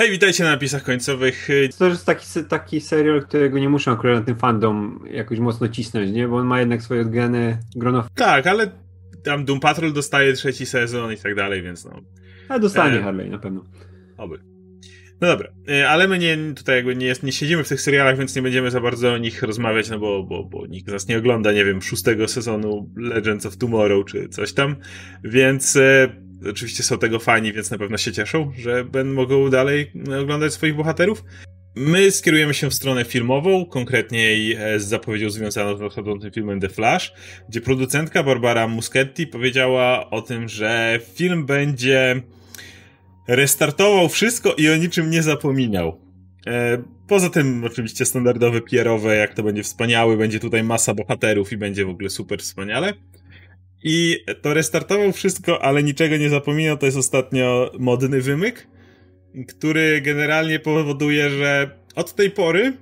Hej, 0.00 0.10
witajcie 0.10 0.44
na 0.44 0.50
napisach 0.50 0.82
końcowych. 0.82 1.48
To 1.78 1.88
jest 1.88 2.06
taki, 2.06 2.26
taki 2.48 2.80
serial, 2.80 3.22
którego 3.22 3.58
nie 3.58 3.68
muszę 3.68 3.90
akurat 3.90 4.18
na 4.18 4.24
tym 4.24 4.36
fandom 4.36 5.04
jakoś 5.10 5.38
mocno 5.38 5.68
cisnąć, 5.68 6.10
nie? 6.10 6.28
Bo 6.28 6.36
on 6.36 6.46
ma 6.46 6.60
jednak 6.60 6.82
swoje 6.82 7.00
odgrane 7.00 7.58
grono. 7.76 8.04
Tak, 8.14 8.46
ale 8.46 8.70
tam 9.24 9.44
Doom 9.44 9.60
Patrol 9.60 9.92
dostaje 9.92 10.32
trzeci 10.32 10.66
sezon 10.66 11.12
i 11.12 11.16
tak 11.16 11.34
dalej, 11.34 11.62
więc 11.62 11.84
no. 11.84 12.00
A 12.48 12.58
dostanie 12.58 12.98
e... 12.98 13.02
Harley 13.02 13.30
na 13.30 13.38
pewno. 13.38 13.64
Oby. 14.16 14.38
No 15.20 15.28
dobra, 15.28 15.48
e, 15.68 15.88
ale 15.88 16.08
my 16.08 16.18
nie, 16.18 16.38
tutaj 16.56 16.76
jakby 16.76 16.96
nie, 16.96 17.14
nie 17.22 17.32
siedzimy 17.32 17.64
w 17.64 17.68
tych 17.68 17.80
serialach, 17.80 18.18
więc 18.18 18.36
nie 18.36 18.42
będziemy 18.42 18.70
za 18.70 18.80
bardzo 18.80 19.12
o 19.12 19.18
nich 19.18 19.42
rozmawiać, 19.42 19.90
no 19.90 19.98
bo, 19.98 20.22
bo, 20.22 20.44
bo 20.44 20.66
nikt 20.66 20.88
z 20.88 20.92
nas 20.92 21.08
nie 21.08 21.18
ogląda, 21.18 21.52
nie 21.52 21.64
wiem, 21.64 21.82
szóstego 21.82 22.28
sezonu 22.28 22.90
Legends 22.96 23.46
of 23.46 23.56
Tomorrow 23.56 24.06
czy 24.06 24.28
coś 24.28 24.52
tam, 24.52 24.76
więc 25.24 25.76
e, 25.76 26.08
oczywiście 26.50 26.82
są 26.82 26.98
tego 26.98 27.18
fani, 27.18 27.52
więc 27.52 27.70
na 27.70 27.78
pewno 27.78 27.98
się 27.98 28.12
cieszą, 28.12 28.52
że 28.58 28.84
będą 28.84 29.14
mogą 29.14 29.50
dalej 29.50 29.92
oglądać 30.22 30.52
swoich 30.52 30.76
bohaterów. 30.76 31.24
My 31.76 32.10
skierujemy 32.10 32.54
się 32.54 32.70
w 32.70 32.74
stronę 32.74 33.04
filmową, 33.04 33.66
konkretniej 33.66 34.52
e, 34.52 34.80
z 34.80 34.84
zapowiedzią 34.84 35.30
związaną 35.30 35.76
z 35.76 35.80
nadchodzącym 35.80 36.30
filmem 36.30 36.60
The 36.60 36.68
Flash, 36.68 37.12
gdzie 37.48 37.60
producentka 37.60 38.22
Barbara 38.22 38.68
Muschetti 38.68 39.26
powiedziała 39.26 40.10
o 40.10 40.22
tym, 40.22 40.48
że 40.48 41.00
film 41.14 41.46
będzie 41.46 42.22
restartował 43.28 44.08
wszystko 44.08 44.54
i 44.54 44.70
o 44.70 44.76
niczym 44.76 45.10
nie 45.10 45.22
zapominał. 45.22 46.00
E, 46.46 46.82
poza 47.08 47.30
tym 47.30 47.64
oczywiście 47.64 48.04
standardowe 48.04 48.60
pierowe, 48.60 49.16
jak 49.16 49.34
to 49.34 49.42
będzie 49.42 49.62
wspaniały, 49.62 50.16
będzie 50.16 50.40
tutaj 50.40 50.62
masa 50.62 50.94
bohaterów 50.94 51.52
i 51.52 51.56
będzie 51.56 51.84
w 51.84 51.88
ogóle 51.88 52.10
super 52.10 52.40
wspaniale. 52.40 52.92
I 53.82 54.24
to 54.42 54.54
restartował 54.54 55.12
wszystko, 55.12 55.62
ale 55.62 55.82
niczego 55.82 56.16
nie 56.16 56.28
zapominał. 56.28 56.76
To 56.78 56.86
jest 56.86 56.98
ostatnio 56.98 57.72
modny 57.78 58.20
wymyk, 58.20 58.66
który 59.48 60.00
generalnie 60.00 60.58
powoduje, 60.58 61.30
że 61.30 61.70
od 61.94 62.14
tej 62.14 62.30
pory 62.30 62.72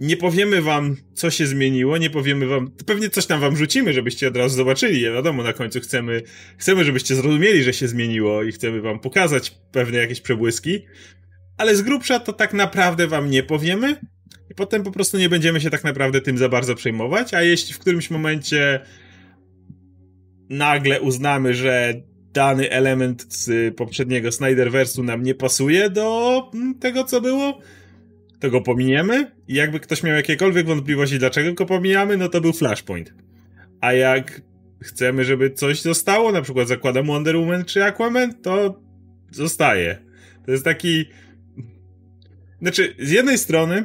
nie 0.00 0.16
powiemy 0.16 0.62
wam, 0.62 0.96
co 1.14 1.30
się 1.30 1.46
zmieniło, 1.46 1.98
nie 1.98 2.10
powiemy 2.10 2.46
wam, 2.46 2.70
pewnie 2.86 3.10
coś 3.10 3.26
tam 3.26 3.40
wam 3.40 3.56
rzucimy, 3.56 3.92
żebyście 3.92 4.28
od 4.28 4.36
razu 4.36 4.56
zobaczyli, 4.56 5.00
ja 5.00 5.12
wiadomo, 5.12 5.42
na 5.42 5.52
końcu 5.52 5.80
chcemy, 5.80 6.22
chcemy, 6.58 6.84
żebyście 6.84 7.14
zrozumieli, 7.14 7.62
że 7.62 7.72
się 7.72 7.88
zmieniło 7.88 8.42
i 8.42 8.52
chcemy 8.52 8.80
wam 8.80 9.00
pokazać 9.00 9.50
pewne 9.72 9.98
jakieś 9.98 10.20
przebłyski, 10.20 10.80
ale 11.56 11.76
z 11.76 11.82
grubsza 11.82 12.20
to 12.20 12.32
tak 12.32 12.54
naprawdę 12.54 13.06
wam 13.06 13.30
nie 13.30 13.42
powiemy. 13.42 13.96
I 14.50 14.54
potem 14.54 14.82
po 14.82 14.92
prostu 14.92 15.18
nie 15.18 15.28
będziemy 15.28 15.60
się 15.60 15.70
tak 15.70 15.84
naprawdę 15.84 16.20
tym 16.20 16.38
za 16.38 16.48
bardzo 16.48 16.74
przejmować, 16.74 17.34
a 17.34 17.42
jeśli 17.42 17.74
w 17.74 17.78
którymś 17.78 18.10
momencie 18.10 18.80
nagle 20.48 21.00
uznamy, 21.00 21.54
że 21.54 21.94
dany 22.32 22.70
element 22.70 23.26
z 23.28 23.74
poprzedniego 23.76 24.28
Snyderverse'u 24.28 25.04
nam 25.04 25.22
nie 25.22 25.34
pasuje 25.34 25.90
do 25.90 26.50
mm, 26.54 26.74
tego, 26.74 27.04
co 27.04 27.20
było, 27.20 27.60
to 28.40 28.50
go 28.50 28.60
pominiemy. 28.60 29.30
I 29.48 29.54
jakby 29.54 29.80
ktoś 29.80 30.02
miał 30.02 30.16
jakiekolwiek 30.16 30.66
wątpliwości, 30.66 31.18
dlaczego 31.18 31.52
go 31.54 31.66
pomijamy, 31.66 32.16
no 32.16 32.28
to 32.28 32.40
był 32.40 32.52
Flashpoint. 32.52 33.14
A 33.80 33.92
jak 33.92 34.42
chcemy, 34.82 35.24
żeby 35.24 35.50
coś 35.50 35.80
zostało, 35.80 36.32
na 36.32 36.42
przykład 36.42 36.68
zakładam 36.68 37.06
Wonder 37.06 37.36
Woman 37.36 37.64
czy 37.64 37.84
Aquaman, 37.84 38.34
to 38.34 38.80
zostaje. 39.30 39.98
To 40.46 40.52
jest 40.52 40.64
taki... 40.64 41.04
Znaczy, 42.62 42.94
z 42.98 43.10
jednej 43.10 43.38
strony 43.38 43.84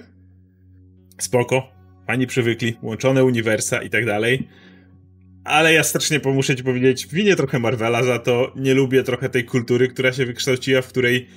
spoko, 1.19 1.71
pani 2.07 2.27
przywykli, 2.27 2.77
łączone 2.81 3.23
uniwersa 3.23 3.81
i 3.81 3.89
tak 3.89 4.05
dalej, 4.05 4.47
ale 5.43 5.73
ja 5.73 5.83
strasznie 5.83 6.21
muszę 6.25 6.55
ci 6.55 6.63
powiedzieć, 6.63 7.07
winię 7.07 7.35
trochę 7.35 7.59
Marvela 7.59 8.03
za 8.03 8.19
to, 8.19 8.53
nie 8.55 8.73
lubię 8.73 9.03
trochę 9.03 9.29
tej 9.29 9.45
kultury, 9.45 9.87
która 9.87 10.13
się 10.13 10.25
wykształciła, 10.25 10.81
w 10.81 10.87
której 10.87 11.27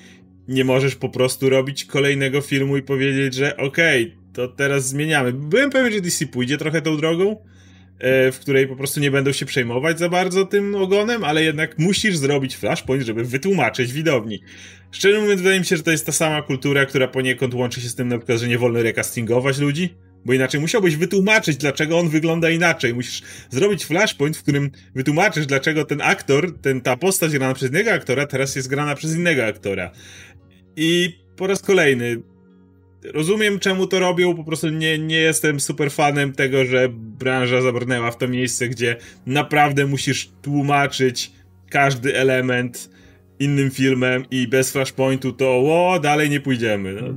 nie 0.48 0.64
możesz 0.64 0.94
po 0.94 1.08
prostu 1.08 1.50
robić 1.50 1.84
kolejnego 1.84 2.40
filmu 2.40 2.76
i 2.76 2.82
powiedzieć, 2.82 3.34
że 3.34 3.56
okej, 3.56 4.04
okay, 4.04 4.16
to 4.32 4.48
teraz 4.48 4.88
zmieniamy. 4.88 5.32
Byłem 5.32 5.70
pewien, 5.70 5.92
że 5.92 6.00
DC 6.00 6.26
pójdzie 6.26 6.58
trochę 6.58 6.82
tą 6.82 6.96
drogą, 6.96 7.36
e, 7.98 8.32
w 8.32 8.38
której 8.38 8.68
po 8.68 8.76
prostu 8.76 9.00
nie 9.00 9.10
będą 9.10 9.32
się 9.32 9.46
przejmować 9.46 9.98
za 9.98 10.08
bardzo 10.08 10.46
tym 10.46 10.74
ogonem, 10.74 11.24
ale 11.24 11.44
jednak 11.44 11.78
musisz 11.78 12.16
zrobić 12.16 12.56
flashpoint, 12.56 13.02
żeby 13.04 13.24
wytłumaczyć 13.24 13.92
widowni. 13.92 14.40
Szczerze 14.90 15.20
mówiąc, 15.20 15.40
wydaje 15.40 15.60
mi 15.60 15.66
się, 15.66 15.76
że 15.76 15.82
to 15.82 15.90
jest 15.90 16.06
ta 16.06 16.12
sama 16.12 16.42
kultura, 16.42 16.86
która 16.86 17.08
poniekąd 17.08 17.54
łączy 17.54 17.80
się 17.80 17.88
z 17.88 17.94
tym 17.94 18.08
na 18.08 18.18
przykład, 18.18 18.38
że 18.38 18.48
nie 18.48 18.58
wolno 18.58 18.82
recastingować 18.82 19.58
ludzi, 19.58 19.94
bo 20.24 20.32
inaczej 20.32 20.60
musiałbyś 20.60 20.96
wytłumaczyć, 20.96 21.56
dlaczego 21.56 21.98
on 21.98 22.08
wygląda 22.08 22.50
inaczej. 22.50 22.94
Musisz 22.94 23.22
zrobić 23.50 23.84
flashpoint, 23.84 24.36
w 24.36 24.42
którym 24.42 24.70
wytłumaczysz, 24.94 25.46
dlaczego 25.46 25.84
ten 25.84 26.00
aktor, 26.00 26.58
ten, 26.58 26.80
ta 26.80 26.96
postać 26.96 27.32
grana 27.32 27.54
przez 27.54 27.70
innego 27.70 27.92
aktora, 27.92 28.26
teraz 28.26 28.56
jest 28.56 28.68
grana 28.68 28.94
przez 28.94 29.14
innego 29.14 29.46
aktora. 29.46 29.90
I 30.76 31.18
po 31.36 31.46
raz 31.46 31.62
kolejny, 31.62 32.22
rozumiem 33.04 33.58
czemu 33.58 33.86
to 33.86 33.98
robią, 33.98 34.34
po 34.34 34.44
prostu 34.44 34.68
nie, 34.68 34.98
nie 34.98 35.16
jestem 35.16 35.60
super 35.60 35.90
fanem 35.90 36.32
tego, 36.32 36.64
że 36.64 36.88
branża 36.88 37.62
zabrnęła 37.62 38.10
w 38.10 38.18
to 38.18 38.28
miejsce, 38.28 38.68
gdzie 38.68 38.96
naprawdę 39.26 39.86
musisz 39.86 40.30
tłumaczyć 40.42 41.32
każdy 41.70 42.16
element 42.16 42.90
innym 43.38 43.70
filmem 43.70 44.24
i 44.30 44.48
bez 44.48 44.72
flashpointu 44.72 45.32
to 45.32 45.46
o, 45.46 46.00
dalej 46.02 46.30
nie 46.30 46.40
pójdziemy. 46.40 46.92
No. 46.92 47.14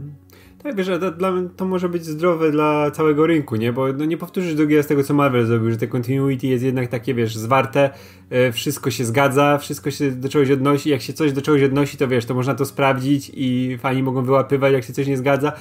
Mhm. 0.67 0.75
Tak, 0.75 0.75
wiesz, 0.75 0.99
to, 0.99 1.11
dla, 1.11 1.33
to 1.57 1.65
może 1.65 1.89
być 1.89 2.05
zdrowe 2.05 2.51
dla 2.51 2.91
całego 2.91 3.27
rynku, 3.27 3.55
nie? 3.55 3.73
Bo 3.73 3.93
no, 3.93 4.05
nie 4.05 4.17
powtórzysz 4.17 4.55
drugiego 4.55 4.83
z 4.83 4.87
tego, 4.87 5.03
co 5.03 5.13
Marvel 5.13 5.45
zrobił, 5.45 5.71
że 5.71 5.77
te 5.77 5.87
continuity 5.87 6.47
jest 6.47 6.63
jednak 6.63 6.87
takie, 6.87 7.13
wiesz, 7.13 7.35
zwarte, 7.35 7.89
e, 8.29 8.51
wszystko 8.51 8.91
się 8.91 9.05
zgadza, 9.05 9.57
wszystko 9.57 9.91
się 9.91 10.11
do 10.11 10.29
czegoś 10.29 10.51
odnosi, 10.51 10.89
jak 10.89 11.01
się 11.01 11.13
coś 11.13 11.33
do 11.33 11.41
czegoś 11.41 11.63
odnosi, 11.63 11.97
to 11.97 12.07
wiesz, 12.07 12.25
to 12.25 12.33
można 12.33 12.55
to 12.55 12.65
sprawdzić 12.65 13.31
i 13.33 13.77
fani 13.79 14.03
mogą 14.03 14.23
wyłapywać, 14.23 14.73
jak 14.73 14.83
się 14.83 14.93
coś 14.93 15.07
nie 15.07 15.17
zgadza 15.17 15.53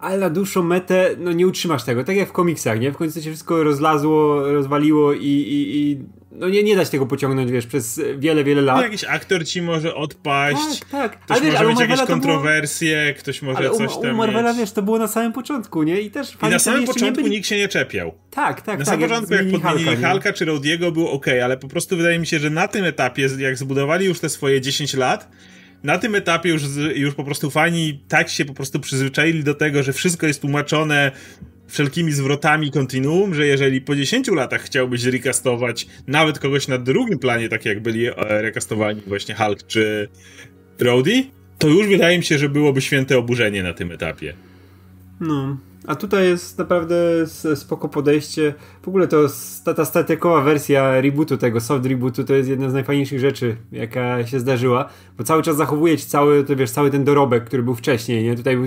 ale 0.00 0.18
na 0.18 0.30
dłuższą 0.30 0.62
metę 0.62 1.10
no 1.18 1.32
nie 1.32 1.46
utrzymasz 1.46 1.84
tego. 1.84 2.04
Tak 2.04 2.16
jak 2.16 2.28
w 2.28 2.32
komiksach, 2.32 2.80
nie? 2.80 2.92
W 2.92 2.96
końcu 2.96 3.22
się 3.22 3.30
wszystko 3.30 3.64
rozlazło, 3.64 4.52
rozwaliło 4.52 5.12
i, 5.12 5.26
i, 5.26 5.76
i 5.76 5.98
no 6.32 6.48
nie, 6.48 6.62
nie 6.62 6.76
dać 6.76 6.90
tego 6.90 7.06
pociągnąć, 7.06 7.50
wiesz, 7.50 7.66
przez 7.66 8.00
wiele, 8.18 8.44
wiele 8.44 8.62
lat. 8.62 8.76
No, 8.76 8.82
jakiś 8.82 9.04
aktor 9.04 9.46
ci 9.46 9.62
może 9.62 9.94
odpaść. 9.94 10.80
Tak, 10.80 10.90
tak. 10.90 11.20
Ktoś 11.20 11.38
ale 11.38 11.46
może 11.46 11.58
ale 11.58 11.68
mieć 11.68 11.80
jakieś 11.80 12.00
kontrowersje, 12.00 13.04
było... 13.04 13.18
ktoś 13.18 13.42
może 13.42 13.58
ale 13.58 13.70
coś 13.70 13.92
tam 14.02 14.14
u 14.14 14.16
Marvela, 14.16 14.48
mieć. 14.50 14.58
wiesz, 14.58 14.72
to 14.72 14.82
było 14.82 14.98
na 14.98 15.08
samym 15.08 15.32
początku, 15.32 15.82
nie? 15.82 16.00
I 16.00 16.10
też 16.10 16.36
I 16.42 16.50
na 16.50 16.58
samym 16.58 16.84
początku 16.84 17.22
byli... 17.22 17.30
nikt 17.30 17.46
się 17.46 17.56
nie 17.56 17.68
czepiał. 17.68 18.14
Tak, 18.30 18.60
tak, 18.60 18.78
Na 18.78 18.84
tak, 18.84 18.94
samym 18.94 19.08
początku, 19.08 19.34
jak 19.34 19.50
podmienili 19.50 19.96
Halka 19.96 20.32
czy 20.32 20.44
Rodiego, 20.44 20.92
było 20.92 21.12
ok, 21.12 21.26
ale 21.44 21.56
po 21.56 21.68
prostu 21.68 21.96
wydaje 21.96 22.18
mi 22.18 22.26
się, 22.26 22.38
że 22.38 22.50
na 22.50 22.68
tym 22.68 22.84
etapie, 22.84 23.28
jak 23.38 23.56
zbudowali 23.56 24.06
już 24.06 24.20
te 24.20 24.28
swoje 24.28 24.60
10 24.60 24.94
lat, 24.94 25.28
na 25.82 25.98
tym 25.98 26.14
etapie 26.14 26.48
już, 26.48 26.62
już 26.94 27.14
po 27.14 27.24
prostu 27.24 27.50
fani 27.50 28.00
tak 28.08 28.28
się 28.28 28.44
po 28.44 28.54
prostu 28.54 28.80
przyzwyczaili 28.80 29.44
do 29.44 29.54
tego, 29.54 29.82
że 29.82 29.92
wszystko 29.92 30.26
jest 30.26 30.40
tłumaczone 30.40 31.12
wszelkimi 31.68 32.12
zwrotami 32.12 32.70
kontinuum, 32.70 33.34
że 33.34 33.46
jeżeli 33.46 33.80
po 33.80 33.96
10 33.96 34.28
latach 34.28 34.62
chciałbyś 34.62 35.04
recastować 35.04 35.86
nawet 36.06 36.38
kogoś 36.38 36.68
na 36.68 36.78
drugim 36.78 37.18
planie, 37.18 37.48
tak 37.48 37.64
jak 37.64 37.80
byli 37.82 38.06
e, 38.06 38.12
rekastowani 38.16 39.02
właśnie 39.06 39.34
Hulk 39.34 39.66
czy 39.66 40.08
Rhodey, 40.80 41.30
to 41.58 41.68
już 41.68 41.86
wydaje 41.86 42.18
mi 42.18 42.24
się, 42.24 42.38
że 42.38 42.48
byłoby 42.48 42.80
święte 42.80 43.18
oburzenie 43.18 43.62
na 43.62 43.72
tym 43.72 43.92
etapie. 43.92 44.34
No, 45.20 45.56
a 45.86 45.94
tutaj 45.94 46.24
jest 46.28 46.58
naprawdę 46.58 46.96
spoko 47.54 47.88
podejście. 47.88 48.54
W 48.82 48.88
ogóle 48.88 49.08
to 49.08 49.26
ta, 49.64 49.74
ta 49.74 49.84
statykowa 49.84 50.42
wersja 50.42 51.00
rebootu 51.00 51.36
tego, 51.36 51.60
soft 51.60 51.86
rebootu, 51.86 52.24
to 52.24 52.34
jest 52.34 52.48
jedna 52.48 52.70
z 52.70 52.72
najfajniejszych 52.72 53.20
rzeczy, 53.20 53.56
jaka 53.72 54.26
się 54.26 54.40
zdarzyła, 54.40 54.88
bo 55.18 55.24
cały 55.24 55.42
czas 55.42 55.56
zachowuje 55.56 55.98
ci 55.98 56.06
cały, 56.06 56.44
to 56.44 56.56
wiesz, 56.56 56.70
cały 56.70 56.90
ten 56.90 57.04
dorobek, 57.04 57.44
który 57.44 57.62
był 57.62 57.74
wcześniej, 57.74 58.24
nie? 58.24 58.36
Tutaj 58.36 58.58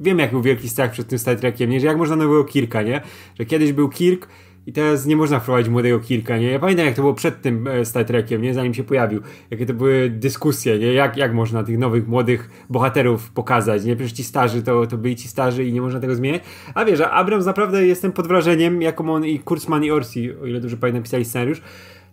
wiem, 0.00 0.18
jak 0.18 0.30
był 0.30 0.42
wielki 0.42 0.68
strach 0.68 0.90
przed 0.90 1.08
tym 1.08 1.18
Star 1.18 1.36
Trekiem, 1.36 1.70
nie? 1.70 1.80
Że 1.80 1.86
jak 1.86 1.98
można 1.98 2.16
nowego 2.16 2.44
Kirka, 2.44 2.82
nie? 2.82 3.00
Że 3.38 3.44
kiedyś 3.44 3.72
był 3.72 3.88
Kirk, 3.88 4.28
i 4.68 4.72
teraz 4.72 5.06
nie 5.06 5.16
można 5.16 5.40
wprowadzić 5.40 5.70
młodego 5.70 6.00
Kirka, 6.00 6.38
nie? 6.38 6.50
Ja 6.50 6.58
pamiętam 6.58 6.86
jak 6.86 6.94
to 6.94 7.02
było 7.02 7.14
przed 7.14 7.42
tym 7.42 7.66
e, 7.68 7.84
Star 7.84 8.04
Trekiem, 8.04 8.42
nie? 8.42 8.54
Zanim 8.54 8.74
się 8.74 8.84
pojawił. 8.84 9.20
Jakie 9.50 9.66
to 9.66 9.74
były 9.74 10.10
dyskusje, 10.10 10.78
nie? 10.78 10.92
Jak, 10.92 11.16
jak 11.16 11.34
można 11.34 11.64
tych 11.64 11.78
nowych, 11.78 12.08
młodych 12.08 12.50
bohaterów 12.70 13.30
pokazać, 13.30 13.84
nie? 13.84 13.96
Przecież 13.96 14.12
ci 14.12 14.24
starzy 14.24 14.62
to, 14.62 14.86
to 14.86 14.96
byli 14.96 15.16
ci 15.16 15.28
starzy 15.28 15.64
i 15.64 15.72
nie 15.72 15.80
można 15.80 16.00
tego 16.00 16.14
zmieniać. 16.14 16.42
A 16.74 16.84
wiesz, 16.84 17.00
Abrams 17.00 17.46
naprawdę 17.46 17.86
jestem 17.86 18.12
pod 18.12 18.26
wrażeniem, 18.26 18.82
jaką 18.82 19.14
on 19.14 19.24
i 19.24 19.38
Kurtzman 19.38 19.84
i 19.84 19.90
Orsi, 19.90 20.32
o 20.42 20.46
ile 20.46 20.60
dobrze 20.60 20.76
pamiętam, 20.76 21.02
pisali 21.02 21.24
scenariusz, 21.24 21.62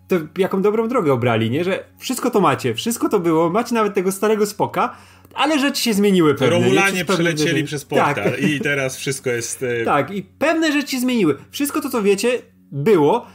to 0.07 0.15
jaką 0.37 0.61
dobrą 0.61 0.87
drogę 0.87 1.13
obrali, 1.13 1.51
nie? 1.51 1.63
Że 1.63 1.83
wszystko 1.97 2.31
to 2.31 2.41
macie, 2.41 2.73
wszystko 2.73 3.09
to 3.09 3.19
było, 3.19 3.49
macie 3.49 3.75
nawet 3.75 3.93
tego 3.93 4.11
starego 4.11 4.45
spoka, 4.45 4.95
ale 5.35 5.59
rzeczy 5.59 5.81
się 5.81 5.93
zmieniły 5.93 6.35
pewne. 6.35 6.49
Romulanie 6.49 7.05
przelecieli 7.05 7.63
przez 7.63 7.85
portal 7.85 8.15
tak. 8.15 8.41
i 8.43 8.59
teraz 8.59 8.97
wszystko 8.97 9.29
jest... 9.29 9.63
E, 9.63 9.85
tak, 9.95 10.11
i 10.11 10.23
pewne 10.23 10.71
rzeczy 10.71 10.91
się 10.91 10.99
zmieniły. 10.99 11.37
Wszystko 11.51 11.81
to, 11.81 11.89
co 11.89 12.01
wiecie, 12.01 12.41
było, 12.71 13.25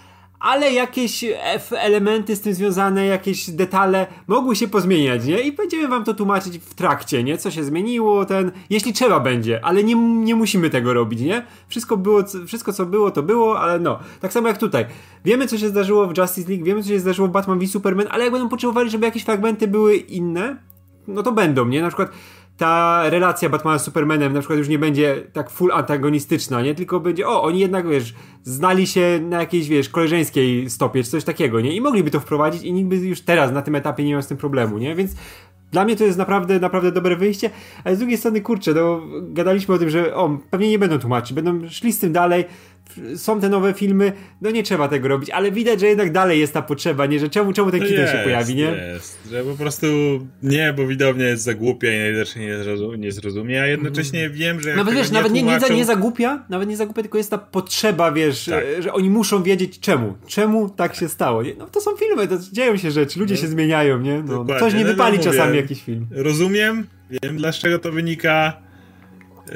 ale 0.41 0.73
jakieś 0.73 1.25
elementy 1.71 2.37
z 2.37 2.41
tym 2.41 2.55
związane, 2.55 3.07
jakieś 3.07 3.51
detale 3.51 4.07
mogły 4.27 4.57
się 4.57 4.69
pozmieniać, 4.69 5.25
nie? 5.25 5.41
I 5.41 5.53
będziemy 5.53 5.89
wam 5.89 6.05
to 6.05 6.15
tłumaczyć 6.15 6.59
w 6.59 6.75
trakcie, 6.75 7.25
nie? 7.25 7.39
Co 7.39 7.51
się 7.51 7.65
zmieniło, 7.65 8.25
ten... 8.25 8.53
Jeśli 8.71 8.93
trzeba 8.93 9.21
będzie, 9.21 9.65
ale 9.65 9.85
nie, 9.85 9.95
nie 9.95 10.35
musimy 10.35 10.71
tego 10.71 10.95
robić, 10.95 11.21
nie? 11.21 11.47
Wszystko 11.69 11.97
było, 11.97 12.25
wszystko 12.47 12.73
co 12.73 12.87
było, 12.87 13.11
to 13.11 13.23
było, 13.23 13.61
ale 13.61 13.79
no. 13.79 13.99
Tak 14.21 14.33
samo 14.33 14.49
jak 14.49 14.59
tutaj. 14.59 14.87
Wiemy, 15.25 15.47
co 15.47 15.59
się 15.59 15.69
zdarzyło 15.69 16.07
w 16.07 16.19
Justice 16.19 16.51
League, 16.51 16.65
wiemy, 16.65 16.83
co 16.83 16.89
się 16.89 17.01
zdarzyło 17.01 17.29
w 17.29 17.31
Batman 17.31 17.59
v 17.59 17.67
Superman, 17.67 18.07
ale 18.11 18.25
jak 18.25 18.33
będą 18.33 18.49
potrzebowali, 18.49 18.91
żeby 18.91 19.07
jakieś 19.07 19.25
fragmenty 19.25 19.69
były 19.69 19.97
inne, 19.97 20.57
no 21.09 21.23
to 21.23 21.33
będą, 21.33 21.67
nie? 21.67 21.83
Na 21.83 21.89
przykład 21.89 22.11
ta 22.61 23.03
relacja 23.11 23.49
Batmana 23.49 23.79
z 23.79 23.85
Supermanem 23.85 24.33
na 24.33 24.41
przykład 24.41 24.59
już 24.59 24.69
nie 24.69 24.79
będzie 24.79 25.23
tak 25.33 25.51
full 25.51 25.73
antagonistyczna, 25.73 26.63
nie? 26.63 26.75
Tylko 26.75 27.01
będzie, 27.01 27.29
o, 27.29 27.43
oni 27.43 27.61
jednak, 27.61 27.89
wiesz, 27.89 28.15
znali 28.45 28.87
się 28.87 29.21
na 29.23 29.41
jakiejś, 29.41 29.69
wiesz, 29.69 29.89
koleżeńskiej 29.89 30.71
stopie, 30.71 31.05
czy 31.05 31.11
coś 31.11 31.25
takiego, 31.25 31.61
nie? 31.61 31.73
I 31.77 31.81
mogliby 31.81 32.11
to 32.11 32.21
wprowadzić 32.21 32.63
i 32.63 32.73
nikt 32.73 32.89
by 32.89 32.97
już 32.97 33.21
teraz 33.21 33.53
na 33.53 33.63
tym 33.63 33.75
etapie 33.75 34.05
nie 34.05 34.11
miał 34.11 34.23
z 34.23 34.27
tym 34.27 34.37
problemu, 34.37 34.79
nie? 34.79 34.95
Więc 34.95 35.15
dla 35.73 35.85
mnie 35.85 35.97
to 35.97 36.05
jest 36.05 36.19
naprawdę, 36.19 36.61
naprawdę 36.61 36.93
dobre 36.93 37.17
wyjście, 37.17 37.51
ale 37.85 37.97
z 37.97 37.99
drugiej 37.99 38.19
strony, 38.19 38.41
kurczę, 38.41 38.75
no, 38.75 39.01
gadaliśmy 39.23 39.75
o 39.75 39.79
tym, 39.79 39.91
że 39.91 40.15
o, 40.15 40.39
pewnie 40.51 40.71
nie 40.71 40.79
będą 40.79 40.99
tłumaczyć, 40.99 41.33
będą 41.33 41.69
szli 41.69 41.93
z 41.93 41.99
tym 41.99 42.13
dalej, 42.13 42.45
są 43.17 43.41
te 43.41 43.49
nowe 43.49 43.75
filmy, 43.75 44.13
no 44.41 44.51
nie 44.51 44.63
trzeba 44.63 44.89
tego 44.89 45.09
robić, 45.09 45.31
ale 45.31 45.53
widać, 45.53 45.81
że 45.81 45.87
jednak 45.87 46.13
dalej 46.13 46.41
jest 46.41 46.53
ta 46.53 46.63
potrzeba, 46.63 47.07
nie, 47.07 47.19
że 47.19 47.29
czemu, 47.29 47.53
czemu 47.53 47.71
ten 47.71 47.81
no 47.81 47.87
kitel 47.87 48.07
się 48.07 48.19
pojawi, 48.25 48.55
nie? 48.55 48.93
Jest, 48.95 49.19
że 49.31 49.43
po 49.45 49.55
prostu 49.55 49.87
nie, 50.43 50.75
bo 50.77 50.87
widownia 50.87 51.27
jest 51.27 51.43
za 51.43 51.55
głupia 51.55 51.93
i 51.93 51.99
najwidoczniej 51.99 52.47
nie, 52.47 52.59
zrozum, 52.59 52.97
nie 52.97 53.13
zrozumie, 53.13 53.63
a 53.63 53.67
jednocześnie 53.67 54.21
mm. 54.25 54.33
wiem, 54.33 54.61
że 54.61 54.77
Nawet 54.77 54.95
wiesz, 54.95 55.09
nie 55.09 55.15
nawet 55.15 55.33
tłumaczą... 55.33 55.67
nie, 55.67 55.71
nie, 55.71 55.77
nie 55.77 55.85
zagłupia, 55.85 56.45
nawet 56.49 56.69
nie 56.69 56.77
zagłupia, 56.77 57.03
tylko 57.03 57.19
jest 57.19 57.31
ta 57.31 57.39
potrzeba, 57.39 58.13
wiesz, 58.13 58.45
tak. 58.45 58.65
że 58.79 58.93
oni 58.93 59.11
muszą 59.11 59.43
wiedzieć 59.43 59.81
czemu, 59.81 60.15
czemu 60.27 60.69
tak 60.69 60.95
się 60.95 61.09
stało, 61.09 61.43
nie? 61.43 61.55
No 61.55 61.67
to 61.67 61.81
są 61.81 61.97
filmy, 61.97 62.29
to 62.29 62.37
dzieją 62.53 62.77
się 62.77 62.91
rzeczy, 62.91 63.21
ludzie 63.21 63.35
no. 63.35 63.41
się 63.41 63.49
zmieniają, 63.49 64.01
nie? 64.01 64.23
No, 64.23 64.47
coś 64.61 64.75
nie 64.75 64.85
no, 64.85 64.91
wypali 64.91 65.19
no, 65.19 65.25
czasami 65.25 65.57
jakiś 65.57 65.83
film. 65.83 66.07
Rozumiem, 66.11 66.87
wiem, 67.11 67.37
dlaczego 67.37 67.79
to 67.79 67.93
wynika, 67.93 68.53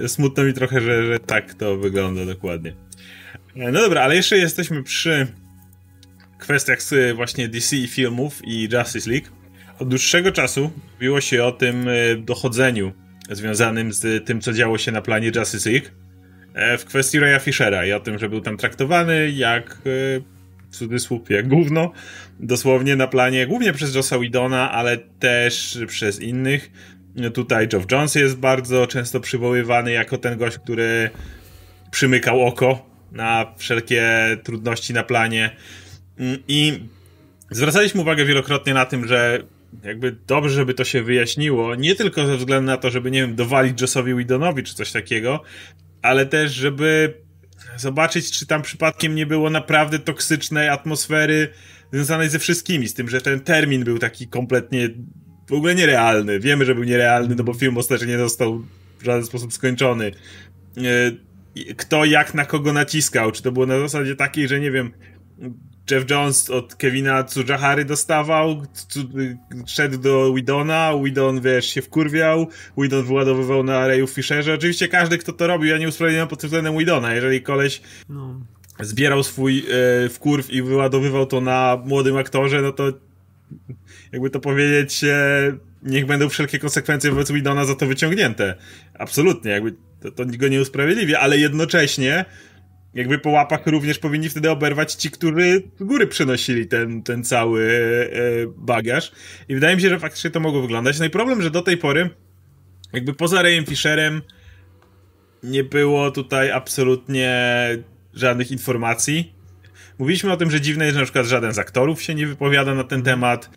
smutno 0.06 0.44
mi 0.44 0.52
trochę, 0.52 0.80
że, 0.80 1.06
że 1.06 1.18
tak 1.18 1.54
to 1.54 1.76
wygląda 1.76 2.24
dokładnie. 2.24 2.74
No 3.56 3.72
dobra, 3.80 4.02
ale 4.02 4.16
jeszcze 4.16 4.38
jesteśmy 4.38 4.82
przy 4.82 5.26
kwestiach 6.38 6.82
z 6.82 7.16
właśnie 7.16 7.48
DC 7.48 7.76
i 7.76 7.86
filmów 7.86 8.40
i 8.44 8.68
Justice 8.72 9.10
League. 9.10 9.26
Od 9.78 9.88
dłuższego 9.88 10.32
czasu 10.32 10.70
mówiło 10.94 11.20
się 11.20 11.44
o 11.44 11.52
tym 11.52 11.88
e, 11.88 12.16
dochodzeniu 12.16 12.92
związanym 13.30 13.92
z 13.92 14.26
tym, 14.26 14.40
co 14.40 14.52
działo 14.52 14.78
się 14.78 14.92
na 14.92 15.02
planie 15.02 15.32
Justice 15.36 15.70
League 15.70 15.86
e, 16.54 16.78
w 16.78 16.84
kwestii 16.84 17.18
Raya 17.18 17.40
Fishera 17.40 17.86
i 17.86 17.92
o 17.92 18.00
tym, 18.00 18.18
że 18.18 18.28
był 18.28 18.40
tam 18.40 18.56
traktowany 18.56 19.30
jak 19.30 19.72
e, 19.72 19.80
w 20.70 20.76
cudzysłów, 20.76 21.30
jak 21.30 21.48
gówno, 21.48 21.92
dosłownie 22.40 22.96
na 22.96 23.06
planie, 23.06 23.46
głównie 23.46 23.72
przez 23.72 23.94
Jossa 23.94 24.18
Widona, 24.18 24.70
ale 24.70 24.98
też 24.98 25.78
przez 25.86 26.20
innych. 26.20 26.70
Tutaj 27.34 27.68
Geoff 27.68 27.86
Jones 27.92 28.14
jest 28.14 28.36
bardzo 28.36 28.86
często 28.86 29.20
przywoływany 29.20 29.92
jako 29.92 30.18
ten 30.18 30.38
gość, 30.38 30.58
który 30.58 31.10
przymykał 31.90 32.46
oko 32.46 32.93
na 33.14 33.54
wszelkie 33.56 34.02
trudności 34.42 34.92
na 34.92 35.02
planie. 35.02 35.56
Mm, 36.18 36.38
I 36.48 36.78
zwracaliśmy 37.50 38.00
uwagę 38.00 38.24
wielokrotnie 38.24 38.74
na 38.74 38.86
tym, 38.86 39.08
że 39.08 39.42
jakby 39.84 40.16
dobrze, 40.26 40.54
żeby 40.54 40.74
to 40.74 40.84
się 40.84 41.02
wyjaśniło, 41.02 41.74
nie 41.74 41.94
tylko 41.94 42.26
ze 42.26 42.36
względu 42.36 42.66
na 42.66 42.76
to, 42.76 42.90
żeby, 42.90 43.10
nie 43.10 43.20
wiem, 43.20 43.34
dowalić 43.34 43.80
Jossowi 43.80 44.14
Widonowi 44.14 44.62
czy 44.62 44.74
coś 44.74 44.92
takiego, 44.92 45.42
ale 46.02 46.26
też, 46.26 46.52
żeby 46.52 47.14
zobaczyć, 47.76 48.30
czy 48.30 48.46
tam 48.46 48.62
przypadkiem 48.62 49.14
nie 49.14 49.26
było 49.26 49.50
naprawdę 49.50 49.98
toksycznej 49.98 50.68
atmosfery 50.68 51.48
związanej 51.92 52.28
ze 52.28 52.38
wszystkimi, 52.38 52.88
z 52.88 52.94
tym, 52.94 53.08
że 53.08 53.20
ten 53.20 53.40
termin 53.40 53.84
był 53.84 53.98
taki 53.98 54.28
kompletnie 54.28 54.88
w 55.48 55.52
ogóle 55.52 55.74
nierealny. 55.74 56.40
Wiemy, 56.40 56.64
że 56.64 56.74
był 56.74 56.84
nierealny, 56.84 57.34
no 57.34 57.44
bo 57.44 57.54
film 57.54 57.78
ostatecznie 57.78 58.12
nie 58.12 58.18
został 58.18 58.64
w 58.98 59.04
żaden 59.04 59.26
sposób 59.26 59.52
skończony. 59.52 60.12
Kto 61.76 62.04
jak 62.04 62.34
na 62.34 62.44
kogo 62.44 62.72
naciskał. 62.72 63.32
Czy 63.32 63.42
to 63.42 63.52
było 63.52 63.66
na 63.66 63.78
zasadzie 63.78 64.16
takiej, 64.16 64.48
że 64.48 64.60
nie 64.60 64.70
wiem, 64.70 64.92
Jeff 65.90 66.10
Jones 66.10 66.50
od 66.50 66.74
Kevina 66.74 67.24
Tsujahary 67.24 67.84
dostawał, 67.84 68.62
szedł 69.66 69.98
do 69.98 70.34
Widona, 70.34 70.92
Widon, 71.04 71.40
wiesz, 71.40 71.66
się 71.66 71.82
wkurwiał, 71.82 72.48
Widon 72.78 73.04
wyładowywał 73.04 73.62
na 73.62 73.88
Rayu 73.88 74.06
Fisherze. 74.06 74.54
Oczywiście 74.54 74.88
każdy, 74.88 75.18
kto 75.18 75.32
to 75.32 75.46
robił, 75.46 75.68
ja 75.68 75.78
nie 75.78 75.88
usprawiedliwiam 75.88 76.28
pod 76.28 76.42
względem 76.42 76.78
Widona. 76.78 77.14
Jeżeli 77.14 77.42
koleś 77.42 77.82
no. 78.08 78.40
zbierał 78.80 79.22
swój 79.22 79.58
e, 80.04 80.08
wkurw 80.08 80.50
i 80.50 80.62
wyładowywał 80.62 81.26
to 81.26 81.40
na 81.40 81.82
młodym 81.84 82.16
aktorze, 82.16 82.62
no 82.62 82.72
to 82.72 82.92
jakby 84.12 84.30
to 84.30 84.40
powiedzieć, 84.40 85.04
e, 85.04 85.56
niech 85.82 86.06
będą 86.06 86.28
wszelkie 86.28 86.58
konsekwencje 86.58 87.10
wobec 87.10 87.32
Widona 87.32 87.64
za 87.64 87.74
to 87.74 87.86
wyciągnięte. 87.86 88.54
Absolutnie, 88.98 89.50
jakby 89.50 89.74
to, 90.04 90.10
to 90.10 90.24
go 90.38 90.48
nie 90.48 90.60
usprawiedliwia, 90.60 91.20
ale 91.20 91.38
jednocześnie 91.38 92.24
jakby 92.94 93.18
po 93.18 93.30
łapach 93.30 93.66
również 93.66 93.98
powinni 93.98 94.28
wtedy 94.28 94.50
oberwać 94.50 94.94
ci, 94.94 95.10
którzy 95.10 95.62
z 95.80 95.82
góry 95.82 96.06
przynosili 96.06 96.66
ten, 96.66 97.02
ten 97.02 97.24
cały 97.24 97.62
e, 98.12 98.18
bagaż. 98.56 99.12
I 99.48 99.54
wydaje 99.54 99.76
mi 99.76 99.82
się, 99.82 99.88
że 99.88 99.98
faktycznie 99.98 100.30
to 100.30 100.40
mogło 100.40 100.62
wyglądać. 100.62 100.98
No 100.98 101.04
i 101.04 101.10
problem, 101.10 101.42
że 101.42 101.50
do 101.50 101.62
tej 101.62 101.76
pory 101.76 102.10
jakby 102.92 103.14
poza 103.14 103.42
Rayem 103.42 103.66
Fisherem 103.66 104.22
nie 105.42 105.64
było 105.64 106.10
tutaj 106.10 106.50
absolutnie 106.50 107.68
żadnych 108.14 108.50
informacji. 108.50 109.34
Mówiliśmy 109.98 110.32
o 110.32 110.36
tym, 110.36 110.50
że 110.50 110.60
dziwne 110.60 110.84
jest, 110.84 110.94
że 110.94 111.00
na 111.00 111.04
przykład 111.04 111.26
żaden 111.26 111.52
z 111.52 111.58
aktorów 111.58 112.02
się 112.02 112.14
nie 112.14 112.26
wypowiada 112.26 112.74
na 112.74 112.84
ten 112.84 113.02
temat. 113.02 113.50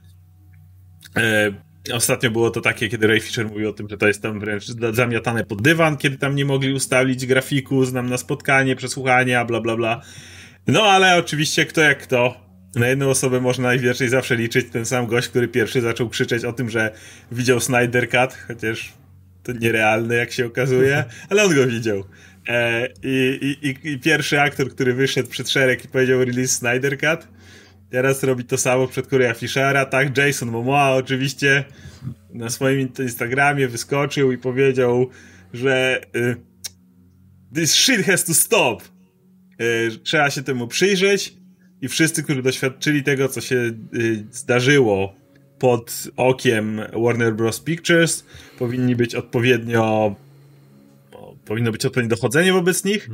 Ostatnio 1.94 2.32
było 2.32 2.50
to 2.50 2.62
takie, 2.62 2.90
kiedy 2.90 3.08
Ray 3.08 3.20
Fisher 3.20 3.48
mówił 3.50 3.70
o 3.70 3.74
tym, 3.74 3.90
że 3.90 3.98
to 3.98 4.08
jest 4.08 4.22
tam 4.22 4.40
wręcz 4.40 4.66
zamiatane 4.92 5.44
pod 5.44 5.62
dywan, 5.62 5.98
kiedy 5.98 6.18
tam 6.18 6.36
nie 6.36 6.46
mogli 6.46 6.74
ustalić 6.74 7.26
grafiku, 7.26 7.86
znam 7.86 8.10
na 8.10 8.18
spotkanie, 8.18 8.76
przesłuchania, 8.76 9.46
bla 9.46 9.62
bla 9.62 9.76
bla. 9.76 10.02
No 10.68 10.84
ale 10.84 11.18
oczywiście 11.18 11.66
kto 11.66 11.82
jak 11.82 12.04
kto. 12.04 12.48
Na 12.76 12.88
jedną 12.88 13.10
osobę 13.10 13.42
można 13.42 13.68
najwięcej 13.68 14.10
zawsze 14.10 14.36
liczyć 14.36 14.70
ten 14.72 14.86
sam 14.86 15.08
gość, 15.08 15.28
który 15.28 15.48
pierwszy 15.48 15.82
zaczął 15.82 16.10
krzyczeć 16.10 16.46
o 16.46 16.54
tym, 16.54 16.70
że 16.70 16.92
widział 17.32 17.60
Snyder 17.60 18.10
Cut, 18.10 18.38
chociaż 18.48 18.94
to 19.44 19.52
nierealne 19.52 20.16
jak 20.16 20.32
się 20.32 20.46
okazuje, 20.46 21.04
ale 21.30 21.44
on 21.44 21.56
go 21.56 21.68
widział. 21.68 22.04
E, 22.48 22.88
i, 23.04 23.58
i, 23.62 23.90
I 23.90 24.00
pierwszy 24.00 24.42
aktor, 24.42 24.70
który 24.70 24.94
wyszedł 24.94 25.30
przed 25.30 25.50
szereg 25.50 25.86
i 25.86 25.88
powiedział 25.88 26.26
release 26.26 26.52
Snyder 26.52 26.98
Cut, 27.00 27.28
Teraz 27.90 28.24
robi 28.24 28.44
to 28.44 28.58
samo 28.58 28.88
przed 28.88 29.08
Korea 29.08 29.34
Fishera, 29.34 29.86
tak? 29.86 30.18
Jason 30.18 30.50
Momoa 30.50 30.92
oczywiście 30.92 31.64
na 32.34 32.50
swoim 32.50 32.90
Instagramie 33.00 33.68
wyskoczył 33.68 34.32
i 34.32 34.38
powiedział, 34.38 35.10
że 35.54 36.02
y, 36.16 36.36
this 37.56 37.74
shit 37.74 38.06
has 38.06 38.26
to 38.26 38.34
stop. 38.34 38.84
Y, 39.62 40.00
trzeba 40.04 40.30
się 40.30 40.44
temu 40.44 40.68
przyjrzeć 40.68 41.34
i 41.82 41.88
wszyscy, 41.88 42.24
którzy 42.24 42.44
doświadczyli 42.44 43.04
tego, 43.04 43.30
co 43.30 43.42
się 43.42 43.56
y, 43.56 44.26
zdarzyło 44.32 45.16
pod 45.60 46.08
okiem 46.16 46.82
Warner 47.04 47.36
Bros. 47.36 47.60
Pictures, 47.60 48.26
powinni 48.60 48.96
być 48.96 49.16
odpowiednio 49.16 50.16
powinno 51.46 51.72
być 51.72 51.86
odpowiednie 51.86 52.10
dochodzenie 52.10 52.54
wobec 52.54 52.84
nich. 52.84 53.10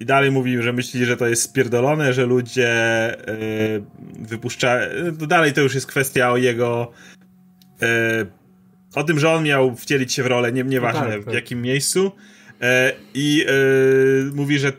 I 0.00 0.04
dalej 0.04 0.30
mówił, 0.30 0.62
że 0.62 0.72
myśli, 0.72 1.04
że 1.04 1.16
to 1.16 1.26
jest 1.26 1.42
spierdolone, 1.42 2.12
że 2.12 2.26
ludzie 2.26 2.72
yy, 3.26 4.26
wypuszczają. 4.26 4.88
No 5.20 5.26
dalej 5.26 5.52
to 5.52 5.60
już 5.60 5.74
jest 5.74 5.86
kwestia 5.86 6.32
o 6.32 6.36
jego. 6.36 6.92
Yy, 7.80 7.88
o 8.94 9.04
tym, 9.04 9.18
że 9.18 9.30
on 9.30 9.44
miał 9.44 9.76
wcielić 9.76 10.12
się 10.12 10.22
w 10.22 10.26
rolę, 10.26 10.52
nie, 10.52 10.64
nieważne 10.64 11.00
no 11.00 11.10
tak, 11.10 11.24
tak. 11.24 11.30
w 11.30 11.34
jakim 11.34 11.62
miejscu. 11.62 12.12
Yy, 12.60 12.66
I 13.14 13.46
mówi, 14.34 14.58
że 14.58 14.72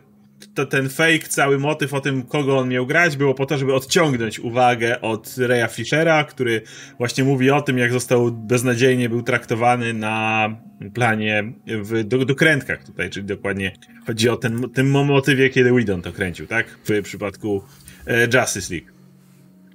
to, 0.59 0.65
ten 0.65 0.89
fake, 0.89 1.27
cały 1.27 1.59
motyw 1.59 1.93
o 1.93 2.01
tym, 2.01 2.23
kogo 2.23 2.57
on 2.57 2.69
miał 2.69 2.85
grać, 2.85 3.17
było 3.17 3.33
po 3.33 3.45
to, 3.45 3.57
żeby 3.57 3.73
odciągnąć 3.73 4.39
uwagę 4.39 5.01
od 5.01 5.35
Raya 5.37 5.67
Fishera, 5.69 6.23
który 6.23 6.61
właśnie 6.97 7.23
mówi 7.23 7.51
o 7.51 7.61
tym, 7.61 7.77
jak 7.77 7.91
został 7.91 8.31
beznadziejnie 8.31 9.09
był 9.09 9.21
traktowany 9.21 9.93
na 9.93 10.49
planie 10.93 11.53
w 11.67 12.03
do, 12.03 12.25
dokrętkach 12.25 12.83
tutaj, 12.83 13.09
czyli 13.09 13.25
dokładnie 13.25 13.71
chodzi 14.07 14.29
o 14.29 14.37
ten, 14.37 14.69
ten 14.69 14.87
motywie, 14.87 15.49
kiedy 15.49 15.71
Whedon 15.71 16.01
to 16.01 16.11
kręcił, 16.11 16.47
tak? 16.47 16.77
W 16.89 17.01
przypadku 17.03 17.63
e, 18.07 18.27
Justice 18.39 18.73
League. 18.73 18.87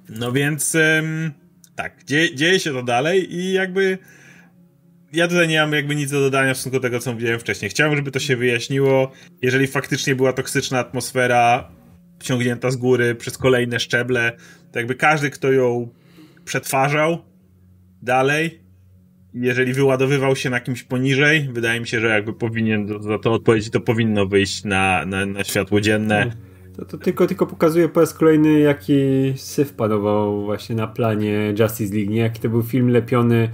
No 0.09 0.31
więc 0.31 0.77
tak, 1.75 2.03
dzieje 2.33 2.59
się 2.59 2.71
to 2.71 2.83
dalej 2.83 3.35
i 3.35 3.51
jakby 3.51 3.97
ja 5.15 5.27
tutaj 5.27 5.47
nie 5.47 5.61
mam 5.61 5.73
jakby 5.73 5.95
nic 5.95 6.11
do 6.11 6.19
dodania 6.19 6.53
w 6.53 6.57
stosunku 6.57 6.77
do 6.77 6.81
tego, 6.81 6.99
co 6.99 7.13
mówiłem 7.13 7.39
wcześniej. 7.39 7.71
Chciałem, 7.71 7.95
żeby 7.95 8.11
to 8.11 8.19
się 8.19 8.35
wyjaśniło. 8.35 9.11
Jeżeli 9.41 9.67
faktycznie 9.67 10.15
była 10.15 10.33
toksyczna 10.33 10.79
atmosfera 10.79 11.71
ciągnięta 12.23 12.71
z 12.71 12.75
góry 12.75 13.15
przez 13.15 13.37
kolejne 13.37 13.79
szczeble, 13.79 14.31
to 14.71 14.79
jakby 14.79 14.95
każdy, 14.95 15.29
kto 15.29 15.51
ją 15.51 15.89
przetwarzał 16.45 17.17
dalej, 18.01 18.59
jeżeli 19.33 19.73
wyładowywał 19.73 20.35
się 20.35 20.49
na 20.49 20.59
kimś 20.59 20.83
poniżej, 20.83 21.49
wydaje 21.53 21.79
mi 21.79 21.87
się, 21.87 21.99
że 21.99 22.07
jakby 22.07 22.33
powinien 22.33 23.03
za 23.03 23.19
to 23.19 23.33
odpowiedzieć, 23.33 23.69
to 23.69 23.79
powinno 23.79 24.25
wyjść 24.25 24.63
na, 24.63 25.05
na, 25.05 25.25
na 25.25 25.43
światło 25.43 25.81
dzienne. 25.81 26.31
To, 26.75 26.85
to, 26.85 26.97
tylko, 26.97 27.27
tylko 27.27 27.47
pokazuje 27.47 27.89
po 27.89 27.99
raz 27.99 28.13
kolejny, 28.13 28.59
jaki 28.59 28.93
syf 29.35 29.73
panował 29.73 30.45
właśnie 30.45 30.75
na 30.75 30.87
planie 30.87 31.53
Justice 31.59 31.95
League, 31.95 32.11
nie? 32.11 32.21
Jaki 32.21 32.41
to 32.41 32.49
był 32.49 32.63
film 32.63 32.89
lepiony 32.89 33.49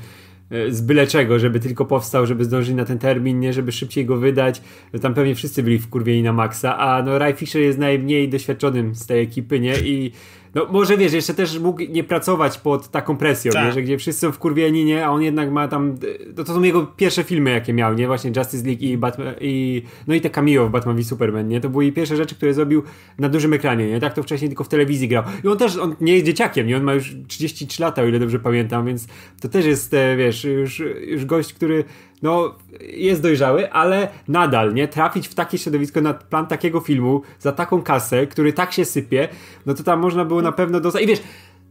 z 0.70 0.82
byle 0.82 1.08
czego, 1.08 1.40
żeby 1.40 1.60
tylko 1.60 1.86
powstał, 1.86 2.26
żeby 2.26 2.46
zdążyć 2.46 2.76
na 2.76 2.86
ten 2.86 3.00
termin, 3.00 3.40
nie 3.40 3.54
żeby 3.54 3.72
szybciej 3.72 4.06
go 4.06 4.18
wydać. 4.18 4.62
Tam 5.02 5.14
pewnie 5.14 5.36
wszyscy 5.36 5.64
byli 5.64 5.80
wkurwieni 5.80 6.24
na 6.24 6.34
maksa, 6.34 6.78
a 6.78 7.04
no 7.04 7.20
Ray 7.20 7.34
Fisher 7.34 7.62
jest 7.62 7.80
najmniej 7.80 8.30
doświadczonym 8.30 8.96
z 8.96 9.06
tej 9.06 9.22
ekipy, 9.22 9.60
nie? 9.60 9.74
I 9.80 10.12
no 10.56 10.68
może 10.72 10.98
wiesz, 10.98 11.14
jeszcze 11.14 11.34
też 11.34 11.60
mógł 11.60 11.82
nie 11.90 12.04
pracować 12.04 12.58
pod 12.58 12.88
taką 12.88 13.18
presją, 13.18 13.52
Tak. 13.52 13.66
nie? 13.66 13.72
że 13.72 13.82
gdzie 13.82 13.98
wszyscy 13.98 14.22
są 14.22 14.32
wkurwieni, 14.32 14.86
nie? 14.86 15.06
A 15.06 15.10
on 15.10 15.22
jednak 15.22 15.52
ma 15.52 15.68
tam, 15.68 15.98
to, 16.36 16.44
to 16.44 16.54
są 16.54 16.64
jego 16.64 16.86
pierwsze 16.86 17.24
filmy, 17.24 17.52
jakie 17.52 17.74
miał, 17.74 17.94
nie? 17.94 18.08
Właśnie 18.08 18.32
Justice 18.36 18.68
League 18.68 18.84
i 18.86 18.98
Batman, 18.98 19.34
i, 19.42 19.84
no 20.08 20.16
i 20.16 20.22
te 20.22 20.30
cameo 20.30 20.68
w 20.68 20.72
Batman 20.72 20.98
v 20.98 21.04
Superman, 21.04 21.48
nie? 21.48 21.62
To 21.62 21.70
były 21.70 21.84
jej 21.84 21.94
pierwsze 21.94 22.18
rzeczy, 22.18 22.36
które 22.36 22.54
zrobił 22.54 22.84
na 23.20 23.30
dużym 23.30 23.54
ekranie, 23.54 23.88
nie? 23.90 24.00
Tak 24.00 24.14
to 24.14 24.24
wcześniej 24.24 24.50
tylko 24.50 24.64
w 24.64 24.70
telewizji 24.70 25.08
grał. 25.08 25.24
I 25.44 25.48
on 25.48 25.58
też, 25.58 25.78
on 25.78 25.96
nie 26.02 26.14
jest 26.14 26.26
dzieciakiem, 26.26 26.68
nie? 26.68 26.78
On 26.78 26.84
ma 26.84 26.94
już 26.94 27.16
33 27.28 27.82
lata, 27.82 28.02
o 28.02 28.06
ile 28.06 28.20
dobrze 28.20 28.40
pamiętam, 28.40 28.86
więc 28.86 29.08
to 29.42 29.50
też 29.50 29.66
jest, 29.66 29.94
e, 29.94 30.16
wiesz, 30.18 30.44
już, 30.44 30.84
już 31.08 31.26
gość, 31.26 31.54
który 31.54 31.84
no, 32.22 32.56
jest 32.82 33.22
dojrzały, 33.22 33.72
ale 33.72 34.08
nadal, 34.28 34.74
nie? 34.74 34.88
Trafić 34.88 35.28
w 35.28 35.34
takie 35.34 35.58
środowisko 35.58 36.02
na 36.02 36.14
plan 36.14 36.48
takiego 36.48 36.80
filmu 36.80 37.22
za 37.40 37.52
taką 37.52 37.82
kasę, 37.82 38.28
który 38.28 38.54
tak 38.54 38.74
się 38.74 38.86
sypie, 38.86 39.28
no 39.66 39.74
to 39.74 39.84
tam 39.84 40.00
można 40.00 40.26
było 40.26 40.42
na 40.42 40.52
pewno 40.52 40.80
dostać. 40.80 41.04
I 41.04 41.08
wiesz, 41.08 41.22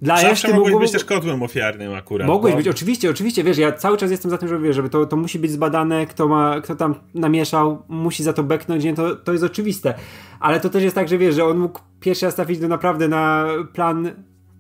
dla 0.03 0.15
Zawsze 0.15 0.29
reszty 0.31 0.49
mogłeś 0.49 0.73
mogło... 0.73 0.81
być 0.81 0.93
też 0.93 1.05
kotłem 1.05 1.43
ofiarnym 1.43 1.95
akurat. 1.95 2.29
Mogłeś 2.29 2.53
bo- 2.53 2.59
być, 2.59 2.69
oczywiście, 2.69 3.11
oczywiście, 3.11 3.45
wiesz, 3.45 3.59
ja 3.59 3.73
cały 3.73 3.97
czas 3.97 4.11
jestem 4.11 4.31
za 4.31 4.39
tym, 4.39 4.49
żeby, 4.49 4.73
żeby 4.73 4.91
to, 4.91 5.07
to 5.07 5.17
musi 5.17 5.39
być 5.39 5.51
zbadane, 5.51 6.07
kto 6.07 6.29
ma, 6.29 6.61
kto 6.61 6.77
tam 6.77 6.95
namieszał, 7.15 7.83
musi 7.89 8.23
za 8.23 8.33
to 8.33 8.43
beknąć, 8.43 8.85
nie, 8.85 8.95
to, 8.95 9.17
to 9.17 9.33
jest 9.33 9.45
oczywiste. 9.45 9.95
Ale 10.41 10.61
to 10.61 10.71
też 10.71 10.83
jest 10.83 10.95
tak, 10.95 11.09
że 11.09 11.19
wiesz, 11.19 11.35
że 11.35 11.45
on 11.45 11.59
mógł 11.59 11.81
pierwszy 12.01 12.27
raz 12.27 12.35
trafić 12.35 12.59
do 12.59 12.69
naprawdę 12.69 13.09
na 13.09 13.47
plan 13.73 14.11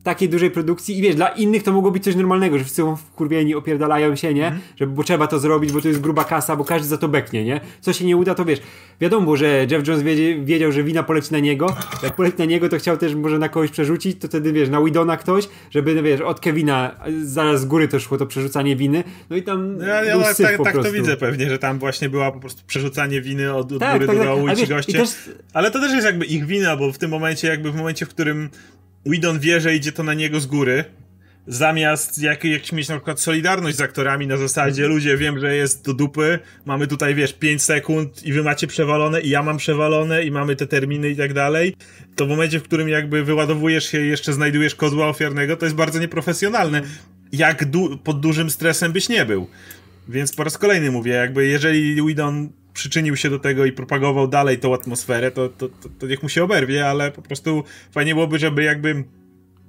takiej 0.03 0.29
dużej 0.29 0.51
produkcji 0.51 0.99
i 0.99 1.03
wiesz, 1.03 1.15
dla 1.15 1.29
innych 1.29 1.63
to 1.63 1.73
mogło 1.73 1.91
być 1.91 2.05
coś 2.05 2.15
normalnego, 2.17 2.59
że 2.59 2.65
wszyscy 2.65 2.83
wkurwieni, 3.13 3.55
opierdalają 3.55 4.17
się, 4.17 4.35
nie? 4.35 4.59
Że 4.77 4.87
bo 4.87 5.05
trzeba 5.05 5.27
to 5.27 5.39
zrobić, 5.39 5.73
bo 5.73 5.81
to 5.81 5.89
jest 5.89 6.01
gruba 6.01 6.25
kasa, 6.25 6.57
bo 6.57 6.65
każdy 6.65 6.89
za 6.89 6.99
to 6.99 7.09
beknie, 7.09 7.45
nie? 7.45 7.61
Co 7.81 7.93
się 7.93 8.05
nie 8.05 8.17
uda, 8.17 8.35
to 8.35 8.45
wiesz, 8.45 8.61
wiadomo, 9.01 9.37
że 9.37 9.67
Jeff 9.71 9.89
Jones 9.89 10.03
wiedzie, 10.03 10.45
wiedział, 10.45 10.73
że 10.73 10.83
wina 10.85 11.03
poleci 11.03 11.33
na 11.33 11.39
niego, 11.39 11.77
jak 12.03 12.15
poleci 12.17 12.37
na 12.39 12.45
niego, 12.45 12.69
to 12.69 12.79
chciał 12.79 12.97
też 12.97 13.15
może 13.15 13.39
na 13.39 13.49
kogoś 13.49 13.71
przerzucić, 13.71 14.21
to 14.21 14.29
wtedy, 14.29 14.53
wiesz, 14.53 14.69
na 14.69 14.83
Widona 14.85 15.17
ktoś, 15.17 15.49
żeby, 15.71 15.95
no 15.95 16.03
wiesz, 16.03 16.21
od 16.21 16.41
Kevina 16.41 16.97
zaraz 17.25 17.61
z 17.61 17.65
góry 17.65 17.89
to 17.89 18.01
szło 18.01 18.19
to 18.19 18.27
przerzucanie 18.27 18.77
winy, 18.77 19.05
no 19.31 19.37
i 19.37 19.43
tam 19.43 19.77
No, 19.79 19.85
Ja, 19.87 20.05
ja 20.05 20.19
tak, 20.19 20.37
tak, 20.37 20.63
tak 20.63 20.75
to 20.83 20.93
widzę 20.93 21.17
pewnie, 21.17 21.49
że 21.51 21.59
tam 21.59 21.79
właśnie 21.79 22.09
była 22.09 22.33
po 22.33 22.41
prostu 22.41 22.63
przerzucanie 22.67 23.21
winy 23.21 23.55
od, 23.55 23.73
od 23.73 23.79
Tak, 23.81 23.93
góry 23.93 24.07
tak, 24.07 24.17
do 24.17 24.23
tak. 24.23 24.29
dołu 24.33 24.47
Ale 24.49 24.53
i 24.55 24.57
ci 24.57 24.67
goście. 24.67 24.93
też- 24.99 25.31
Ale 25.53 25.71
to 25.71 25.81
też 25.81 25.93
jest 25.93 26.07
jakby 26.07 26.25
ich 26.25 26.47
wina, 26.47 26.77
bo 26.77 26.93
w 26.93 26.99
tym 26.99 27.11
momencie, 27.11 27.49
jakby 27.49 27.73
w 27.73 27.77
momencie, 27.77 28.07
w 28.07 28.09
którym 28.09 28.51
Whedon 29.07 29.41
wie, 29.41 29.61
że 29.61 29.75
idzie 29.75 29.93
to 29.93 30.03
na 30.03 30.15
niego 30.15 30.41
z 30.41 30.47
góry, 30.47 30.85
zamiast 31.47 32.23
jak, 32.23 32.45
jak 32.45 32.73
mieć 32.73 32.89
na 32.89 32.97
przykład 32.97 33.21
solidarność 33.21 33.77
z 33.77 33.81
aktorami 33.81 34.27
na 34.27 34.37
zasadzie 34.37 34.87
ludzie, 34.87 35.17
wiem, 35.17 35.39
że 35.39 35.57
jest 35.57 35.85
do 35.85 35.95
dupy, 35.95 36.39
mamy 36.65 36.87
tutaj, 36.87 37.15
wiesz, 37.15 37.33
5 37.33 37.63
sekund 37.63 38.23
i 38.23 38.33
wy 38.33 38.43
macie 38.43 38.67
przewalone 38.67 39.21
i 39.21 39.29
ja 39.29 39.43
mam 39.43 39.57
przewalone 39.57 40.25
i 40.25 40.31
mamy 40.31 40.57
te 40.57 40.67
terminy 40.67 41.11
i 41.11 41.17
tak 41.17 41.33
dalej, 41.33 41.75
to 42.17 42.27
w 42.27 42.29
momencie, 42.29 42.59
w 42.61 42.63
którym 42.63 42.89
jakby 42.89 43.25
wyładowujesz 43.25 43.91
się 43.91 44.05
i 44.05 44.09
jeszcze 44.09 44.33
znajdujesz 44.33 44.75
kozła 44.75 45.09
ofiarnego, 45.09 45.57
to 45.57 45.67
jest 45.67 45.77
bardzo 45.77 45.99
nieprofesjonalne. 45.99 46.83
Jak 47.33 47.65
du- 47.65 47.99
pod 47.99 48.21
dużym 48.21 48.51
stresem 48.51 48.93
byś 48.93 49.09
nie 49.09 49.25
był. 49.25 49.47
Więc 50.09 50.35
po 50.35 50.45
raz 50.45 50.59
kolejny 50.59 50.91
mówię, 50.91 51.13
jakby 51.13 51.47
jeżeli 51.47 52.03
Whedon 52.03 52.49
przyczynił 52.81 53.17
się 53.17 53.31
do 53.31 53.39
tego 53.39 53.65
i 53.65 53.73
propagował 53.73 54.29
dalej 54.29 54.59
tą 54.59 54.75
atmosferę, 54.75 55.31
to, 55.31 55.49
to, 55.49 55.69
to, 55.69 55.89
to 55.99 56.07
niech 56.07 56.23
mu 56.23 56.29
się 56.29 56.45
oberwie, 56.45 56.89
ale 56.89 57.13
po 57.13 57.23
prostu 57.23 57.65
fajnie 57.93 58.15
byłoby, 58.15 58.39
żeby 58.39 58.63
jakby 58.63 59.05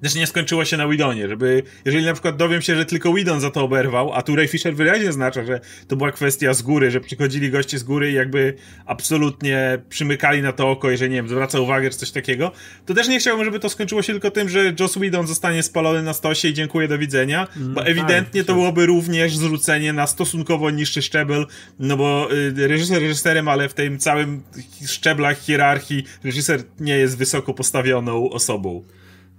też 0.01 0.15
nie 0.15 0.27
skończyło 0.27 0.65
się 0.65 0.77
na 0.77 0.87
Widonie, 0.87 1.27
żeby, 1.27 1.63
jeżeli 1.85 2.05
na 2.05 2.13
przykład 2.13 2.37
dowiem 2.37 2.61
się, 2.61 2.75
że 2.75 2.85
tylko 2.85 3.13
Widon 3.13 3.41
za 3.41 3.51
to 3.51 3.63
oberwał, 3.63 4.13
a 4.13 4.21
tu 4.21 4.35
Ray 4.35 4.47
Fisher 4.47 4.75
wyraźnie 4.75 5.05
zaznacza, 5.05 5.45
że 5.45 5.59
to 5.87 5.95
była 5.95 6.11
kwestia 6.11 6.53
z 6.53 6.61
góry, 6.61 6.91
że 6.91 7.01
przychodzili 7.01 7.51
goście 7.51 7.79
z 7.79 7.83
góry 7.83 8.11
i 8.11 8.13
jakby 8.13 8.53
absolutnie 8.85 9.79
przymykali 9.89 10.41
na 10.41 10.51
to 10.51 10.69
oko, 10.69 10.91
jeżeli, 10.91 11.11
nie 11.11 11.17
wiem, 11.17 11.29
zwraca 11.29 11.59
uwagę 11.59 11.89
czy 11.89 11.97
coś 11.97 12.11
takiego, 12.11 12.51
to 12.85 12.93
też 12.93 13.07
nie 13.07 13.19
chciałbym, 13.19 13.45
żeby 13.45 13.59
to 13.59 13.69
skończyło 13.69 14.01
się 14.01 14.13
tylko 14.13 14.31
tym, 14.31 14.49
że 14.49 14.73
Joss 14.79 14.93
Whedon 14.93 15.27
zostanie 15.27 15.63
spalony 15.63 16.03
na 16.03 16.13
stosie 16.13 16.47
i 16.47 16.53
dziękuję, 16.53 16.87
do 16.87 16.97
widzenia, 16.97 17.47
bo 17.55 17.85
ewidentnie 17.85 18.41
tak, 18.41 18.47
to 18.47 18.53
byłoby 18.53 18.85
również 18.85 19.37
zrzucenie 19.37 19.93
na 19.93 20.07
stosunkowo 20.07 20.69
niższy 20.69 21.01
szczebel, 21.01 21.45
no 21.79 21.97
bo 21.97 22.29
y, 22.33 22.67
reżyser 22.67 23.01
reżyserem, 23.01 23.47
ale 23.47 23.69
w 23.69 23.73
tym 23.73 23.99
całym 23.99 24.43
szczeblach 24.87 25.39
hierarchii 25.39 26.03
reżyser 26.23 26.63
nie 26.79 26.97
jest 26.97 27.17
wysoko 27.17 27.53
postawioną 27.53 28.29
osobą. 28.29 28.83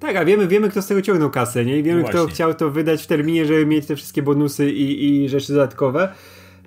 Tak, 0.02 0.16
a 0.16 0.24
wiemy, 0.24 0.48
wiemy, 0.48 0.68
kto 0.68 0.82
z 0.82 0.86
tego 0.86 1.02
ciągnął 1.02 1.30
kasę, 1.30 1.64
nie? 1.64 1.78
I 1.78 1.82
wiemy, 1.82 2.02
No 2.02 2.08
kto 2.08 2.18
właśnie. 2.18 2.34
chciał 2.34 2.54
to 2.54 2.70
wydać 2.70 3.02
w 3.02 3.06
terminie, 3.06 3.46
żeby 3.46 3.66
mieć 3.66 3.86
te 3.86 3.96
wszystkie 3.96 4.22
bonusy 4.22 4.70
i, 4.72 5.24
i 5.24 5.28
rzeczy 5.28 5.52
dodatkowe. 5.52 6.12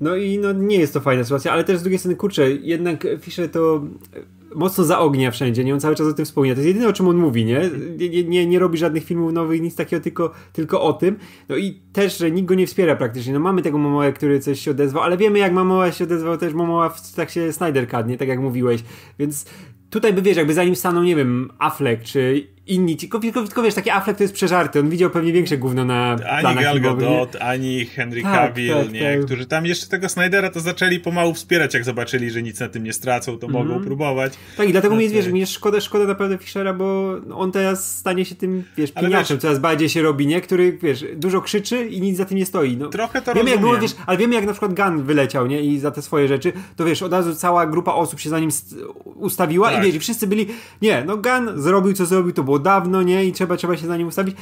No 0.01 0.15
i 0.15 0.37
no, 0.37 0.51
nie 0.51 0.77
jest 0.77 0.93
to 0.93 0.99
fajna 0.99 1.23
sytuacja, 1.23 1.51
ale 1.51 1.63
też 1.63 1.77
z 1.77 1.81
drugiej 1.81 1.99
strony, 1.99 2.15
kurczę, 2.15 2.51
jednak 2.51 3.07
Fisher 3.21 3.51
to 3.51 3.83
mocno 4.55 4.83
zaognia 4.83 5.31
wszędzie, 5.31 5.63
nie? 5.63 5.73
On 5.73 5.79
cały 5.79 5.95
czas 5.95 6.07
o 6.07 6.13
tym 6.13 6.25
wspomina. 6.25 6.55
To 6.55 6.61
jest 6.61 6.67
jedyne, 6.67 6.87
o 6.87 6.93
czym 6.93 7.07
on 7.07 7.17
mówi, 7.17 7.45
nie? 7.45 7.69
Nie, 7.97 8.23
nie, 8.23 8.45
nie, 8.45 8.59
robi 8.59 8.77
żadnych 8.77 9.03
filmów 9.03 9.33
nowych, 9.33 9.61
nic 9.61 9.75
takiego, 9.75 10.03
tylko, 10.03 10.31
tylko 10.53 10.81
o 10.81 10.93
tym. 10.93 11.15
No 11.49 11.57
i 11.57 11.79
też, 11.93 12.17
że 12.17 12.31
nikt 12.31 12.47
go 12.47 12.55
nie 12.55 12.67
wspiera 12.67 12.95
praktycznie. 12.95 13.33
No 13.33 13.39
mamy 13.39 13.61
tego 13.61 13.77
Momoa, 13.77 14.11
który 14.11 14.39
coś 14.39 14.59
się 14.59 14.71
odezwał, 14.71 15.03
ale 15.03 15.17
wiemy, 15.17 15.39
jak 15.39 15.53
Momoa 15.53 15.91
się 15.91 16.03
odezwał 16.03 16.37
też 16.37 16.53
Momoa 16.53 16.89
w 16.89 17.13
tak 17.13 17.29
się 17.29 17.53
Snyder 17.53 17.87
Cut, 17.87 18.07
nie? 18.07 18.17
Tak 18.17 18.27
jak 18.27 18.39
mówiłeś. 18.39 18.83
Więc 19.19 19.45
tutaj 19.89 20.13
by, 20.13 20.21
wiesz, 20.21 20.37
jakby 20.37 20.53
zanim 20.53 20.75
stanął, 20.75 21.03
nie 21.03 21.15
wiem, 21.15 21.51
Affleck, 21.59 22.03
czy 22.03 22.47
inni 22.67 22.97
ci, 22.97 23.09
tylko, 23.09 23.19
tylko, 23.45 23.63
wiesz, 23.63 23.73
taki 23.73 23.89
Affleck 23.89 24.17
to 24.17 24.23
jest 24.23 24.33
przeżarty, 24.33 24.79
on 24.79 24.89
widział 24.89 25.09
pewnie 25.09 25.33
większe 25.33 25.57
gówno 25.57 25.85
na 25.85 26.11
Ani 26.29 26.55
Gal 26.63 26.75
nie? 26.75 26.81
Gadot, 26.81 27.35
ani 27.39 27.85
Henry 27.85 28.21
Tak, 28.23 28.33
Cavill, 28.33 28.73
tak, 28.75 28.91
nie, 28.91 29.15
tak. 29.17 29.25
którzy 29.25 29.45
tam 29.45 29.65
jeszcze 29.65 29.87
tego 29.87 30.09
Snydera 30.09 30.49
to 30.49 30.59
zaczęli 30.59 30.99
pomału 30.99 31.33
wspierać, 31.33 31.73
jak 31.73 31.83
zobaczyli, 31.83 32.31
że 32.31 32.41
nic 32.43 32.59
na 32.59 32.69
tym 32.69 32.83
nie 32.83 32.93
stracą, 32.93 33.37
to 33.37 33.47
Mhm. 33.47 33.67
mogą 33.67 33.83
próbować. 33.83 34.33
Tak, 34.57 34.69
i 34.69 34.71
dlatego 34.71 34.95
mi 34.95 35.01
jest, 35.03 35.13
Znaczy- 35.13 35.25
wiesz, 35.25 35.33
mi 35.33 35.39
jest 35.39 35.51
szkoda, 35.51 35.81
szkoda 35.81 36.05
naprawdę 36.05 36.37
Fischera, 36.37 36.73
bo 36.73 37.15
on 37.33 37.51
teraz 37.51 37.97
stanie 37.97 38.25
się 38.25 38.35
tym, 38.35 38.63
wiesz, 38.77 38.91
wiesz- 39.09 39.39
coraz 39.39 39.59
bardziej 39.59 39.89
się 39.89 40.01
robi, 40.01 40.27
nie? 40.27 40.41
Który, 40.41 40.77
wiesz, 40.81 41.05
dużo 41.15 41.41
krzyczy 41.41 41.87
i 41.87 42.01
nic 42.01 42.17
za 42.17 42.25
tym 42.25 42.37
nie 42.37 42.45
stoi. 42.45 42.77
No, 42.77 42.87
Trochę 42.89 43.21
to 43.21 43.33
wiemy, 43.33 43.49
jak 43.49 43.59
było, 43.59 43.71
rozumiem. 43.73 43.91
wiesz, 43.97 44.03
ale 44.07 44.17
wiemy, 44.17 44.35
jak 44.35 44.45
na 44.45 44.51
przykład 44.51 44.73
Gunn 44.73 45.03
wyleciał, 45.03 45.47
nie? 45.47 45.61
I 45.61 45.79
za 45.79 45.91
te 45.91 46.01
swoje 46.01 46.27
rzeczy, 46.27 46.53
to 46.75 46.85
wiesz, 46.85 47.01
od 47.03 47.11
razu 47.11 47.35
cała 47.35 47.65
grupa 47.67 47.93
osób 47.93 48.19
się 48.19 48.29
za 48.29 48.39
nim 48.39 48.51
st- 48.51 48.75
ustawiła 49.15 49.69
Tak. 49.71 49.79
i 49.83 49.85
wiesz, 49.85 49.95
i 49.95 49.99
wszyscy 49.99 50.27
byli, 50.27 50.47
nie, 50.81 51.03
no 51.07 51.17
Gunn 51.17 51.61
zrobił, 51.61 51.93
co 51.93 52.05
zrobił, 52.05 52.31
to 52.33 52.43
było 52.43 52.54
dawno, 52.59 53.03
nie? 53.03 53.25
I 53.25 53.31
trzeba, 53.31 53.57
trzeba 53.57 53.77
się 53.77 53.87
za 53.87 53.97
nim 53.97 54.07
ustawić. 54.07 54.35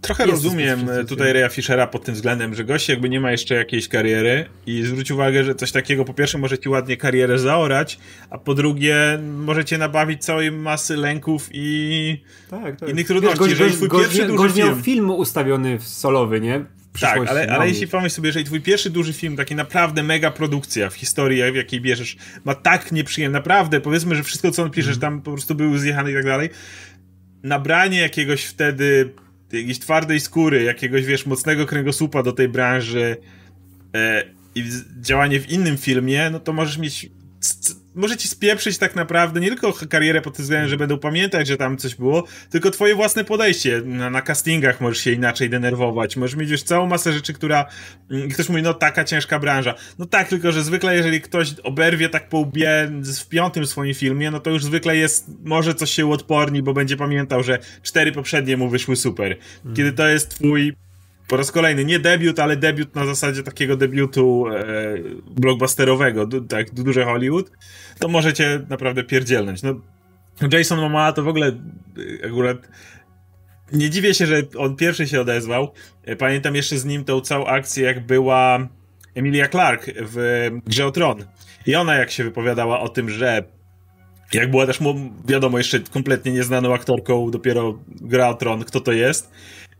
Trochę 0.00 0.26
Jest 0.26 0.44
rozumiem 0.44 0.88
tutaj 1.08 1.32
Raya 1.32 1.48
Fischera 1.50 1.86
pod 1.86 2.04
tym 2.04 2.14
względem, 2.14 2.54
że 2.54 2.64
gość 2.64 2.88
jakby 2.88 3.08
nie 3.08 3.20
ma 3.20 3.30
jeszcze 3.32 3.54
jakiejś 3.54 3.88
kariery 3.88 4.44
i 4.66 4.82
zwróć 4.82 5.10
uwagę, 5.10 5.44
że 5.44 5.54
coś 5.54 5.72
takiego 5.72 6.04
po 6.04 6.14
pierwsze 6.14 6.38
może 6.38 6.58
ci 6.58 6.68
ładnie 6.68 6.96
karierę 6.96 7.38
zaorać, 7.38 7.98
a 8.30 8.38
po 8.38 8.54
drugie 8.54 9.18
może 9.22 9.64
cię 9.64 9.78
nabawić 9.78 10.24
całej 10.24 10.52
masy 10.52 10.96
lęków 10.96 11.48
i 11.52 12.20
Tak, 12.50 12.80
tak. 12.80 12.88
Innych 12.88 13.06
trudności, 13.06 13.40
Wiesz, 13.40 13.50
jeżeli 13.50 13.72
twój 13.72 13.88
pierwszy 13.90 14.18
gość, 14.18 14.28
duży 14.28 14.36
gość 14.38 14.56
miał 14.56 14.68
film- 14.68 14.82
film 14.82 15.10
ustawiony 15.10 15.78
w 15.78 15.88
solowy, 15.88 16.40
nie? 16.40 16.64
W 16.94 17.00
Tak, 17.00 17.28
ale, 17.28 17.52
ale 17.52 17.68
jeśli 17.68 17.88
pomyśl 17.88 18.14
sobie, 18.14 18.26
jeżeli 18.28 18.44
twój 18.44 18.60
pierwszy 18.60 18.90
duży 18.90 19.12
film, 19.12 19.36
taki 19.36 19.54
naprawdę 19.54 20.02
mega 20.02 20.30
produkcja 20.30 20.90
w 20.90 20.94
historii, 20.94 21.52
w 21.52 21.54
jakiej 21.54 21.80
bierzesz, 21.80 22.16
ma 22.44 22.54
tak 22.54 22.92
nieprzyjemne, 22.92 23.38
naprawdę, 23.38 23.80
powiedzmy, 23.80 24.16
że 24.16 24.22
wszystko 24.22 24.50
co 24.50 24.62
on 24.62 24.70
pisze, 24.70 24.92
że 24.92 25.00
tam 25.00 25.22
po 25.22 25.32
prostu 25.32 25.54
były 25.54 25.78
zjechane 25.78 26.10
i 26.10 26.14
tak 26.14 26.24
dalej, 26.24 26.50
nabranie 27.42 28.00
jakiegoś 28.00 28.44
wtedy 28.44 29.14
jakiejś 29.52 29.78
twardej 29.78 30.20
skóry, 30.20 30.62
jakiegoś, 30.62 31.04
wiesz, 31.04 31.26
mocnego 31.26 31.66
kręgosłupa 31.66 32.22
do 32.22 32.32
tej 32.32 32.48
branży 32.48 33.16
e, 33.94 34.24
i 34.54 34.64
działanie 35.00 35.40
w 35.40 35.50
innym 35.50 35.78
filmie, 35.78 36.30
no 36.30 36.40
to 36.40 36.52
możesz 36.52 36.78
mieć 36.78 37.10
może 37.98 38.16
ci 38.16 38.28
spieprzyć 38.28 38.78
tak 38.78 38.96
naprawdę 38.96 39.40
nie 39.40 39.48
tylko 39.48 39.72
karierę 39.88 40.20
pod 40.20 40.36
tym 40.36 40.42
względem, 40.42 40.68
że 40.70 40.76
będą 40.76 40.98
pamiętać, 40.98 41.46
że 41.46 41.56
tam 41.56 41.76
coś 41.76 41.94
było, 41.94 42.24
tylko 42.50 42.70
twoje 42.70 42.94
własne 42.94 43.24
podejście. 43.24 43.82
Na, 43.84 44.10
na 44.10 44.22
castingach 44.22 44.80
możesz 44.80 44.98
się 44.98 45.12
inaczej 45.12 45.50
denerwować, 45.50 46.16
możesz 46.16 46.36
mieć 46.36 46.50
już 46.50 46.62
całą 46.62 46.86
masę 46.86 47.12
rzeczy, 47.12 47.32
która 47.32 47.66
mm, 48.10 48.28
ktoś 48.28 48.48
mówi, 48.48 48.62
no 48.62 48.74
taka 48.74 49.04
ciężka 49.04 49.38
branża. 49.38 49.74
No 49.98 50.06
tak, 50.06 50.28
tylko 50.28 50.52
że 50.52 50.62
zwykle 50.62 50.96
jeżeli 50.96 51.20
ktoś 51.20 51.54
oberwie 51.62 52.08
tak 52.08 52.28
po 52.28 52.38
łbie 52.38 52.90
w 53.20 53.28
piątym 53.28 53.66
swoim 53.66 53.94
filmie, 53.94 54.30
no 54.30 54.40
to 54.40 54.50
już 54.50 54.64
zwykle 54.64 54.96
jest, 54.96 55.30
może 55.44 55.74
coś 55.74 55.90
się 55.90 56.06
uodporni, 56.06 56.62
bo 56.62 56.72
będzie 56.72 56.96
pamiętał, 56.96 57.42
że 57.42 57.58
cztery 57.82 58.12
poprzednie 58.12 58.56
mu 58.56 58.68
wyszły 58.68 58.96
super. 58.96 59.36
Kiedy 59.76 59.92
to 59.92 60.08
jest 60.08 60.28
twój 60.28 60.72
po 61.28 61.36
raz 61.36 61.52
kolejny, 61.52 61.84
nie 61.84 61.98
debiut, 61.98 62.38
ale 62.38 62.56
debiut 62.56 62.94
na 62.94 63.06
zasadzie 63.06 63.42
takiego 63.42 63.76
debiutu 63.76 64.44
e, 64.48 64.64
blockbusterowego, 65.30 66.26
du, 66.26 66.40
tak, 66.40 66.70
du- 66.74 66.84
duże 66.84 67.04
Hollywood, 67.04 67.50
to 67.98 68.08
możecie 68.08 68.60
naprawdę 68.68 69.04
pierdzielnąć. 69.04 69.62
No, 69.62 69.80
Jason 70.52 70.80
Momoa 70.80 71.12
to 71.12 71.22
w 71.22 71.28
ogóle 71.28 71.46
e, 71.48 72.26
akurat 72.26 72.68
nie 73.72 73.90
dziwię 73.90 74.14
się, 74.14 74.26
że 74.26 74.42
on 74.58 74.76
pierwszy 74.76 75.06
się 75.06 75.20
odezwał. 75.20 75.72
E, 76.04 76.16
Pamiętam 76.16 76.54
jeszcze 76.54 76.78
z 76.78 76.84
nim 76.84 77.04
tą 77.04 77.20
całą 77.20 77.46
akcję, 77.46 77.84
jak 77.84 78.06
była 78.06 78.68
Emilia 79.14 79.48
Clarke 79.48 79.92
w 80.00 80.48
Grze 80.66 80.86
o 80.86 80.90
Tron. 80.90 81.24
I 81.66 81.74
ona 81.74 81.94
jak 81.94 82.10
się 82.10 82.24
wypowiadała 82.24 82.80
o 82.80 82.88
tym, 82.88 83.10
że 83.10 83.42
jak 84.32 84.50
była 84.50 84.66
też, 84.66 84.78
wiadomo, 85.28 85.58
jeszcze 85.58 85.80
kompletnie 85.80 86.32
nieznaną 86.32 86.74
aktorką, 86.74 87.30
dopiero 87.30 87.78
gra 87.88 88.28
o 88.28 88.34
Tron, 88.34 88.64
kto 88.64 88.80
to 88.80 88.92
jest. 88.92 89.30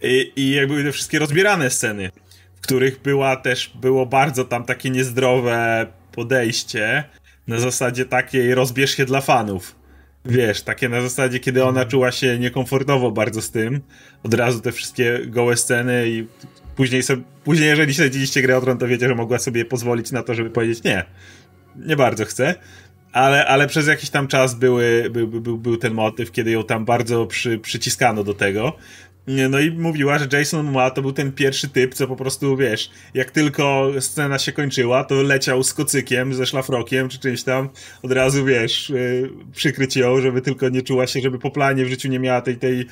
I, 0.02 0.33
i 0.37 0.50
jak 0.50 0.69
były 0.69 0.85
te 0.85 0.93
wszystkie 0.93 1.19
rozbierane 1.19 1.71
sceny, 1.71 2.11
w 2.57 2.61
których 2.61 3.02
była 3.02 3.37
też, 3.37 3.73
było 3.81 4.07
bardzo 4.07 4.45
tam 4.45 4.64
takie 4.64 4.90
niezdrowe 4.90 5.87
podejście 6.12 7.05
na 7.47 7.59
zasadzie 7.59 8.05
takiej 8.05 8.55
rozbierz 8.55 8.97
się 8.97 9.05
dla 9.05 9.21
fanów. 9.21 9.75
wiesz, 10.25 10.62
takie 10.62 10.88
na 10.88 11.00
zasadzie, 11.00 11.40
kiedy 11.40 11.64
ona 11.64 11.85
czuła 11.85 12.12
się 12.12 12.38
niekomfortowo 12.38 13.11
bardzo 13.11 13.43
z 13.43 13.50
tym, 13.50 13.81
od 14.23 14.35
razu 14.35 14.61
te 14.61 14.73
wszystkie 14.73 15.21
gołe 15.26 15.57
sceny 15.57 16.09
i 16.09 16.26
później, 16.76 17.02
sobie, 17.02 17.23
później 17.45 17.69
jeżeli 17.69 17.95
śledziliście 17.95 18.43
grę 18.43 18.57
o 18.57 18.61
Tron, 18.61 18.78
to 18.78 18.88
wiecie, 18.88 19.09
że 19.09 19.14
mogła 19.14 19.38
sobie 19.38 19.64
pozwolić 19.64 20.12
na 20.12 20.23
to, 20.23 20.35
żeby 20.35 20.50
powiedzieć 20.50 20.85
nie, 20.85 21.05
nie 21.76 21.97
bardzo 21.97 22.25
chcę. 22.25 22.55
Ale, 23.12 23.47
ale 23.47 23.67
przez 23.67 23.87
jakiś 23.87 24.11
tam 24.11 24.28
czas 24.28 24.55
były, 24.55 25.11
był, 25.11 25.28
był, 25.28 25.59
był 25.59 25.76
ten 25.76 25.95
motyw, 25.95 26.33
kiedy 26.33 26.50
ją 26.50 26.64
tam 26.64 26.85
bardzo 26.85 27.26
przy, 27.26 27.59
przyciskano 27.59 28.25
do 28.25 28.35
tego. 28.35 28.76
No 29.28 29.61
i 29.61 29.70
mówiła, 29.70 30.18
że 30.18 30.26
Jason 30.32 30.66
Momoa 30.66 30.90
to 30.90 31.02
był 31.02 31.12
ten 31.12 31.32
pierwszy 31.32 31.68
typ, 31.68 31.94
co 31.94 32.06
po 32.06 32.16
prostu, 32.16 32.56
wiesz, 32.56 32.90
jak 33.14 33.30
tylko 33.30 33.90
scena 34.00 34.38
się 34.38 34.52
kończyła, 34.52 35.04
to 35.04 35.23
leciał 35.23 35.62
z 35.62 35.75
kocykiem, 35.75 36.35
ze 36.35 36.47
szlafrokiem 36.47 37.08
czy 37.08 37.18
czymś 37.18 37.42
tam, 37.42 37.68
od 38.02 38.12
razu, 38.12 38.44
wiesz, 38.44 38.90
yy, 38.90 39.30
przykryć 39.52 39.97
ją, 39.97 40.20
żeby 40.20 40.42
tylko 40.42 40.68
nie 40.68 40.82
czuła 40.82 41.06
się, 41.06 41.20
żeby 41.20 41.38
po 41.38 41.50
planie 41.50 41.85
w 41.85 41.88
życiu 41.88 42.08
nie 42.08 42.18
miała 42.18 42.40
tej, 42.40 42.56
tej 42.56 42.78
yy, 42.78 42.87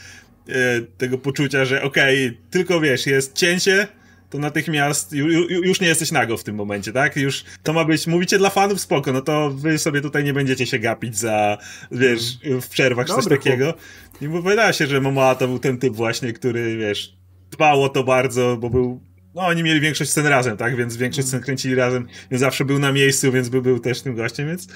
tego 0.99 1.19
poczucia, 1.19 1.65
że 1.65 1.83
okej, 1.83 2.27
okay, 2.27 2.39
tylko, 2.51 2.81
wiesz, 2.81 3.07
jest 3.07 3.35
cięcie, 3.35 3.89
to 4.31 4.39
natychmiast 4.39 5.13
ju, 5.13 5.29
ju, 5.29 5.63
już 5.65 5.81
nie 5.81 5.89
jesteś 5.89 6.13
nago 6.13 6.37
w 6.37 6.45
tym 6.45 6.57
momencie, 6.57 6.93
tak? 6.93 7.17
Już 7.17 7.45
to 7.63 7.73
ma 7.73 7.85
być, 7.85 8.07
mówicie 8.07 8.39
dla 8.39 8.51
fanów, 8.51 8.81
spoko, 8.81 9.13
no 9.13 9.21
to 9.21 9.51
wy 9.51 9.79
sobie 9.79 10.01
tutaj 10.01 10.25
nie 10.25 10.33
będziecie 10.33 10.67
się 10.67 10.79
gapić 10.79 11.19
za, 11.19 11.59
wiesz, 11.91 12.39
w 12.63 12.69
przerwach 12.69 13.07
czy 13.07 13.15
coś 13.15 13.29
takiego. 13.29 13.75
I 14.21 14.29
wydaje 14.29 14.73
się, 14.73 14.87
że 14.87 15.01
Momoa 15.01 15.35
to 15.35 15.49
był 15.49 15.59
ten 15.59 15.79
typ 15.79 15.95
właśnie, 15.95 16.33
który, 16.33 16.77
wiesz, 16.77 17.17
dbał 17.51 17.83
o 17.83 17.89
to 17.89 18.05
bardzo, 18.05 18.57
bo 18.61 18.71
był 18.71 19.01
no 19.37 19.43
oni 19.43 19.63
mieli 19.63 19.81
większość 19.81 20.11
scen 20.11 20.27
razem, 20.27 20.57
tak, 20.57 20.77
więc 20.77 20.97
większość 20.97 21.29
scen 21.29 21.41
kręcili 21.41 21.75
razem, 21.75 22.07
więc 22.31 22.41
zawsze 22.41 22.65
był 22.65 22.79
na 22.79 22.93
miejscu, 22.93 23.33
więc 23.33 23.49
by 23.49 23.63
był 23.63 23.79
też 23.79 24.03
tym 24.03 24.15
gościem, 24.15 24.49
więc 24.49 24.69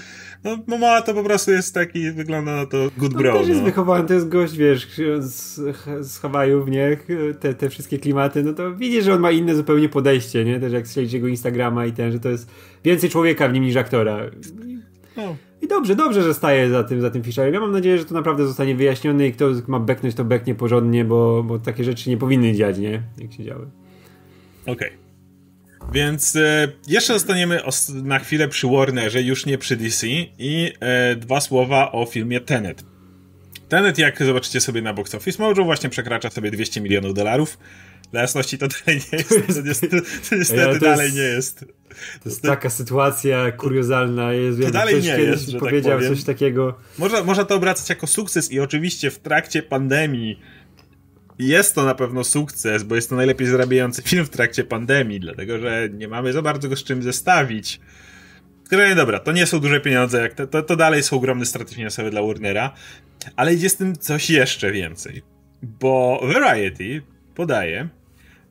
no 0.44 0.58
Momoa 0.66 1.02
to 1.02 1.14
po 1.14 1.24
prostu 1.24 1.50
jest 1.50 1.74
taki, 1.74 2.10
wygląda 2.10 2.56
na 2.56 2.66
to 2.66 2.90
good 2.98 3.14
bro. 3.14 3.32
On 3.32 3.38
też 3.38 3.48
jest 3.48 3.60
no. 3.60 3.66
wychowany, 3.66 4.08
to 4.08 4.14
jest 4.14 4.28
gość, 4.28 4.56
wiesz, 4.56 4.88
z, 5.18 5.54
z 6.00 6.18
Hawajów, 6.18 6.68
nie, 6.68 6.96
te, 7.40 7.54
te 7.54 7.70
wszystkie 7.70 7.98
klimaty, 7.98 8.42
no 8.42 8.52
to 8.52 8.74
widzisz, 8.74 9.04
że 9.04 9.14
on 9.14 9.20
ma 9.20 9.30
inne 9.30 9.54
zupełnie 9.54 9.88
podejście, 9.88 10.44
nie, 10.44 10.60
też 10.60 10.72
jak 10.72 10.86
śledzisz 10.86 11.12
jego 11.12 11.28
Instagrama 11.28 11.86
i 11.86 11.92
ten, 11.92 12.12
że 12.12 12.20
to 12.20 12.28
jest 12.28 12.50
więcej 12.84 13.10
człowieka 13.10 13.48
w 13.48 13.52
nim 13.52 13.64
niż 13.64 13.76
aktora. 13.76 14.20
No. 15.16 15.36
I 15.62 15.68
dobrze, 15.68 15.96
dobrze, 15.96 16.22
że 16.22 16.34
staje 16.34 16.70
za 16.70 16.84
tym, 16.84 17.00
za 17.00 17.10
tym 17.10 17.22
Fisherem. 17.22 17.54
Ja 17.54 17.60
mam 17.60 17.72
nadzieję, 17.72 17.98
że 17.98 18.04
to 18.04 18.14
naprawdę 18.14 18.46
zostanie 18.46 18.74
wyjaśnione 18.74 19.26
i 19.26 19.32
kto 19.32 19.50
ma 19.66 19.80
beknąć, 19.80 20.14
to 20.14 20.24
beknie 20.24 20.54
porządnie, 20.54 21.04
bo, 21.04 21.42
bo 21.42 21.58
takie 21.58 21.84
rzeczy 21.84 22.10
nie 22.10 22.16
powinny 22.16 22.52
dziać, 22.52 22.78
nie? 22.78 23.02
Jak 23.18 23.32
się 23.32 23.44
działy. 23.44 23.66
Okej. 24.70 24.88
Okay. 24.88 25.00
Więc 25.92 26.36
e, 26.36 26.68
jeszcze 26.88 27.12
zostaniemy 27.12 27.60
na 27.94 28.18
chwilę 28.18 28.48
przy 28.48 28.66
Warnerze, 28.66 29.22
już 29.22 29.46
nie 29.46 29.58
przy 29.58 29.76
DC 29.76 30.06
i 30.38 30.72
e, 30.80 31.16
dwa 31.16 31.40
słowa 31.40 31.92
o 31.92 32.06
filmie 32.06 32.40
Tenet. 32.40 32.84
Tenet, 33.68 33.98
jak 33.98 34.24
zobaczycie 34.24 34.60
sobie 34.60 34.82
na 34.82 34.92
Box 34.94 35.14
Office 35.14 35.42
Mojo, 35.42 35.64
właśnie 35.64 35.90
przekracza 35.90 36.30
sobie 36.30 36.50
200 36.50 36.80
milionów 36.80 37.14
dolarów. 37.14 37.58
Dla 38.12 38.20
jasności 38.20 38.58
to 38.58 38.66
dalej 38.68 39.00
nie 39.12 39.18
jest, 39.18 39.54
to 39.54 39.62
niestety, 39.62 40.02
to 40.30 40.36
niestety 40.36 40.78
to 40.78 40.84
dalej 40.84 41.04
jest, 41.04 41.16
nie 41.16 41.22
jest. 41.22 41.64
To 42.22 42.28
jest 42.28 42.42
taka 42.42 42.70
sytuacja 42.70 43.52
kuriozalna. 43.52 44.32
Jest, 44.32 44.60
to 44.62 44.70
dalej 44.70 45.02
nie 45.02 45.18
jest, 45.18 45.52
tak 45.52 45.60
powiedział 45.60 46.00
tak 46.00 46.08
coś 46.08 46.24
takiego. 46.24 46.78
Można, 46.98 47.24
można 47.24 47.44
to 47.44 47.54
obracać 47.54 47.88
jako 47.88 48.06
sukces 48.06 48.52
i 48.52 48.60
oczywiście 48.60 49.10
w 49.10 49.18
trakcie 49.18 49.62
pandemii 49.62 50.40
jest 51.46 51.74
to 51.74 51.84
na 51.84 51.94
pewno 51.94 52.24
sukces, 52.24 52.82
bo 52.82 52.94
jest 52.94 53.08
to 53.08 53.16
najlepiej 53.16 53.46
zarabiający 53.46 54.02
film 54.02 54.24
w 54.24 54.30
trakcie 54.30 54.64
pandemii, 54.64 55.20
dlatego 55.20 55.58
że 55.58 55.88
nie 55.92 56.08
mamy 56.08 56.32
za 56.32 56.42
bardzo 56.42 56.68
go 56.68 56.76
z 56.76 56.84
czym 56.84 57.02
zestawić. 57.02 57.80
Tylko 58.68 58.86
nie 58.86 58.94
dobra, 58.94 59.18
to 59.18 59.32
nie 59.32 59.46
są 59.46 59.60
duże 59.60 59.80
pieniądze, 59.80 60.20
jak 60.20 60.34
to, 60.34 60.46
to, 60.46 60.62
to 60.62 60.76
dalej 60.76 61.02
są 61.02 61.16
ogromne 61.16 61.46
straty 61.46 61.74
finansowe 61.74 62.10
dla 62.10 62.22
Warnera, 62.22 62.74
ale 63.36 63.54
idzie 63.54 63.68
z 63.68 63.76
tym 63.76 63.96
coś 63.96 64.30
jeszcze 64.30 64.72
więcej. 64.72 65.22
Bo 65.62 66.20
Variety 66.32 67.02
podaje, 67.34 67.88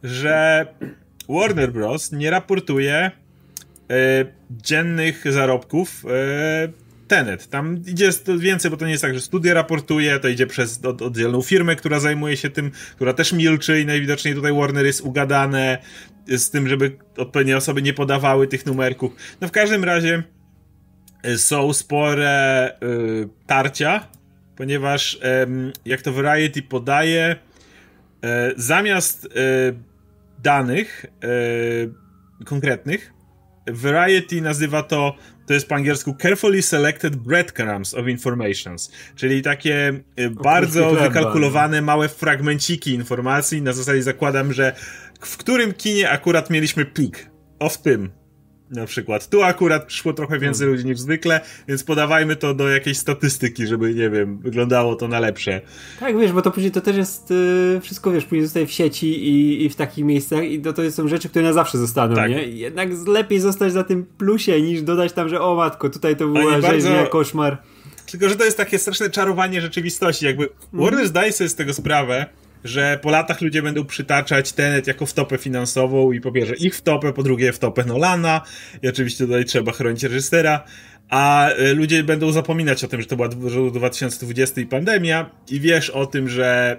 że 0.03 0.65
Warner 1.29 1.72
Bros. 1.72 2.12
nie 2.12 2.29
raportuje 2.29 3.12
y, 3.91 4.25
dziennych 4.51 5.34
zarobków 5.34 6.05
y, 6.05 6.88
Tenet. 7.09 7.49
Tam 7.49 7.81
idzie 7.87 8.09
więcej, 8.37 8.72
bo 8.72 8.77
to 8.77 8.85
nie 8.85 8.91
jest 8.91 9.01
tak, 9.01 9.13
że 9.13 9.22
studia 9.22 9.53
raportuje, 9.53 10.19
to 10.19 10.27
idzie 10.27 10.48
przez 10.48 10.85
od, 10.85 11.01
oddzielną 11.01 11.41
firmę, 11.41 11.75
która 11.75 12.00
zajmuje 12.00 12.37
się 12.37 12.50
tym, 12.50 12.72
która 12.95 13.13
też 13.13 13.33
milczy 13.33 13.81
i 13.81 13.85
najwidoczniej 13.85 14.35
tutaj 14.35 14.53
Warner 14.53 14.85
jest 14.85 15.01
ugadane 15.01 15.77
z 16.27 16.50
tym, 16.50 16.67
żeby 16.67 16.98
odpowiednie 17.17 17.57
osoby 17.57 17.81
nie 17.81 17.93
podawały 17.93 18.48
tych 18.48 18.65
numerków. 18.65 19.15
No 19.41 19.48
w 19.48 19.51
każdym 19.51 19.83
razie 19.83 20.24
y, 21.25 21.37
są 21.37 21.74
spore 21.74 22.72
y, 22.83 23.29
tarcia, 23.48 24.07
ponieważ 24.55 25.13
y, 25.13 25.19
jak 25.85 26.01
to 26.01 26.13
Variety 26.13 26.61
podaje, 26.61 27.35
y, 27.35 28.27
zamiast 28.57 29.25
y, 29.25 29.29
danych 30.43 31.05
y, 31.24 32.45
konkretnych, 32.45 33.13
Variety 33.67 34.41
nazywa 34.41 34.83
to 34.83 35.15
to 35.50 35.53
jest 35.53 35.68
po 35.68 35.75
angielsku 35.75 36.16
carefully 36.22 36.62
selected 36.62 37.16
breadcrumbs 37.16 37.94
of 37.94 38.07
informations, 38.07 38.92
czyli 39.16 39.42
takie 39.42 39.94
y, 40.20 40.29
bardzo 40.29 40.92
wykalkulowane 40.92 41.81
małe 41.81 42.09
fragmenciki 42.09 42.94
informacji. 42.94 43.62
Na 43.62 43.74
zasadzie 43.74 44.03
zakładam, 44.03 44.53
że 44.53 44.75
w 45.22 45.38
którym 45.38 45.74
kinie 45.74 46.09
akurat 46.09 46.50
mieliśmy 46.50 46.85
pik. 46.85 47.29
O 47.59 47.70
w 47.70 47.81
tym 47.81 48.09
na 48.72 48.86
przykład. 48.86 49.29
Tu 49.29 49.44
akurat 49.44 49.94
szło 49.94 50.14
trochę 50.14 50.40
więcej 50.40 50.60
hmm. 50.60 50.75
ludzi 50.75 50.90
niż 50.90 51.00
zwykle, 51.00 51.42
więc 51.68 51.84
podawajmy 51.84 52.36
to 52.36 52.53
do 52.53 52.70
jakiejś 52.70 52.98
statystyki, 52.98 53.68
żeby, 53.68 53.94
nie 53.94 54.10
wiem, 54.10 54.38
wyglądało 54.38 54.96
to 54.96 55.08
na 55.08 55.20
lepsze. 55.20 55.62
Tak, 56.00 56.18
wiesz, 56.18 56.32
bo 56.32 56.42
to 56.42 56.51
później 56.51 56.72
to 56.72 56.82
też 56.82 56.98
jest 56.98 57.29
yy, 57.29 57.79
wszystko, 57.82 58.12
wiesz, 58.12 58.25
później 58.25 58.44
zostaje 58.44 58.68
w 58.68 58.72
sieci 58.72 59.08
i, 59.08 59.66
i 59.66 59.70
w 59.70 59.75
takich 59.75 60.05
miejscach 60.05 60.44
i 60.44 60.62
to, 60.62 60.74
to 60.74 60.92
są 60.92 61.08
rzeczy, 61.08 61.29
które 61.29 61.46
na 61.46 61.53
zawsze 61.53 61.77
zostaną, 61.77 62.16
tak. 62.16 62.29
nie? 62.32 62.44
jednak 62.44 62.90
jednak 62.90 63.42
zostać 63.42 63.74
za 63.74 63.84
tym 63.84 64.05
plusie, 64.18 64.62
niż 64.62 64.82
dodać 64.82 65.14
tam, 65.14 65.29
że 65.29 65.42
o 65.42 65.55
matko, 65.55 65.90
tutaj 65.90 66.16
to 66.16 66.27
była 66.27 66.62
rzeźnia, 66.62 66.92
bardzo... 66.92 67.12
koszmar. 67.12 67.58
Tylko, 68.12 68.29
że 68.29 68.36
to 68.36 68.46
jest 68.46 68.58
takie 68.58 68.79
straszne 68.79 69.10
czarowanie 69.10 69.62
rzeczywistości, 69.62 70.25
jakby 70.25 70.44
mm. 70.44 70.86
Warner 70.86 71.08
zdaje 71.08 71.32
sobie 71.32 71.50
z 71.50 71.55
tego 71.55 71.74
sprawę, 71.74 72.25
że 72.63 73.00
po 73.01 73.09
latach 73.09 73.41
ludzie 73.41 73.61
będą 73.61 73.85
przytaczać 73.85 74.51
Tenet 74.51 74.87
jako 74.87 75.05
wtopę 75.05 75.37
finansową 75.37 76.11
i 76.11 76.22
po 76.22 76.31
pierwsze 76.31 76.55
ich 76.55 76.75
wtopę, 76.75 77.13
po 77.13 77.24
drugie 77.24 77.53
wtopę 77.53 77.85
Nolana 77.85 78.41
i 78.81 78.87
oczywiście 78.87 79.25
tutaj 79.25 79.45
trzeba 79.45 79.72
chronić 79.72 80.03
reżysera, 80.03 80.63
a 81.09 81.50
e, 81.50 81.74
ludzie 81.74 82.03
będą 82.03 82.31
zapominać 82.31 82.83
o 82.83 82.87
tym, 82.87 83.01
że 83.01 83.07
to 83.07 83.15
była 83.15 83.27
2020 83.72 84.61
i 84.61 84.65
pandemia 84.65 85.29
i 85.51 85.59
wiesz 85.59 85.89
o 85.89 86.05
tym, 86.05 86.29
że 86.29 86.77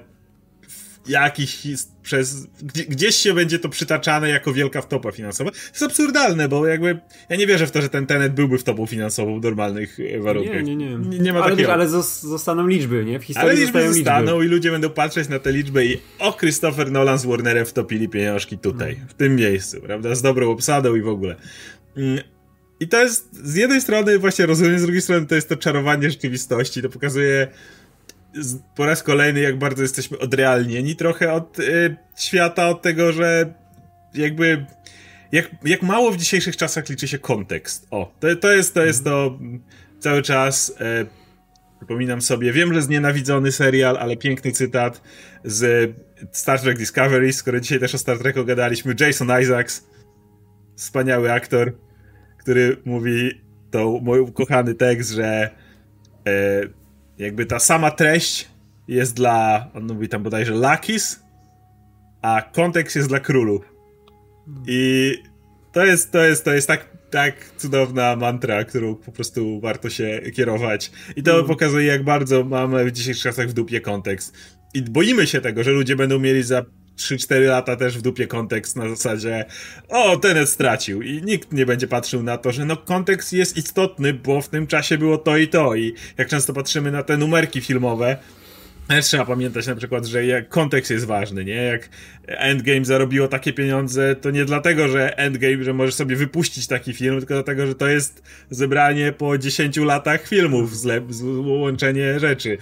jakiś 1.08 1.58
przez, 2.02 2.46
gdzieś 2.88 3.16
się 3.16 3.34
będzie 3.34 3.58
to 3.58 3.68
przytaczane 3.68 4.28
jako 4.28 4.52
wielka 4.52 4.82
wtopa 4.82 5.12
finansowa. 5.12 5.50
To 5.50 5.56
jest 5.56 5.82
absurdalne, 5.82 6.48
bo 6.48 6.66
jakby 6.66 6.98
ja 7.28 7.36
nie 7.36 7.46
wierzę 7.46 7.66
w 7.66 7.70
to, 7.70 7.82
że 7.82 7.88
ten 7.88 8.06
Tenet 8.06 8.32
byłby 8.32 8.58
wtopą 8.58 8.86
finansową 8.86 9.40
w 9.40 9.44
normalnych 9.44 10.00
e, 10.00 10.20
warunkach. 10.20 10.54
Nie, 10.54 10.76
nie, 10.76 10.76
nie. 10.76 10.98
Nie, 10.98 11.18
nie 11.18 11.32
ma 11.32 11.40
ale, 11.40 11.50
takiego. 11.50 11.72
ale 11.72 11.88
zostaną 11.88 12.66
liczby, 12.66 13.04
nie? 13.04 13.20
W 13.20 13.24
historii 13.24 13.50
ale 13.50 13.60
liczby 13.60 13.92
zostaną 13.92 14.32
liczby. 14.32 14.46
i 14.46 14.48
ludzie 14.48 14.70
będą 14.70 14.90
patrzeć 14.90 15.28
na 15.28 15.38
te 15.38 15.52
liczby 15.52 15.86
i 15.86 15.98
o, 16.18 16.32
Christopher 16.32 16.92
Nolan 16.92 17.18
z 17.18 17.26
Warnerem 17.26 17.66
wtopili 17.66 18.08
pieniążki 18.08 18.58
tutaj, 18.58 19.00
w 19.08 19.14
tym 19.14 19.36
miejscu, 19.36 19.80
prawda? 19.80 20.14
Z 20.14 20.22
dobrą 20.22 20.50
obsadą 20.50 20.94
i 20.94 21.00
w 21.00 21.08
ogóle. 21.08 21.36
Mm, 21.96 22.18
I 22.80 22.88
to 22.88 23.02
jest 23.02 23.46
z 23.46 23.54
jednej 23.54 23.80
strony 23.80 24.18
właśnie 24.18 24.46
rozumiem, 24.46 24.78
z 24.78 24.82
drugiej 24.82 25.02
strony 25.02 25.26
to 25.26 25.34
jest 25.34 25.48
to 25.48 25.56
czarowanie 25.56 26.10
rzeczywistości, 26.10 26.82
to 26.82 26.88
pokazuje 26.88 27.48
po 28.76 28.86
raz 28.86 29.02
kolejny, 29.02 29.40
jak 29.40 29.58
bardzo 29.58 29.82
jesteśmy 29.82 30.18
odrealnieni 30.18 30.96
trochę 30.96 31.32
od 31.32 31.58
y, 31.58 31.96
świata, 32.16 32.68
od 32.68 32.82
tego, 32.82 33.12
że 33.12 33.54
jakby 34.14 34.66
jak, 35.32 35.50
jak 35.64 35.82
mało 35.82 36.10
w 36.10 36.16
dzisiejszych 36.16 36.56
czasach 36.56 36.88
liczy 36.88 37.08
się 37.08 37.18
kontekst. 37.18 37.86
O, 37.90 38.14
to, 38.20 38.36
to 38.36 38.52
jest 38.52 38.74
to, 38.74 38.84
jest 38.84 39.04
to 39.04 39.38
cały 39.98 40.22
czas. 40.22 40.74
E, 40.80 41.06
przypominam 41.76 42.22
sobie, 42.22 42.52
wiem, 42.52 42.74
że 42.74 42.82
znienawidzony 42.82 43.52
serial, 43.52 43.96
ale 43.96 44.16
piękny 44.16 44.52
cytat 44.52 45.02
z 45.44 45.92
Star 46.32 46.60
Trek 46.60 46.78
Discovery, 46.78 47.32
skoro 47.32 47.60
dzisiaj 47.60 47.80
też 47.80 47.94
o 47.94 47.98
Star 47.98 48.18
Treku 48.18 48.44
gadaliśmy. 48.44 48.94
Jason 49.00 49.40
Isaacs, 49.42 49.86
wspaniały 50.76 51.32
aktor, 51.32 51.72
który 52.38 52.76
mówi 52.84 53.40
to 53.70 53.98
mój 54.02 54.20
ukochany 54.20 54.74
tekst, 54.74 55.10
że 55.10 55.50
e, 56.26 56.79
jakby 57.20 57.46
ta 57.46 57.58
sama 57.58 57.90
treść 57.90 58.48
jest 58.88 59.14
dla, 59.14 59.66
on 59.74 59.86
mówi 59.86 60.08
tam 60.08 60.22
bodajże 60.22 60.54
Lakis, 60.54 61.20
a 62.22 62.42
kontekst 62.42 62.96
jest 62.96 63.08
dla 63.08 63.20
królów. 63.20 63.74
I 64.66 65.14
to 65.72 65.84
jest, 65.84 66.12
to 66.12 66.24
jest, 66.24 66.44
to 66.44 66.52
jest 66.52 66.68
tak, 66.68 66.96
tak 67.10 67.34
cudowna 67.56 68.16
mantra, 68.16 68.64
którą 68.64 68.94
po 68.94 69.12
prostu 69.12 69.60
warto 69.60 69.90
się 69.90 70.20
kierować. 70.34 70.92
I 71.16 71.22
to 71.22 71.34
mm. 71.34 71.46
pokazuje, 71.46 71.86
jak 71.86 72.04
bardzo 72.04 72.44
mamy 72.44 72.84
w 72.84 72.92
dzisiejszych 72.92 73.22
czasach 73.22 73.48
w 73.48 73.52
dupie 73.52 73.80
kontekst. 73.80 74.36
I 74.74 74.82
boimy 74.82 75.26
się 75.26 75.40
tego, 75.40 75.62
że 75.62 75.70
ludzie 75.70 75.96
będą 75.96 76.18
mieli 76.18 76.42
za 76.42 76.64
3-4 77.00 77.46
lata 77.46 77.76
też 77.76 77.98
w 77.98 78.02
dupie 78.02 78.26
kontekst 78.26 78.76
na 78.76 78.88
zasadzie 78.88 79.44
o, 79.88 80.16
Tenet 80.16 80.48
stracił. 80.48 81.02
I 81.02 81.22
nikt 81.22 81.52
nie 81.52 81.66
będzie 81.66 81.88
patrzył 81.88 82.22
na 82.22 82.38
to, 82.38 82.52
że 82.52 82.64
no 82.64 82.76
kontekst 82.76 83.32
jest 83.32 83.56
istotny, 83.56 84.14
bo 84.14 84.40
w 84.42 84.48
tym 84.48 84.66
czasie 84.66 84.98
było 84.98 85.18
to 85.18 85.36
i 85.36 85.48
to. 85.48 85.74
I 85.74 85.94
jak 86.18 86.28
często 86.28 86.52
patrzymy 86.52 86.90
na 86.90 87.02
te 87.02 87.16
numerki 87.16 87.60
filmowe, 87.60 88.16
trzeba 89.02 89.24
pamiętać 89.24 89.66
na 89.66 89.74
przykład, 89.74 90.06
że 90.06 90.26
jak 90.26 90.48
kontekst 90.48 90.90
jest 90.90 91.06
ważny, 91.06 91.44
nie? 91.44 91.54
Jak 91.54 91.88
Endgame 92.26 92.84
zarobiło 92.84 93.28
takie 93.28 93.52
pieniądze, 93.52 94.16
to 94.16 94.30
nie 94.30 94.44
dlatego, 94.44 94.88
że 94.88 95.18
Endgame, 95.18 95.64
że 95.64 95.72
możesz 95.72 95.94
sobie 95.94 96.16
wypuścić 96.16 96.66
taki 96.66 96.92
film, 96.92 97.18
tylko 97.18 97.34
dlatego, 97.34 97.66
że 97.66 97.74
to 97.74 97.88
jest 97.88 98.22
zebranie 98.50 99.12
po 99.12 99.38
10 99.38 99.76
latach 99.76 100.26
filmów, 100.26 100.72
łączenie 101.44 102.20
rzeczy. 102.20 102.58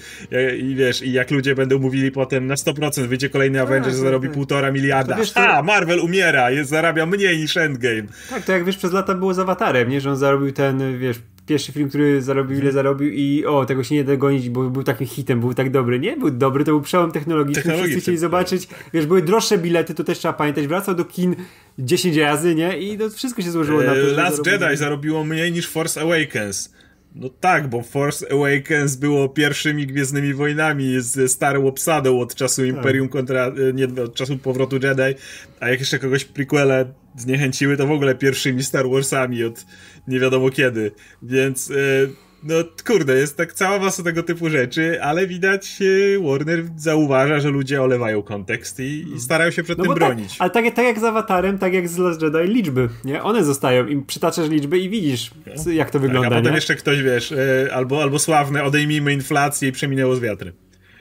I 0.58 0.74
wiesz, 0.74 1.02
i 1.02 1.12
jak 1.12 1.30
ludzie 1.30 1.54
będą 1.54 1.78
mówili 1.78 2.10
potem 2.10 2.46
na 2.46 2.54
100% 2.54 3.06
wyjdzie 3.06 3.30
kolejny 3.30 3.58
tak, 3.58 3.68
Avengers, 3.68 3.94
tak, 3.94 4.04
zarobi 4.04 4.28
tak. 4.28 4.34
półtora 4.34 4.72
miliarda. 4.72 5.14
To 5.14 5.20
wiesz, 5.20 5.32
to... 5.32 5.48
A, 5.48 5.62
Marvel 5.62 6.00
umiera, 6.00 6.50
jest, 6.50 6.70
zarabia 6.70 7.06
mniej 7.06 7.38
niż 7.38 7.56
Endgame. 7.56 8.02
Tak, 8.30 8.44
to 8.44 8.52
jak 8.52 8.64
wiesz, 8.64 8.76
przez 8.76 8.92
lata 8.92 9.14
było 9.14 9.34
z 9.34 9.38
Awatarem, 9.38 9.88
nie? 9.88 10.00
Że 10.00 10.10
on 10.10 10.16
zarobił 10.16 10.52
ten, 10.52 10.98
wiesz, 10.98 11.16
pierwszy 11.48 11.72
film, 11.72 11.88
który 11.88 12.22
zarobił 12.22 12.58
ile 12.58 12.72
zarobił 12.72 13.08
i 13.12 13.44
o, 13.44 13.66
tego 13.66 13.84
się 13.84 13.94
nie 13.94 14.04
da 14.04 14.16
gonić, 14.16 14.50
bo 14.50 14.70
był 14.70 14.82
takim 14.82 15.06
hitem, 15.06 15.40
był 15.40 15.54
tak 15.54 15.70
dobry. 15.70 16.00
Nie, 16.00 16.16
był 16.16 16.30
dobry, 16.30 16.64
to 16.64 16.70
był 16.70 16.80
przełom 16.80 17.12
technologiczny, 17.12 17.62
Technologii 17.62 17.90
wszyscy 17.90 18.02
chcieli 18.02 18.18
zobaczyć, 18.18 18.66
tak, 18.66 18.78
tak. 18.78 18.90
wiesz, 18.92 19.06
były 19.06 19.22
droższe 19.22 19.58
bilety, 19.58 19.94
to 19.94 20.04
też 20.04 20.18
trzeba 20.18 20.34
pamiętać, 20.34 20.66
wracał 20.66 20.94
do 20.94 21.04
kin 21.04 21.36
10 21.78 22.16
razy, 22.16 22.54
nie, 22.54 22.78
i 22.78 22.98
to 22.98 23.10
wszystko 23.10 23.42
się 23.42 23.50
złożyło 23.50 23.82
na 23.82 23.94
to, 23.94 24.00
Last 24.00 24.46
Jedi 24.46 24.76
zarobiło 24.76 25.24
mniej 25.24 25.52
niż 25.52 25.68
Force 25.68 26.00
Awakens. 26.00 26.72
No 27.14 27.28
tak, 27.28 27.68
bo 27.68 27.82
Force 27.82 28.26
Awakens 28.32 28.96
było 28.96 29.28
pierwszymi 29.28 29.86
Gwiezdnymi 29.86 30.34
Wojnami 30.34 31.00
z 31.00 31.32
starą 31.32 31.66
obsadą 31.66 32.20
od 32.20 32.34
czasu 32.34 32.62
tak. 32.62 32.70
Imperium 32.70 33.08
kontra, 33.08 33.46
e, 33.46 33.72
nie, 33.72 34.02
od 34.02 34.14
czasu 34.14 34.38
powrotu 34.38 34.76
Jedi, 34.76 35.20
a 35.60 35.68
jak 35.68 35.80
jeszcze 35.80 35.98
kogoś 35.98 36.24
prequele 36.24 36.92
zniechęciły, 37.16 37.76
to 37.76 37.86
w 37.86 37.90
ogóle 37.90 38.14
pierwszymi 38.14 38.62
Star 38.62 38.88
Warsami 38.90 39.44
od 39.44 39.66
nie 40.08 40.20
wiadomo 40.20 40.50
kiedy. 40.50 40.92
Więc... 41.22 41.68
Yy, 41.68 42.27
no 42.42 42.54
kurde, 42.86 43.14
jest 43.14 43.36
tak 43.36 43.52
cała 43.52 43.78
masa 43.78 44.02
tego 44.02 44.22
typu 44.22 44.50
rzeczy, 44.50 45.02
ale 45.02 45.26
widać 45.26 45.78
Warner 46.22 46.64
zauważa, 46.76 47.40
że 47.40 47.48
ludzie 47.50 47.82
olewają 47.82 48.22
kontekst 48.22 48.80
i, 48.80 49.06
i 49.16 49.20
starają 49.20 49.50
się 49.50 49.62
przed 49.62 49.78
no 49.78 49.84
tym 49.84 49.92
tak, 49.92 49.98
bronić. 49.98 50.28
Tak, 50.28 50.40
ale 50.40 50.50
tak, 50.50 50.74
tak 50.74 50.84
jak 50.84 50.98
z 50.98 51.04
Awatarem, 51.04 51.58
tak 51.58 51.74
jak 51.74 51.88
z 51.88 51.98
Last 51.98 52.22
Jedi, 52.22 52.38
liczby, 52.38 52.88
nie? 53.04 53.22
One 53.22 53.44
zostają 53.44 53.86
i 53.86 54.02
przytaczasz 54.02 54.48
liczby 54.48 54.78
i 54.78 54.88
widzisz, 54.88 55.30
no. 55.66 55.72
jak 55.72 55.90
to 55.90 56.00
wygląda, 56.00 56.28
tak, 56.28 56.38
a 56.38 56.40
potem 56.40 56.52
nie? 56.52 56.56
jeszcze 56.56 56.74
ktoś, 56.74 57.02
wiesz, 57.02 57.32
e, 57.32 57.74
albo, 57.74 58.02
albo 58.02 58.18
sławne, 58.18 58.64
odejmijmy 58.64 59.12
inflację 59.12 59.68
i 59.68 59.72
przeminęło 59.72 60.16
z 60.16 60.20
wiatrem. 60.20 60.52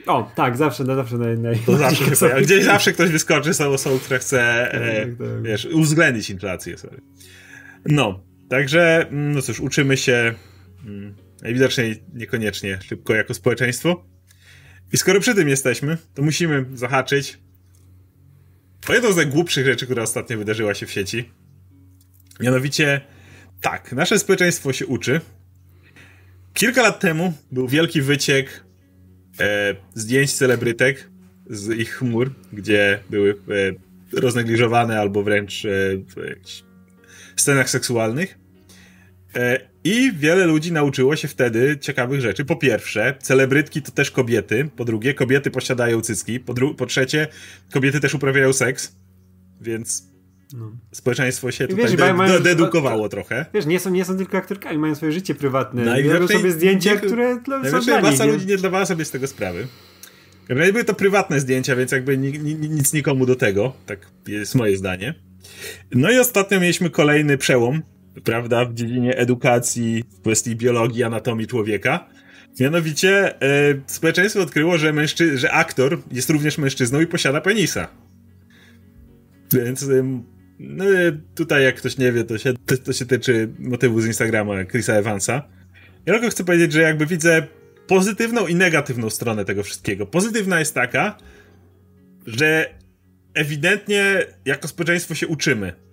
O, 0.08 0.32
tak, 0.36 0.58
zawsze, 0.58 0.84
no, 0.84 0.96
zawsze 0.96 1.18
na 1.18 1.26
naj... 1.26 1.58
To 1.66 1.78
zawsze 1.78 2.06
się 2.10 2.12
pojawia. 2.12 2.42
Gdzieś 2.42 2.64
zawsze 2.64 2.94
ktoś 2.94 3.10
wyskoczy 3.10 3.54
z 3.54 3.62
osobą, 3.62 4.00
która 4.00 4.20
chce, 4.20 4.72
e, 4.72 5.06
tak, 5.06 5.18
tak. 5.18 5.44
wiesz, 5.44 5.66
uwzględnić 5.66 6.30
inflację, 6.30 6.78
sorry. 6.78 7.02
No, 7.86 8.20
także, 8.50 9.08
mm, 9.10 9.32
no 9.32 9.42
cóż, 9.42 9.60
uczymy 9.60 9.98
się... 9.98 10.34
Mm, 10.86 11.27
Najwidoczniej 11.42 12.04
niekoniecznie 12.14 12.80
szybko 12.82 13.16
jako 13.16 13.34
społeczeństwo. 13.34 14.06
I 14.94 14.98
skoro 14.98 15.20
przy 15.20 15.36
tym 15.36 15.50
jesteśmy, 15.50 15.98
to 16.14 16.22
musimy 16.22 16.66
zahaczyć 16.74 17.38
o 18.90 18.94
jedną 18.94 19.12
z 19.12 19.16
najgłupszych 19.16 19.66
rzeczy, 19.66 19.86
która 19.86 20.04
ostatnio 20.04 20.38
wydarzyła 20.38 20.74
się 20.74 20.86
w 20.86 20.92
sieci. 20.92 21.32
Mianowicie, 22.40 23.02
tak, 23.62 23.92
nasze 23.92 24.20
społeczeństwo 24.20 24.74
się 24.74 24.86
uczy. 24.86 25.22
Kilka 26.54 26.82
lat 26.82 27.00
temu 27.00 27.34
był 27.52 27.68
wielki 27.68 28.02
wyciek 28.02 28.64
e, 29.40 29.76
zdjęć 29.94 30.34
celebrytek 30.34 31.10
z 31.50 31.80
ich 31.80 31.94
chmur, 31.94 32.34
gdzie 32.54 33.00
były 33.10 33.32
e, 33.32 34.20
roznegliżowane 34.20 35.00
albo 35.00 35.24
wręcz 35.24 35.66
e, 35.66 35.70
w 37.36 37.42
scenach 37.42 37.70
seksualnych. 37.70 38.40
E, 39.36 39.60
I 39.88 40.12
wiele 40.14 40.46
ludzi 40.46 40.72
nauczyło 40.72 41.16
się 41.16 41.28
wtedy 41.28 41.78
ciekawych 41.82 42.22
rzeczy. 42.22 42.46
Po 42.46 42.56
pierwsze, 42.56 43.16
celebrytki 43.22 43.82
to 43.82 43.92
też 43.92 44.12
kobiety. 44.12 44.70
Po 44.76 44.86
drugie, 44.86 45.14
kobiety 45.14 45.52
posiadają 45.52 46.02
cycki. 46.02 46.40
Po, 46.40 46.54
po 46.78 46.86
trzecie, 46.86 47.28
kobiety 47.74 48.00
też 48.00 48.14
uprawiają 48.14 48.54
seks. 48.54 48.96
Więc 49.62 50.04
no. 50.54 50.72
społeczeństwo 50.92 51.52
się 51.52 51.68
tutaj 51.68 51.86
wiesz, 51.86 51.96
de 51.96 52.14
mają, 52.14 52.40
dedukowało 52.40 53.10
trochę. 53.10 53.46
Wiesz, 53.54 53.66
nie 53.66 53.80
są, 53.80 53.90
nie 53.90 54.06
są 54.06 54.18
tylko 54.18 54.38
aktorkami, 54.38 54.78
mają 54.78 54.96
swoje 54.96 55.12
życie 55.12 55.36
prywatne. 55.36 56.02
Robią 56.02 56.28
sobie 56.28 56.52
zdjęcia, 56.52 56.94
nie, 56.94 57.00
które 57.00 57.40
są 57.72 57.82
dla 57.82 58.02
masa 58.02 58.26
ludzi 58.26 58.46
nie 58.46 58.58
zdawała 58.58 58.86
sobie 58.86 59.06
z 59.06 59.12
tego 59.12 59.28
sprawy. 59.28 59.68
Były 60.48 60.84
to 60.84 60.94
prywatne 60.94 61.40
zdjęcia, 61.40 61.76
więc 61.76 61.92
jakby 61.92 62.18
ni, 62.18 62.40
ni, 62.40 62.56
nic 62.56 62.94
nikomu 62.94 63.26
do 63.26 63.36
tego. 63.36 63.74
Tak 63.86 64.00
jest 64.28 64.56
moje 64.56 64.78
zdanie. 64.78 65.14
No 65.92 66.12
i 66.12 66.20
ostatnio 66.20 66.60
mieliśmy 66.60 66.90
kolejny 66.90 67.38
przełom 67.38 67.82
prawda, 68.24 68.66
w 68.66 68.74
dziedzinie 68.74 69.18
edukacji, 69.18 70.04
w 70.12 70.22
kwestii 70.22 70.56
biologii, 70.56 71.04
anatomii 71.04 71.48
człowieka. 71.48 72.10
Mianowicie 72.60 73.42
e, 73.42 73.76
społeczeństwo 73.88 74.42
odkryło, 74.42 74.78
że, 74.78 74.94
mężczy- 74.94 75.38
że 75.38 75.52
aktor 75.52 76.02
jest 76.12 76.30
również 76.30 76.58
mężczyzną 76.58 77.02
i 77.02 77.08
posiada 77.08 77.42
penisa. 77.42 77.88
Więc 79.54 79.84
e, 79.84 80.22
no, 80.60 80.86
tutaj 81.36 81.64
jak 81.64 81.76
ktoś 81.76 81.98
nie 81.98 82.12
wie, 82.12 82.24
to 82.24 82.38
się, 82.38 82.54
to, 82.66 82.78
to 82.78 82.94
się 82.94 83.06
tyczy 83.06 83.50
motywu 83.60 84.02
z 84.02 84.08
Instagrama 84.08 84.66
Chrisa 84.66 84.94
Evansa. 84.94 85.44
Ja 86.06 86.14
tylko 86.14 86.30
chcę 86.30 86.44
powiedzieć, 86.44 86.74
że 86.74 86.82
jakby 86.82 87.06
widzę 87.06 87.48
pozytywną 87.88 88.48
i 88.48 88.56
negatywną 88.56 89.10
stronę 89.10 89.46
tego 89.46 89.64
wszystkiego. 89.64 90.06
Pozytywna 90.06 90.60
jest 90.60 90.74
taka, 90.74 91.18
że 92.26 92.70
ewidentnie 93.34 94.26
jako 94.46 94.68
społeczeństwo 94.68 95.16
się 95.16 95.28
uczymy 95.28 95.87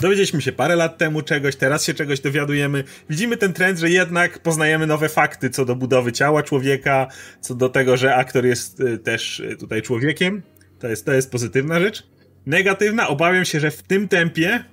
Dowiedzieliśmy 0.00 0.42
się 0.42 0.52
parę 0.52 0.76
lat 0.76 0.98
temu 0.98 1.22
czegoś, 1.22 1.56
teraz 1.56 1.84
się 1.84 1.94
czegoś 1.94 2.20
dowiadujemy. 2.20 2.84
Widzimy 3.10 3.36
ten 3.36 3.52
trend, 3.52 3.78
że 3.78 3.90
jednak 3.90 4.38
poznajemy 4.38 4.86
nowe 4.86 5.08
fakty 5.08 5.50
co 5.50 5.64
do 5.64 5.76
budowy 5.76 6.12
ciała 6.12 6.42
człowieka, 6.42 7.06
co 7.40 7.54
do 7.54 7.68
tego, 7.68 7.96
że 7.96 8.14
aktor 8.14 8.46
jest 8.46 8.80
y, 8.80 8.98
też 8.98 9.40
y, 9.40 9.56
tutaj 9.56 9.82
człowiekiem. 9.82 10.42
To 10.78 10.88
jest, 10.88 11.06
to 11.06 11.12
jest 11.12 11.30
pozytywna 11.30 11.80
rzecz. 11.80 12.06
Negatywna, 12.46 13.08
obawiam 13.08 13.44
się, 13.44 13.60
że 13.60 13.70
w 13.70 13.82
tym 13.82 14.08
tempie, 14.08 14.64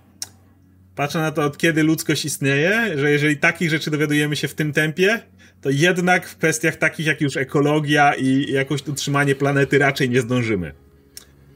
patrzę 0.96 1.20
na 1.20 1.32
to 1.32 1.44
od 1.44 1.58
kiedy 1.58 1.84
ludzkość 1.84 2.26
istnieje, 2.26 2.98
że 2.98 3.12
jeżeli 3.12 3.38
takich 3.38 3.70
rzeczy 3.70 3.92
dowiadujemy 3.92 4.36
się 4.36 4.48
w 4.48 4.54
tym 4.54 4.74
tempie, 4.74 5.20
to 5.62 5.70
jednak 5.70 6.28
w 6.28 6.38
kwestiach 6.38 6.76
takich 6.76 7.06
jak 7.06 7.22
już 7.22 7.38
ekologia 7.38 8.14
i 8.14 8.52
jakoś 8.52 8.88
utrzymanie 8.88 9.36
planety 9.36 9.78
raczej 9.78 10.10
nie 10.10 10.22
zdążymy 10.22 10.87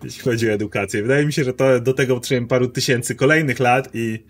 jeśli 0.03 0.21
chodzi 0.21 0.49
o 0.49 0.53
edukację. 0.53 1.01
Wydaje 1.01 1.25
mi 1.25 1.33
się, 1.33 1.43
że 1.43 1.53
to 1.53 1.79
do 1.79 1.93
tego 1.93 2.15
potrzebujemy 2.15 2.47
paru 2.47 2.67
tysięcy 2.67 3.15
kolejnych 3.15 3.59
lat 3.59 3.89
i, 3.93 4.23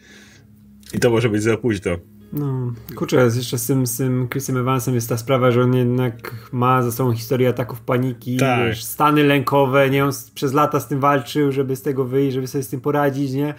i 0.93 0.99
to 0.99 1.09
może 1.09 1.29
być 1.29 1.43
za 1.43 1.57
późno. 1.57 1.91
No, 2.33 2.73
kurczę, 2.95 3.29
jeszcze 3.35 3.57
z 3.57 3.67
tym, 3.67 3.87
z 3.87 3.97
tym 3.97 4.27
Chrisem 4.29 4.57
Evansem 4.57 4.95
jest 4.95 5.09
ta 5.09 5.17
sprawa, 5.17 5.51
że 5.51 5.61
on 5.61 5.75
jednak 5.75 6.45
ma 6.51 6.83
za 6.83 6.91
sobą 6.91 7.13
historię 7.13 7.49
ataków 7.49 7.81
paniki, 7.81 8.37
tak. 8.37 8.67
wiesz, 8.67 8.83
stany 8.83 9.23
lękowe, 9.23 9.89
nie, 9.89 10.05
on 10.05 10.11
przez 10.35 10.53
lata 10.53 10.79
z 10.79 10.87
tym 10.87 10.99
walczył, 10.99 11.51
żeby 11.51 11.75
z 11.75 11.81
tego 11.81 12.05
wyjść, 12.05 12.33
żeby 12.33 12.47
sobie 12.47 12.63
z 12.63 12.69
tym 12.69 12.81
poradzić, 12.81 13.31
nie? 13.31 13.53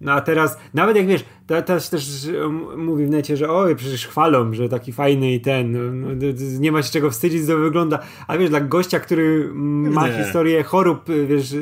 No 0.00 0.12
a 0.12 0.20
teraz, 0.20 0.58
nawet 0.74 0.96
jak 0.96 1.06
wiesz, 1.06 1.24
teraz 1.46 1.90
też 1.90 2.28
mówi 2.76 3.06
w 3.06 3.10
necie, 3.10 3.36
że 3.36 3.50
oj, 3.50 3.76
przecież 3.76 4.06
chwalą, 4.06 4.54
że 4.54 4.68
taki 4.68 4.92
fajny 4.92 5.32
i 5.32 5.40
ten, 5.40 5.72
no, 5.72 6.16
no, 6.16 6.26
nie 6.58 6.72
ma 6.72 6.82
się 6.82 6.92
czego 6.92 7.10
wstydzić, 7.10 7.46
to 7.46 7.58
wygląda. 7.58 7.98
A 8.26 8.38
wiesz, 8.38 8.50
dla 8.50 8.60
gościa, 8.60 9.00
który 9.00 9.50
ma 9.54 10.08
nie. 10.08 10.24
historię 10.24 10.62
chorób, 10.62 11.04
wiesz, 11.26 11.54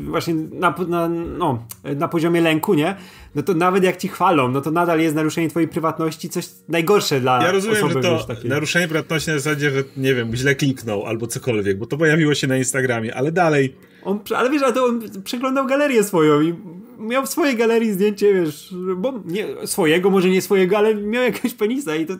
właśnie 0.00 0.34
na, 0.34 0.74
na, 0.88 1.08
no, 1.08 1.64
na 1.96 2.08
poziomie 2.08 2.40
lęku, 2.40 2.74
nie? 2.74 2.96
No 3.34 3.42
to 3.42 3.54
nawet 3.54 3.84
jak 3.84 3.96
ci 3.96 4.08
chwalą, 4.08 4.48
no 4.48 4.60
to 4.60 4.70
nadal 4.70 5.00
jest 5.00 5.14
naruszenie 5.14 5.48
twojej 5.50 5.68
prywatności 5.68 6.28
coś 6.28 6.48
najgorsze 6.68 7.20
dla 7.20 7.42
Ja 7.42 7.52
rozumiem, 7.52 7.76
osoby, 7.76 7.92
że 7.92 8.00
to 8.00 8.26
wiesz, 8.28 8.44
naruszenie 8.44 8.88
prywatności 8.88 9.30
na 9.30 9.38
zasadzie, 9.38 9.70
że 9.70 9.84
nie 9.96 10.14
wiem, 10.14 10.36
źle 10.36 10.54
kliknął 10.54 11.06
albo 11.06 11.26
cokolwiek, 11.26 11.78
bo 11.78 11.86
to 11.86 11.96
pojawiło 11.96 12.34
się 12.34 12.46
na 12.46 12.56
Instagramie, 12.56 13.14
ale 13.14 13.32
dalej 13.32 13.74
on, 14.02 14.20
ale 14.36 14.50
wiesz, 14.50 14.62
ale 14.62 14.72
to 14.72 14.84
on 14.84 15.00
przeglądał 15.24 15.66
galerię 15.66 16.04
swoją 16.04 16.40
i 16.40 16.54
miał 16.98 17.26
w 17.26 17.28
swojej 17.28 17.56
galerii 17.56 17.92
zdjęcie, 17.92 18.34
wiesz, 18.34 18.74
bo 18.96 19.12
nie, 19.26 19.46
swojego, 19.66 20.10
może 20.10 20.28
nie 20.28 20.42
swojego, 20.42 20.78
ale 20.78 20.94
miał 20.94 21.22
jakiegoś 21.22 21.54
penisa 21.54 21.96
i 21.96 22.06
to, 22.06 22.14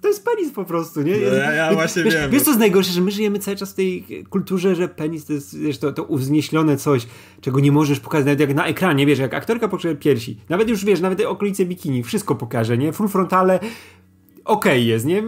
to 0.00 0.08
jest 0.08 0.24
penis 0.24 0.52
po 0.52 0.64
prostu, 0.64 1.02
nie? 1.02 1.16
No, 1.16 1.34
ja, 1.34 1.52
ja 1.52 1.72
właśnie 1.72 2.02
wiesz, 2.02 2.14
wiem. 2.14 2.30
Wiesz, 2.30 2.42
co 2.42 2.50
jest 2.50 2.60
najgorsze, 2.60 2.92
że 2.92 3.00
my 3.00 3.10
żyjemy 3.10 3.38
cały 3.38 3.56
czas 3.56 3.72
w 3.72 3.74
tej 3.74 4.04
kulturze, 4.30 4.74
że 4.74 4.88
penis 4.88 5.24
to 5.24 5.32
jest, 5.32 5.58
wiesz, 5.58 5.78
to, 5.78 5.92
to 5.92 6.04
uznieślone 6.04 6.76
coś, 6.76 7.06
czego 7.40 7.60
nie 7.60 7.72
możesz 7.72 8.00
pokazać, 8.00 8.26
nawet 8.26 8.40
jak 8.40 8.54
na 8.54 8.66
ekranie, 8.66 9.06
wiesz, 9.06 9.18
jak 9.18 9.34
aktorka 9.34 9.68
pokaże 9.68 9.96
piersi, 9.96 10.38
nawet 10.48 10.68
już, 10.68 10.84
wiesz, 10.84 11.00
nawet 11.00 11.20
okolice 11.20 11.64
bikini, 11.64 12.02
wszystko 12.02 12.34
pokaże, 12.34 12.78
nie? 12.78 12.92
Full 12.92 13.08
frontale, 13.08 13.60
okej 14.50 14.72
okay 14.72 14.84
jest, 14.84 15.04
nie? 15.04 15.22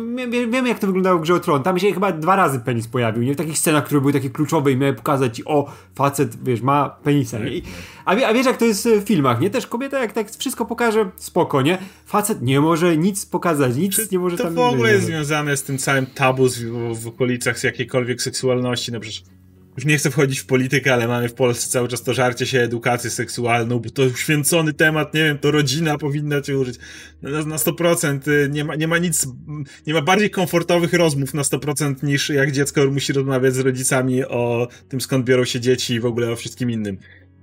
Wiemy 0.48 0.68
jak 0.68 0.78
to 0.78 0.86
wyglądało 0.86 1.18
w 1.18 1.22
Grze 1.22 1.34
o 1.34 1.40
Tron. 1.40 1.62
Tam 1.62 1.78
się 1.78 1.92
chyba 1.92 2.12
dwa 2.12 2.36
razy 2.36 2.60
penis 2.60 2.88
pojawił, 2.88 3.22
nie? 3.22 3.34
W 3.34 3.36
takich 3.36 3.58
scenach, 3.58 3.84
które 3.84 4.00
były 4.00 4.12
takie 4.12 4.30
kluczowe 4.30 4.72
i 4.72 4.76
miały 4.76 4.94
pokazać 4.94 5.36
ci, 5.36 5.44
o, 5.44 5.72
facet, 5.94 6.44
wiesz, 6.44 6.60
ma 6.60 6.90
penisa, 6.90 7.38
nie? 7.38 7.50
I, 7.50 7.62
a, 8.04 8.10
a 8.10 8.34
wiesz 8.34 8.46
jak 8.46 8.56
to 8.56 8.64
jest 8.64 8.88
w 8.88 9.04
filmach, 9.04 9.40
nie? 9.40 9.50
Też 9.50 9.66
kobieta 9.66 9.98
jak 9.98 10.12
tak 10.12 10.30
wszystko 10.30 10.64
pokaże, 10.66 11.10
spoko, 11.16 11.62
nie? 11.62 11.78
Facet 12.06 12.42
nie 12.42 12.60
może 12.60 12.96
nic 12.96 13.26
pokazać, 13.26 13.76
nic 13.76 13.96
Czy 13.96 14.08
nie 14.12 14.18
może 14.18 14.36
to 14.36 14.42
tam... 14.44 14.54
To 14.54 14.70
w 14.70 14.74
ogóle 14.74 14.92
jest 14.92 15.06
związane 15.06 15.56
z 15.56 15.62
tym 15.62 15.78
całym 15.78 16.06
tabu 16.06 16.48
w, 16.48 17.02
w 17.02 17.06
okolicach 17.08 17.58
z 17.58 17.62
jakiejkolwiek 17.62 18.22
seksualności, 18.22 18.92
na 18.92 19.00
przykład 19.00 19.41
już 19.76 19.84
nie 19.84 19.98
chcę 19.98 20.10
wchodzić 20.10 20.38
w 20.38 20.46
politykę, 20.46 20.94
ale 20.94 21.08
mamy 21.08 21.28
w 21.28 21.34
Polsce 21.34 21.70
cały 21.70 21.88
czas 21.88 22.02
to 22.02 22.14
żarcie 22.14 22.46
się 22.46 22.60
edukację 22.60 23.10
seksualną, 23.10 23.78
bo 23.78 23.90
to 23.90 24.10
święcony 24.16 24.72
temat, 24.72 25.14
nie 25.14 25.24
wiem, 25.24 25.38
to 25.38 25.50
rodzina 25.50 25.98
powinna 25.98 26.40
cię 26.40 26.58
użyć. 26.58 26.78
Na, 27.22 27.30
na 27.30 27.56
100% 27.56 28.28
y, 28.28 28.48
nie 28.50 28.64
ma, 28.64 28.74
nie 28.74 28.88
ma 28.88 28.98
nic, 28.98 29.26
nie 29.86 29.94
ma 29.94 30.02
bardziej 30.02 30.30
komfortowych 30.30 30.92
rozmów 30.92 31.34
na 31.34 31.42
100% 31.42 31.94
niż 32.02 32.28
jak 32.28 32.52
dziecko 32.52 32.90
musi 32.90 33.12
rozmawiać 33.12 33.54
z 33.54 33.58
rodzicami 33.58 34.24
o 34.24 34.68
tym, 34.88 35.00
skąd 35.00 35.24
biorą 35.24 35.44
się 35.44 35.60
dzieci 35.60 35.94
i 35.94 36.00
w 36.00 36.06
ogóle 36.06 36.30
o 36.32 36.36
wszystkim 36.36 36.70
innym. 36.70 36.98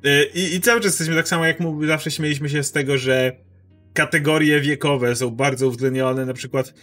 Y, 0.05 0.29
I, 0.33 0.55
i 0.55 0.61
cały 0.61 0.79
czas 0.81 0.91
jesteśmy 0.91 1.15
tak 1.15 1.27
samo, 1.27 1.45
jak 1.45 1.59
mówię, 1.59 1.87
zawsze 1.87 2.11
śmieliśmy 2.11 2.49
się 2.49 2.63
z 2.63 2.71
tego, 2.71 2.97
że 2.97 3.31
kategorie 3.93 4.61
wiekowe 4.61 5.15
są 5.15 5.29
bardzo 5.29 5.67
uwzględnione, 5.67 6.25
na 6.25 6.33
przykład 6.33 6.73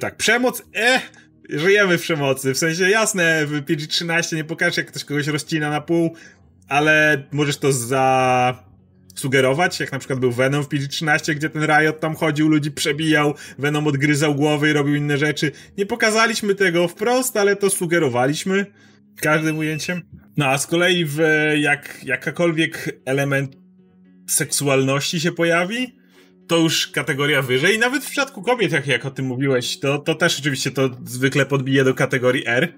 tak, 0.00 0.16
przemoc, 0.16 0.62
eh, 0.74 1.02
żyjemy 1.52 1.98
w 1.98 2.02
przemocy. 2.02 2.54
W 2.54 2.58
sensie 2.58 2.90
jasne, 2.90 3.46
w 3.46 3.52
PG-13 3.64 4.36
nie 4.36 4.44
pokażesz, 4.44 4.76
jak 4.76 4.86
ktoś 4.86 5.04
kogoś 5.04 5.26
rozcina 5.26 5.70
na 5.70 5.80
pół, 5.80 6.14
ale 6.68 7.24
możesz 7.32 7.56
to 7.56 7.72
za 7.72 8.64
sugerować, 9.14 9.80
jak 9.80 9.92
na 9.92 9.98
przykład 9.98 10.18
był 10.18 10.32
Venom 10.32 10.64
w 10.64 10.68
PG-13, 10.68 11.34
gdzie 11.34 11.50
ten 11.50 11.64
Riot 11.64 12.00
tam 12.00 12.16
chodził, 12.16 12.48
ludzi 12.48 12.70
przebijał, 12.70 13.34
Venom 13.58 13.86
odgryzał 13.86 14.34
głowy 14.34 14.70
i 14.70 14.72
robił 14.72 14.94
inne 14.94 15.18
rzeczy. 15.18 15.52
Nie 15.78 15.86
pokazaliśmy 15.86 16.54
tego 16.54 16.88
wprost, 16.88 17.36
ale 17.36 17.56
to 17.56 17.70
sugerowaliśmy 17.70 18.66
każdym 19.20 19.58
ujęciem. 19.58 20.02
No 20.36 20.46
a 20.46 20.58
z 20.58 20.66
kolei 20.66 21.04
w, 21.04 21.18
jak 21.56 22.04
jakakolwiek 22.04 23.00
element 23.04 23.56
seksualności 24.28 25.20
się 25.20 25.32
pojawi, 25.32 25.99
to 26.50 26.58
już 26.58 26.86
kategoria 26.86 27.42
wyżej. 27.42 27.76
I 27.76 27.78
nawet 27.78 28.04
w 28.04 28.10
przypadku 28.10 28.42
kobiet, 28.42 28.72
jak, 28.72 28.86
jak 28.86 29.06
o 29.06 29.10
tym 29.10 29.26
mówiłeś, 29.26 29.78
to, 29.78 29.98
to 29.98 30.14
też 30.14 30.40
oczywiście 30.40 30.70
to 30.70 30.90
zwykle 31.04 31.46
podbije 31.46 31.84
do 31.84 31.94
kategorii 31.94 32.42
R. 32.46 32.72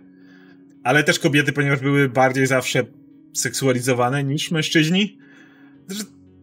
Ale 0.85 1.05
też 1.05 1.19
kobiety, 1.19 1.53
ponieważ 1.53 1.81
były 1.81 2.09
bardziej 2.09 2.47
zawsze 2.47 2.85
seksualizowane 3.35 4.25
niż 4.25 4.51
mężczyźni. 4.51 5.19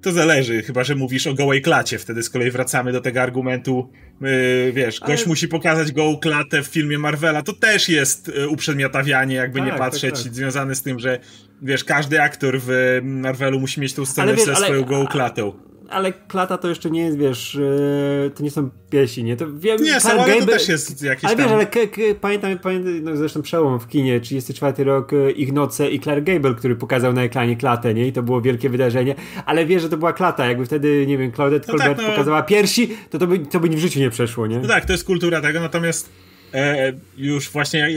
To 0.02 0.12
zależy, 0.12 0.64
chyba 0.64 0.84
że 0.84 0.96
mówisz 0.96 1.28
o 1.28 1.34
gołej 1.34 1.62
klacie. 1.62 2.00
Wtedy 2.00 2.24
z 2.24 2.30
kolei 2.30 2.52
wracamy 2.52 2.92
do 2.92 3.02
tego 3.02 3.22
argumentu, 3.22 3.92
yy, 4.22 4.72
wiesz, 4.74 5.00
gość 5.00 5.26
musi 5.26 5.48
pokazać 5.48 5.92
gołą 5.92 6.18
klatę 6.18 6.64
w 6.64 6.68
filmie 6.68 7.00
Marvela. 7.00 7.42
To 7.42 7.54
też 7.54 7.90
jest 7.90 8.28
yy, 8.28 8.50
uprzedmiotawianie, 8.50 9.36
jakby 9.36 9.60
tak, 9.60 9.68
nie 9.68 9.78
patrzeć, 9.78 10.16
tak, 10.16 10.24
tak. 10.24 10.34
związane 10.34 10.76
z 10.76 10.82
tym, 10.82 11.00
że 11.00 11.20
wiesz, 11.62 11.84
każdy 11.84 12.22
aktor 12.22 12.60
w 12.62 13.00
Marvelu 13.04 13.60
musi 13.60 13.82
mieć 13.82 13.94
tą 13.94 14.06
scenę 14.06 14.36
wiesz, 14.36 14.46
ze 14.46 14.56
swoją 14.56 14.84
gołą 14.84 15.08
klatą 15.08 15.69
ale 15.90 16.14
klata 16.14 16.58
to 16.58 16.70
jeszcze 16.70 16.92
nie 16.92 17.02
jest, 17.02 17.18
wiesz, 17.18 17.56
yy, 17.56 18.32
to 18.36 18.44
nie 18.44 18.52
są 18.52 18.70
piesi, 18.90 19.24
nie? 19.24 19.38
To 19.38 19.46
wiem, 19.54 19.84
nie, 19.84 20.00
Clark 20.00 20.18
Gable, 20.18 20.40
to 20.40 20.46
też 20.46 20.70
jest 20.70 21.04
jakiś 21.04 21.26
Ale 21.26 21.36
tam... 21.36 21.46
wiesz, 21.46 21.54
ale 21.54 21.66
k- 21.66 21.88
k- 21.88 22.02
pamiętam, 22.22 22.60
pamiętam 22.60 23.04
no 23.04 23.16
zresztą 23.18 23.42
przełom 23.42 23.80
w 23.80 23.88
kinie, 23.88 24.20
34 24.20 24.84
rok, 24.84 25.14
e, 25.14 25.32
Ich 25.32 25.54
Noce 25.54 25.90
i 25.90 26.00
Clark 26.00 26.24
Gable, 26.24 26.56
który 26.56 26.76
pokazał 26.76 27.14
na 27.14 27.24
ekranie 27.24 27.56
klatę, 27.56 27.94
nie? 27.94 28.08
I 28.08 28.14
to 28.14 28.24
było 28.24 28.42
wielkie 28.42 28.70
wydarzenie, 28.70 29.16
ale 29.46 29.66
wiesz, 29.66 29.82
że 29.82 29.90
to 29.90 29.98
była 29.98 30.14
klata, 30.14 30.46
jakby 30.46 30.66
wtedy, 30.66 31.06
nie 31.08 31.18
wiem, 31.18 31.32
Claudette 31.32 31.72
no 31.72 31.78
Colbert 31.78 31.98
tak, 31.98 32.08
no... 32.08 32.14
pokazała 32.14 32.44
piersi, 32.44 32.98
to 33.10 33.18
to 33.18 33.28
by, 33.28 33.40
to 33.40 33.60
by 33.60 33.70
w 33.70 33.80
życiu 33.80 34.00
nie 34.00 34.10
przeszło, 34.10 34.48
nie? 34.48 34.60
No 34.60 34.68
tak, 34.68 34.86
to 34.86 34.92
jest 34.92 35.04
kultura 35.06 35.42
tego, 35.42 35.60
natomiast 35.60 36.10
e, 36.54 36.94
już 37.18 37.50
właśnie 37.50 37.92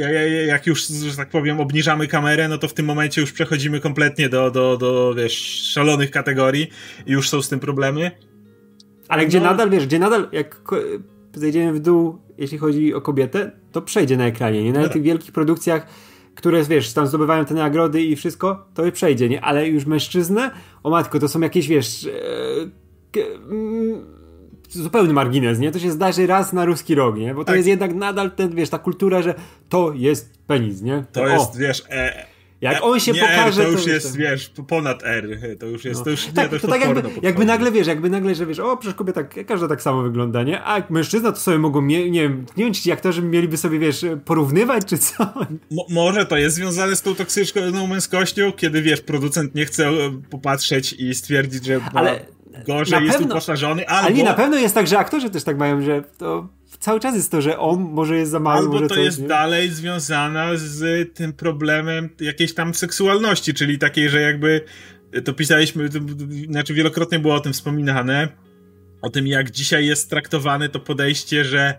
jak 0.47 0.67
już, 0.67 0.87
że 0.87 1.17
tak 1.17 1.29
powiem, 1.29 1.61
obniżamy 1.61 2.09
kamerę, 2.09 2.49
no 2.49 2.59
to 2.59 2.69
w 2.69 2.75
tym 2.75 2.87
momencie 2.87 3.21
już 3.21 3.33
przechodzimy 3.33 3.81
kompletnie 3.81 4.29
do, 4.29 4.51
do, 4.51 4.77
do 4.77 5.15
wiesz, 5.15 5.39
szalonych 5.73 6.11
kategorii 6.11 6.71
i 7.07 7.13
już 7.13 7.29
są 7.29 7.43
z 7.43 7.49
tym 7.49 7.61
problemy. 7.61 8.11
Ale 9.09 9.23
no. 9.23 9.29
gdzie 9.29 9.41
nadal, 9.41 9.71
wiesz, 9.71 9.87
gdzie 9.87 9.99
nadal, 9.99 10.29
jak 10.33 10.61
zejdziemy 11.35 11.73
w 11.73 11.81
dół, 11.81 12.19
jeśli 12.39 12.59
chodzi 12.59 12.95
o 12.95 13.01
kobietę, 13.01 13.51
to 13.73 13.83
przejdzie 13.83 14.17
na 14.17 14.27
ekranie, 14.27 14.65
nie? 14.65 14.73
Na 14.73 14.81
no. 14.81 14.89
tych 14.89 15.03
wielkich 15.03 15.33
produkcjach, 15.33 15.87
które, 16.35 16.65
wiesz, 16.65 16.93
tam 16.93 17.07
zdobywają 17.07 17.45
te 17.45 17.55
nagrody 17.55 18.03
i 18.03 18.17
wszystko, 18.17 18.67
to 18.75 18.93
przejdzie, 18.93 19.29
nie? 19.29 19.41
Ale 19.41 19.69
już 19.69 19.87
mężczyznę, 19.87 20.51
o 20.83 20.91
matko, 20.91 21.19
to 21.19 21.29
są 21.29 21.41
jakieś, 21.41 21.69
wiesz... 21.69 22.07
E, 22.07 22.83
zupełny 24.73 25.13
margines, 25.13 25.59
nie? 25.59 25.73
To 25.73 25.79
się 25.79 25.91
zdarzy 25.91 26.27
raz 26.27 26.53
na 26.53 26.65
ruski 26.65 26.95
rok, 26.95 27.17
nie? 27.17 27.35
Bo 27.35 27.41
to 27.41 27.47
tak. 27.47 27.57
jest 27.57 27.69
jednak 27.69 27.95
nadal 27.95 28.31
ten, 28.31 28.55
wiesz, 28.55 28.71
ta 28.71 28.79
kultura, 28.79 29.23
że 29.23 29.35
to 29.69 29.93
jest 29.95 30.39
penis, 30.47 30.83
nie? 30.83 31.05
To, 31.13 31.21
to 31.21 31.27
jest, 31.27 31.59
wiesz, 31.59 31.85
e, 31.91 32.27
jak 32.63 32.83
on 32.83 33.01
się 33.01 33.13
nie 33.13 33.21
pokaże, 33.21 33.63
R, 33.63 33.67
to 33.67 33.73
już 33.73 33.85
to 33.85 33.91
jest, 33.91 34.17
wiesz, 34.17 34.53
ponad 34.69 35.03
R. 35.05 35.39
To 35.61 35.67
już 35.67 35.85
jest, 35.85 36.01
no. 36.01 36.05
to 36.05 36.11
już 36.11 36.27
nie, 36.27 36.33
tak, 36.33 36.51
to, 36.51 36.59
to 36.59 36.69
tak 36.69 36.81
jakby, 36.81 37.03
jakby 37.23 37.45
nagle, 37.45 37.73
wiesz, 37.73 37.87
jakby 37.87 38.11
nagle, 38.11 38.35
że 38.35 38.47
wiesz, 38.47 38.59
o, 38.59 38.77
przecież 38.77 38.95
kobieta, 38.95 39.23
każda 39.23 39.69
tak 39.69 39.83
samo 39.83 40.03
wygląda, 40.03 40.43
nie? 40.43 40.63
A 40.63 40.83
mężczyzna 40.91 41.33
to 41.33 41.41
sobie 41.41 41.59
mogą, 41.59 41.83
nie, 41.83 42.11
nie 42.11 42.23
wiem, 42.23 42.47
nie 42.57 42.65
wiem, 42.65 42.75
czy 42.75 42.83
ci 42.83 42.93
aktorzy 42.93 43.23
mieliby 43.23 43.57
sobie, 43.57 43.79
wiesz, 43.79 44.05
porównywać, 44.25 44.85
czy 44.87 44.99
co? 44.99 45.33
Mo 45.71 45.87
może 45.91 46.27
to 46.27 46.37
jest 46.37 46.57
związane 46.57 46.97
z 46.97 47.03
tą 47.03 47.15
toksyczną 47.15 47.87
męskością, 47.87 48.53
kiedy, 48.53 48.83
wiesz, 48.83 49.01
producent 49.01 49.55
nie 49.55 49.65
chce 49.65 49.91
popatrzeć 50.31 50.93
i 50.93 51.15
stwierdzić, 51.15 51.65
że 51.65 51.81
Ale 51.95 52.21
gorzej 52.67 53.05
jest 53.05 53.19
pewno, 53.19 53.35
uposażony, 53.35 53.89
albo... 53.89 54.07
Ale 54.07 54.17
nie, 54.17 54.25
na 54.25 54.35
pewno 54.35 54.59
jest 54.59 54.75
tak, 54.75 54.87
że 54.87 54.99
aktorzy 54.99 55.31
też 55.31 55.45
tak 55.45 55.59
mają, 55.59 55.83
że 55.83 56.03
to 56.19 56.49
cały 56.79 57.01
czas 57.01 57.15
jest 57.15 57.31
to, 57.31 57.43
że 57.43 57.59
on 57.59 57.81
może 57.81 58.17
jest 58.17 58.31
za 58.31 58.41
mały, 58.41 58.59
Albo 58.59 58.73
może 58.73 58.89
to 58.89 58.95
coś, 58.95 59.05
jest 59.05 59.21
nie? 59.21 59.29
dalej 59.29 59.71
związana 59.71 60.51
z 60.57 61.09
tym 61.15 61.33
problemem 61.33 62.09
jakiejś 62.21 62.55
tam 62.55 62.75
seksualności, 62.75 63.55
czyli 63.55 63.79
takiej, 63.79 64.09
że 64.09 64.21
jakby 64.21 64.61
to 65.25 65.33
pisaliśmy, 65.33 65.89
to, 65.89 65.99
znaczy 66.51 66.75
wielokrotnie 66.75 67.19
było 67.19 67.35
o 67.35 67.41
tym 67.41 67.53
wspominane, 67.53 68.29
o 69.03 69.11
tym 69.11 69.27
jak 69.27 69.51
dzisiaj 69.51 69.87
jest 69.87 70.11
traktowane 70.11 70.69
to 70.69 70.81
podejście, 70.81 71.45
że 71.45 71.75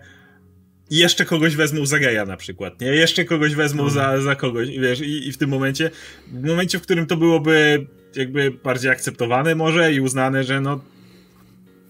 jeszcze 0.90 1.24
kogoś 1.24 1.56
wezmą 1.56 1.86
za 1.86 1.98
geja 1.98 2.26
na 2.26 2.36
przykład, 2.36 2.80
nie? 2.80 2.86
Jeszcze 2.86 3.24
kogoś 3.24 3.54
wezmą 3.54 3.90
za, 3.90 4.04
mhm. 4.04 4.22
za 4.22 4.36
kogoś, 4.36 4.68
wiesz, 4.68 5.00
i, 5.00 5.28
i 5.28 5.32
w 5.32 5.38
tym 5.38 5.50
momencie, 5.50 5.90
w 6.32 6.46
momencie, 6.46 6.78
w 6.78 6.82
którym 6.82 7.06
to 7.06 7.16
byłoby 7.16 7.86
jakby 8.16 8.50
bardziej 8.50 8.90
akceptowane 8.90 9.54
może 9.54 9.92
i 9.92 10.00
uznane, 10.00 10.44
że 10.44 10.60
no 10.60 10.80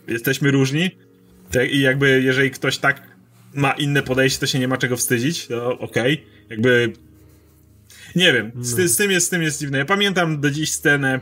jesteśmy 0.08 0.50
różni, 0.50 0.90
i 1.70 1.80
jakby 1.80 2.22
jeżeli 2.22 2.50
ktoś 2.50 2.78
tak 2.78 3.02
ma 3.54 3.72
inne 3.72 4.02
podejście, 4.02 4.40
to 4.40 4.46
się 4.46 4.58
nie 4.58 4.68
ma 4.68 4.76
czego 4.76 4.96
wstydzić, 4.96 5.46
to 5.46 5.78
okej. 5.78 6.14
Okay. 6.14 6.26
Jakby 6.50 6.92
nie 8.16 8.32
wiem, 8.32 8.52
z, 8.60 8.78
no. 8.78 8.88
z, 8.88 8.96
tym 8.96 9.10
jest, 9.10 9.26
z 9.26 9.30
tym 9.30 9.42
jest 9.42 9.60
dziwne. 9.60 9.78
Ja 9.78 9.84
pamiętam 9.84 10.40
do 10.40 10.50
dziś 10.50 10.72
scenę 10.72 11.20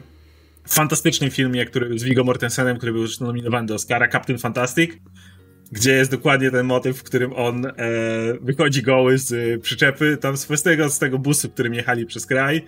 w 0.64 0.74
fantastycznym 0.74 1.30
filmie, 1.30 1.66
który 1.66 1.98
z 1.98 2.02
Viggo 2.02 2.24
Mortensenem, 2.24 2.76
który 2.76 2.92
był 2.92 3.02
już 3.02 3.20
nominowany 3.20 3.66
do 3.66 3.74
Oscara, 3.74 4.08
Captain 4.08 4.38
Fantastic, 4.38 4.90
gdzie 5.72 5.92
jest 5.92 6.10
dokładnie 6.10 6.50
ten 6.50 6.66
motyw, 6.66 6.98
w 6.98 7.02
którym 7.02 7.32
on 7.32 7.66
e, 7.66 7.72
wychodzi 8.40 8.82
goły 8.82 9.18
z 9.18 9.62
przyczepy, 9.62 10.16
tam 10.20 10.36
z 10.36 10.62
tego, 10.62 10.90
z 10.90 10.98
tego 10.98 11.18
busu, 11.18 11.50
którym 11.50 11.74
jechali 11.74 12.06
przez 12.06 12.26
kraj. 12.26 12.66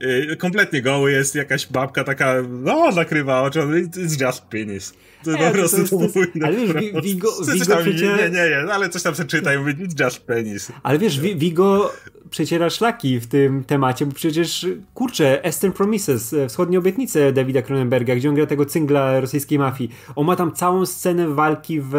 E, 0.00 0.36
kompletnie 0.36 0.82
goły 0.82 1.12
jest 1.12 1.34
jakaś 1.34 1.66
babka 1.66 2.04
taka, 2.04 2.34
no, 2.48 2.90
nakrywa 2.90 3.42
oczy, 3.42 3.58
it's 3.60 4.26
just 4.26 4.42
penis. 4.42 4.94
To 5.24 5.32
nie, 5.32 5.38
po 5.38 5.52
prostu 5.52 5.82
to, 5.82 5.88
to, 5.88 5.96
mówi. 5.96 6.42
Ale 6.44 6.56
wiesz, 6.56 6.72
Vigo, 6.72 7.00
Vigo 7.02 7.32
przecież... 7.42 8.02
Nie, 8.02 8.30
nie, 8.30 8.50
nie, 8.50 8.72
ale 8.72 8.88
coś 8.88 9.02
tam 9.02 9.14
sobie 9.14 9.28
czyta 9.28 9.54
i 9.54 9.58
mówi, 9.58 9.74
just 10.00 10.20
penis. 10.20 10.72
Ale 10.82 10.98
wiesz, 10.98 11.20
Vigo 11.20 11.92
przeciera 12.30 12.70
szlaki 12.70 13.20
w 13.20 13.26
tym 13.26 13.64
temacie, 13.64 14.06
bo 14.06 14.12
przecież, 14.12 14.66
kurczę, 14.94 15.44
Eastern 15.44 15.72
Promises, 15.72 16.32
e, 16.32 16.48
wschodnie 16.48 16.78
obietnice 16.78 17.32
Davida 17.32 17.62
Cronenberga, 17.62 18.14
gdzie 18.16 18.28
on 18.28 18.34
gra 18.34 18.46
tego 18.46 18.66
cyngla 18.66 19.20
rosyjskiej 19.20 19.58
mafii. 19.58 19.90
On 20.16 20.26
ma 20.26 20.36
tam 20.36 20.52
całą 20.52 20.86
scenę 20.86 21.28
walki 21.28 21.80
w 21.82 21.94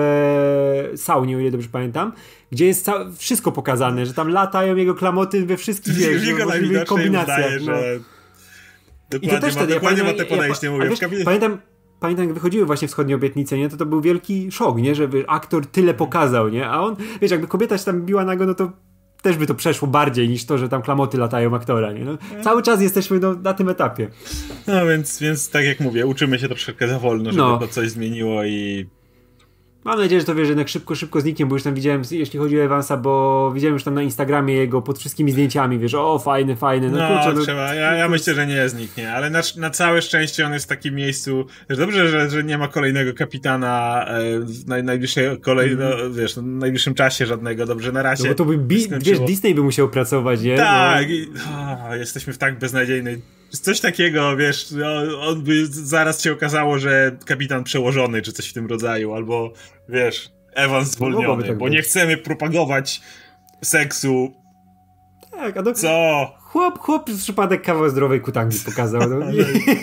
saunie, 0.95 1.37
o 1.37 1.39
ile 1.39 1.51
dobrze 1.51 1.69
pamiętam, 1.71 2.11
gdzie 2.51 2.65
jest 2.65 2.87
wszystko 3.17 3.51
pokazane, 3.51 4.05
że 4.05 4.13
tam 4.13 4.29
latają 4.29 4.75
jego 4.75 4.95
klamoty 4.95 5.45
we 5.45 5.57
wszystkich 5.57 5.93
wiesz, 5.93 6.85
kombinacjach. 6.87 7.61
Udaje, 7.61 7.99
no. 7.99 8.05
Dokładnie, 9.09 9.29
I 9.29 9.31
to 9.31 9.39
też 9.39 9.53
wtedy, 9.53 9.73
ma, 9.73 9.75
dokładnie 9.75 9.99
ja 9.99 10.05
pamiętam, 10.05 10.27
ma 10.27 10.29
te 10.29 10.35
podejście, 10.35 10.67
ja, 10.67 10.73
mówię. 10.73 10.89
Wiesz, 10.89 11.25
pamiętam, 11.25 11.57
pamiętam 12.05 12.25
jak 12.25 12.33
wychodziły 12.33 12.65
właśnie 12.65 12.87
wschodnie 12.87 13.15
obietnice, 13.15 13.57
nie, 13.57 13.69
to 13.69 13.77
to 13.77 13.85
był 13.85 14.01
wielki 14.01 14.51
szok, 14.51 14.77
nie, 14.77 14.95
że 14.95 15.09
aktor 15.27 15.65
tyle 15.65 15.93
pokazał, 15.93 16.49
nie, 16.49 16.67
a 16.67 16.81
on, 16.81 16.95
wiesz, 17.21 17.31
jakby 17.31 17.47
kobieta 17.47 17.77
się 17.77 17.85
tam 17.85 18.01
biła 18.01 18.25
nago, 18.25 18.45
no 18.45 18.53
to 18.53 18.71
też 19.21 19.37
by 19.37 19.47
to 19.47 19.55
przeszło 19.55 19.87
bardziej 19.87 20.29
niż 20.29 20.45
to, 20.45 20.57
że 20.57 20.69
tam 20.69 20.81
klamoty 20.81 21.17
latają 21.17 21.55
aktora, 21.55 21.91
nie? 21.91 22.05
No, 22.05 22.17
cały 22.43 22.63
czas 22.63 22.81
jesteśmy 22.81 23.19
no, 23.19 23.33
na 23.33 23.53
tym 23.53 23.69
etapie. 23.69 24.07
No 24.67 24.85
więc, 24.85 25.19
więc 25.19 25.49
tak 25.49 25.65
jak 25.65 25.79
mówię, 25.79 26.05
uczymy 26.05 26.39
się 26.39 26.47
troszeczkę 26.47 26.87
za 26.87 26.99
wolno, 26.99 27.31
żeby 27.31 27.43
no. 27.43 27.57
to 27.57 27.67
coś 27.67 27.89
zmieniło 27.89 28.43
i 28.43 28.85
Mam 29.85 29.99
nadzieję, 29.99 30.21
że 30.21 30.27
to 30.27 30.35
wiesz, 30.35 30.47
jednak 30.49 30.69
szybko, 30.69 30.95
szybko 30.95 31.21
zniknie, 31.21 31.45
bo 31.45 31.55
już 31.55 31.63
tam 31.63 31.73
widziałem, 31.73 32.01
jeśli 32.11 32.39
chodzi 32.39 32.59
o 32.59 32.63
Evansa, 32.63 32.97
bo 32.97 33.51
widziałem 33.55 33.73
już 33.73 33.83
tam 33.83 33.93
na 33.93 34.01
Instagramie 34.01 34.53
jego 34.53 34.81
pod 34.81 34.99
wszystkimi 34.99 35.31
zdjęciami, 35.31 35.79
wiesz, 35.79 35.93
o 35.93 36.19
fajny, 36.19 36.55
fajny. 36.55 36.91
No, 36.91 36.97
no 36.97 37.07
kurczę, 37.07 37.33
no, 37.33 37.41
trzeba, 37.41 37.73
ja, 37.73 37.93
ja 37.93 38.09
myślę, 38.09 38.33
że 38.33 38.47
nie 38.47 38.69
zniknie, 38.69 39.13
ale 39.13 39.29
na, 39.29 39.41
na 39.57 39.69
całe 39.69 40.01
szczęście 40.01 40.45
on 40.45 40.53
jest 40.53 40.65
w 40.65 40.69
takim 40.69 40.95
miejscu, 40.95 41.45
że 41.69 41.77
dobrze, 41.77 42.09
że, 42.09 42.29
że 42.29 42.43
nie 42.43 42.57
ma 42.57 42.67
kolejnego 42.67 43.13
kapitana 43.13 44.05
e, 44.07 44.39
w 44.39 44.67
naj, 44.67 44.83
najbliższej 44.83 45.39
kolej, 45.39 45.71
mm. 45.71 45.89
no, 45.89 46.09
wiesz, 46.11 46.35
no, 46.35 46.41
w 46.41 46.45
najbliższym 46.45 46.93
czasie 46.93 47.25
żadnego, 47.25 47.65
dobrze, 47.65 47.91
na 47.91 48.01
razie. 48.01 48.23
No 48.23 48.29
bo 48.29 48.35
to 48.35 48.45
by, 48.45 48.57
bi, 48.57 48.87
wiesz, 48.99 49.19
Disney 49.19 49.55
by 49.55 49.61
musiał 49.61 49.89
pracować, 49.89 50.41
nie? 50.41 50.57
Tak, 50.57 51.07
no. 51.07 51.13
i, 51.13 51.27
o, 51.91 51.95
jesteśmy 51.95 52.33
w 52.33 52.37
tak 52.37 52.59
beznadziejnej 52.59 53.21
Coś 53.61 53.79
takiego, 53.79 54.37
wiesz, 54.37 54.71
no, 54.71 55.21
on 55.21 55.43
by 55.43 55.65
zaraz 55.67 56.23
się 56.23 56.31
okazało, 56.33 56.79
że 56.79 57.17
kapitan 57.25 57.63
przełożony, 57.63 58.21
czy 58.21 58.33
coś 58.33 58.49
w 58.49 58.53
tym 58.53 58.67
rodzaju, 58.67 59.13
albo 59.13 59.53
wiesz, 59.89 60.29
Ewan 60.53 60.85
zwolniony, 60.85 61.43
tak 61.43 61.57
bo 61.57 61.65
być. 61.65 61.73
nie 61.73 61.81
chcemy 61.81 62.17
propagować 62.17 63.01
seksu 63.61 64.33
Tak, 65.31 65.57
a 65.57 65.63
do... 65.63 65.73
Co? 65.73 66.33
Chłop, 66.39 66.79
chłop 66.79 67.09
z 67.09 67.23
przypadek 67.23 67.61
kawał 67.61 67.89
zdrowej 67.89 68.21
kutangi 68.21 68.57
pokazał. 68.65 69.01
No. 69.09 69.25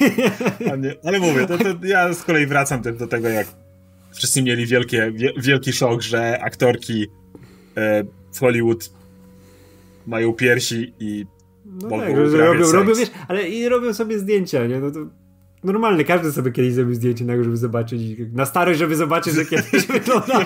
ale, 0.73 0.95
ale 1.05 1.19
mówię, 1.19 1.47
to, 1.47 1.59
to 1.59 1.65
ja 1.83 2.13
z 2.13 2.23
kolei 2.23 2.47
wracam 2.47 2.83
do 2.83 3.07
tego, 3.07 3.29
jak 3.29 3.47
wszyscy 4.13 4.43
mieli 4.43 4.67
wielkie, 4.67 5.13
wielki 5.37 5.73
szok, 5.73 6.03
że 6.03 6.41
aktorki 6.43 7.07
e, 7.77 8.05
w 8.33 8.39
Hollywood 8.41 8.91
mają 10.07 10.33
piersi 10.33 10.95
i 10.99 11.27
no 11.83 11.89
mogą 11.89 12.03
tak, 12.03 12.17
robią, 12.17 12.73
robią, 12.73 12.95
wiesz, 12.95 13.11
ale 13.29 13.49
i 13.49 13.69
robią 13.69 13.95
sobie 13.95 14.19
zdjęcia, 14.19 14.67
nie? 14.67 14.81
No 14.81 14.91
to 14.91 15.07
normalne, 15.65 16.05
każdy 16.05 16.33
sobie 16.33 16.53
kiedyś 16.53 16.73
zrobił 16.73 16.95
zdjęcie 16.95 17.25
na 17.25 17.37
żeby 17.37 17.57
zobaczyć, 17.57 18.03
na 18.33 18.47
starość, 18.47 18.79
żeby 18.79 18.97
zobaczyć, 18.97 19.35
że 19.35 19.45
kiedyś 19.45 19.87
wygląda, 19.93 20.45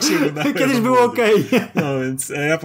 kiedyś 0.59 0.81
było 0.81 1.01
okej. 1.01 1.35
Okay. 1.47 1.61
No 1.75 2.01
więc 2.01 2.31
e, 2.31 2.47
ja 2.47 2.59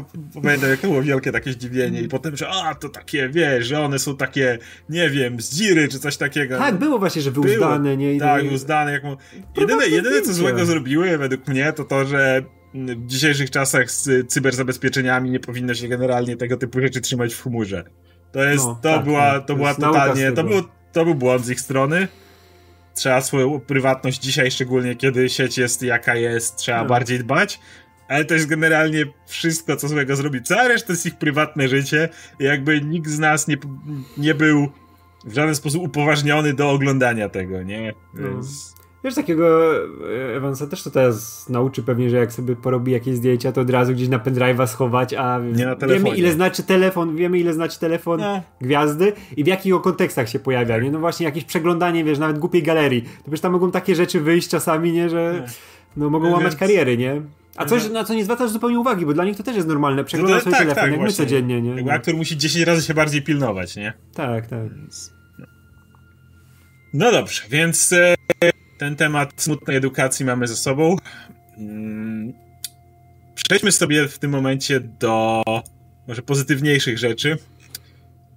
pamiętam, 0.43 0.69
jak 0.69 0.80
to 0.80 0.88
było 0.88 1.02
wielkie 1.02 1.32
takie 1.32 1.52
zdziwienie 1.52 2.02
i 2.02 2.08
potem, 2.08 2.36
że 2.36 2.50
a, 2.50 2.76
to 2.76 2.89
takie, 2.89 3.30
wiesz, 3.30 3.67
że 3.67 3.82
one 3.82 4.00
są 4.00 4.17
takie, 4.17 4.58
nie 4.89 5.10
wiem, 5.10 5.41
z 5.41 5.56
dziry 5.56 5.88
czy 5.88 6.00
coś 6.00 6.17
takiego. 6.17 6.58
Tak, 6.58 6.76
było 6.76 7.00
właśnie, 7.00 7.21
że 7.21 7.32
były 7.32 7.54
uzdane, 7.54 7.97
nie? 7.97 8.19
Tak, 8.19 8.43
uzdane. 8.54 8.91
Jak 8.91 9.04
mu... 9.04 9.17
jedyne, 9.58 9.88
jedyne, 9.88 10.21
co 10.21 10.34
złego 10.34 10.65
zrobiły 10.65 11.17
według 11.17 11.47
mnie, 11.47 11.74
to 11.74 11.84
to, 11.84 12.06
że 12.06 12.43
w 12.74 13.06
dzisiejszych 13.06 13.52
czasach 13.52 13.91
z 13.91 14.28
cyberzabezpieczeniami 14.28 15.30
nie 15.32 15.39
powinno 15.39 15.74
się 15.74 15.88
generalnie 15.88 16.38
tego 16.38 16.58
typu 16.58 16.82
rzeczy 16.82 17.02
trzymać 17.02 17.34
w 17.34 17.43
chmurze. 17.43 17.84
To 18.32 18.44
jest, 18.44 18.65
no, 18.65 18.80
to 18.82 18.96
tak, 18.96 19.04
była, 19.04 19.32
tak, 19.32 19.41
to, 19.41 19.48
to 19.48 19.56
była 19.56 19.74
totalnie, 19.76 20.32
to 20.32 20.44
był, 20.44 20.62
to 20.91 21.06
był 21.06 21.15
błąd 21.15 21.46
z 21.46 21.50
ich 21.50 21.62
strony 21.62 22.08
trzeba 22.94 23.22
swoją 23.22 23.60
prywatność 23.60 24.20
dzisiaj, 24.20 24.52
szczególnie 24.52 24.96
kiedy 24.96 25.30
sieć 25.30 25.58
jest 25.58 25.84
jaka 25.84 26.15
jest, 26.15 26.56
trzeba 26.56 26.84
no. 26.84 26.89
bardziej 26.89 27.20
dbać. 27.20 27.60
Ale 28.08 28.26
to 28.26 28.34
jest 28.34 28.48
generalnie 28.48 29.06
wszystko, 29.28 29.76
co 29.76 29.88
złego 29.88 30.15
zrobi. 30.15 30.44
Cała 30.44 30.67
reszta 30.67 30.94
jest 30.94 31.06
ich 31.06 31.17
prywatne 31.17 31.67
życie. 31.67 32.10
I 32.39 32.44
jakby 32.44 32.82
nikt 32.82 33.10
z 33.10 33.20
nas 33.20 33.48
nie, 33.48 33.58
nie 34.17 34.36
był 34.36 34.72
w 35.26 35.34
żaden 35.34 35.56
sposób 35.56 35.84
upoważniony 35.84 36.54
do 36.54 36.72
oglądania 36.72 37.30
tego, 37.30 37.63
nie? 37.63 37.94
No. 38.13 38.30
Więc... 38.30 38.76
Wiesz, 39.04 39.16
takiego 39.16 39.76
e, 39.76 40.36
Evansa 40.36 40.68
też 40.68 40.84
to 40.84 40.92
teraz 40.92 41.50
nauczy 41.50 41.84
pewnie, 41.84 42.10
że 42.10 42.18
jak 42.18 42.34
sobie 42.34 42.56
porobi 42.56 42.92
jakieś 42.92 43.16
zdjęcia, 43.16 43.52
to 43.52 43.62
od 43.62 43.70
razu 43.70 43.94
gdzieś 43.94 44.10
na 44.10 44.20
pendrive'a 44.20 44.68
schować, 44.68 45.14
a 45.14 45.40
wiemy 45.88 46.10
ile 46.10 46.32
znaczy 46.32 46.64
telefon, 46.64 47.16
wiemy 47.16 47.40
ile 47.40 47.54
znaczy 47.54 47.80
telefon 47.80 48.20
no. 48.20 48.42
gwiazdy 48.62 49.14
i 49.38 49.44
w 49.44 49.48
jakich 49.48 49.82
kontekstach 49.82 50.30
się 50.30 50.40
pojawia, 50.40 50.78
nie? 50.78 50.92
No 50.92 51.00
właśnie 51.00 51.26
jakieś 51.26 51.44
przeglądanie, 51.46 52.04
wiesz, 52.04 52.20
nawet 52.20 52.40
głupiej 52.40 52.64
galerii. 52.64 53.02
To 53.02 53.10
przecież 53.24 53.40
tam 53.42 53.52
mogą 53.52 53.72
takie 53.72 53.96
rzeczy 53.96 54.22
wyjść 54.22 54.50
czasami, 54.50 54.92
nie? 54.92 55.10
Że 55.10 55.46
no, 55.98 56.10
mogą 56.10 56.26
no, 56.26 56.32
łamać 56.32 56.52
więc... 56.52 56.60
kariery, 56.60 56.98
nie? 56.98 57.22
A 57.56 57.66
coś, 57.66 57.90
na 57.90 58.04
co 58.04 58.14
nie 58.14 58.24
zwracasz 58.24 58.50
zupełnie 58.50 58.80
uwagi, 58.80 59.06
bo 59.06 59.14
dla 59.14 59.26
nich 59.26 59.38
to 59.38 59.44
też 59.44 59.56
jest 59.56 59.68
normalne. 59.68 60.04
Przeglądasz 60.04 60.46
no 60.46 60.52
sobie 60.52 60.52
tak, 60.52 60.62
telefon, 60.62 60.84
tak, 60.84 60.92
jak 60.92 61.00
właśnie. 61.00 61.24
my 61.24 61.30
codziennie, 61.30 61.62
nie? 61.62 61.76
Jakby 61.76 61.92
aktor 61.92 62.16
musi 62.16 62.38
10 62.38 62.66
razy 62.66 62.82
się 62.82 62.94
bardziej 62.94 63.22
pilnować, 63.22 63.76
nie? 63.76 63.94
Tak, 64.14 64.48
tak. 64.48 64.76
Więc, 64.76 65.14
no. 65.40 65.46
no 66.94 67.12
dobrze, 67.12 67.42
więc 67.50 67.94
e, 67.94 68.16
ten 68.82 68.96
temat 68.96 69.34
smutnej 69.38 69.78
edukacji 69.78 70.26
mamy 70.26 70.48
ze 70.48 70.56
sobą. 70.56 70.96
Mm, 71.58 72.34
przejdźmy 73.36 73.72
sobie 73.72 74.08
w 74.08 74.20
tym 74.20 74.32
momencie 74.32 74.80
do 74.80 75.44
może 76.08 76.22
pozytywniejszych 76.22 76.98
rzeczy, 76.98 77.38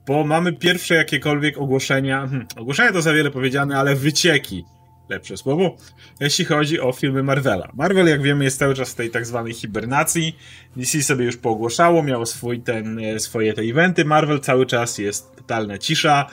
bo 0.06 0.24
mamy 0.24 0.52
pierwsze 0.52 0.94
jakiekolwiek 0.94 1.58
ogłoszenia. 1.58 2.18
Hmm, 2.18 2.46
ogłoszenia 2.56 2.92
to 2.92 3.02
za 3.02 3.12
wiele 3.12 3.30
powiedziane, 3.30 3.78
ale 3.78 3.94
wycieki. 3.94 4.64
Lepsze 5.08 5.36
słowo, 5.36 5.76
jeśli 6.20 6.44
chodzi 6.44 6.80
o 6.80 6.92
filmy 6.92 7.22
Marvela. 7.22 7.72
Marvel, 7.74 8.06
jak 8.06 8.22
wiemy, 8.22 8.44
jest 8.44 8.58
cały 8.58 8.74
czas 8.74 8.92
w 8.92 8.94
tej 8.94 9.10
tak 9.10 9.26
zwanej 9.26 9.54
hibernacji. 9.54 10.36
DC 10.76 11.02
sobie 11.02 11.24
już 11.24 11.36
poogłoszało, 11.36 12.02
miało 12.02 12.26
swój 12.26 12.60
ten, 12.60 12.98
e, 12.98 13.20
swoje 13.20 13.52
te 13.52 13.62
eventy. 13.62 14.04
Marvel 14.04 14.40
cały 14.40 14.66
czas 14.66 14.98
jest 14.98 15.36
totalna 15.36 15.78
cisza. 15.78 16.26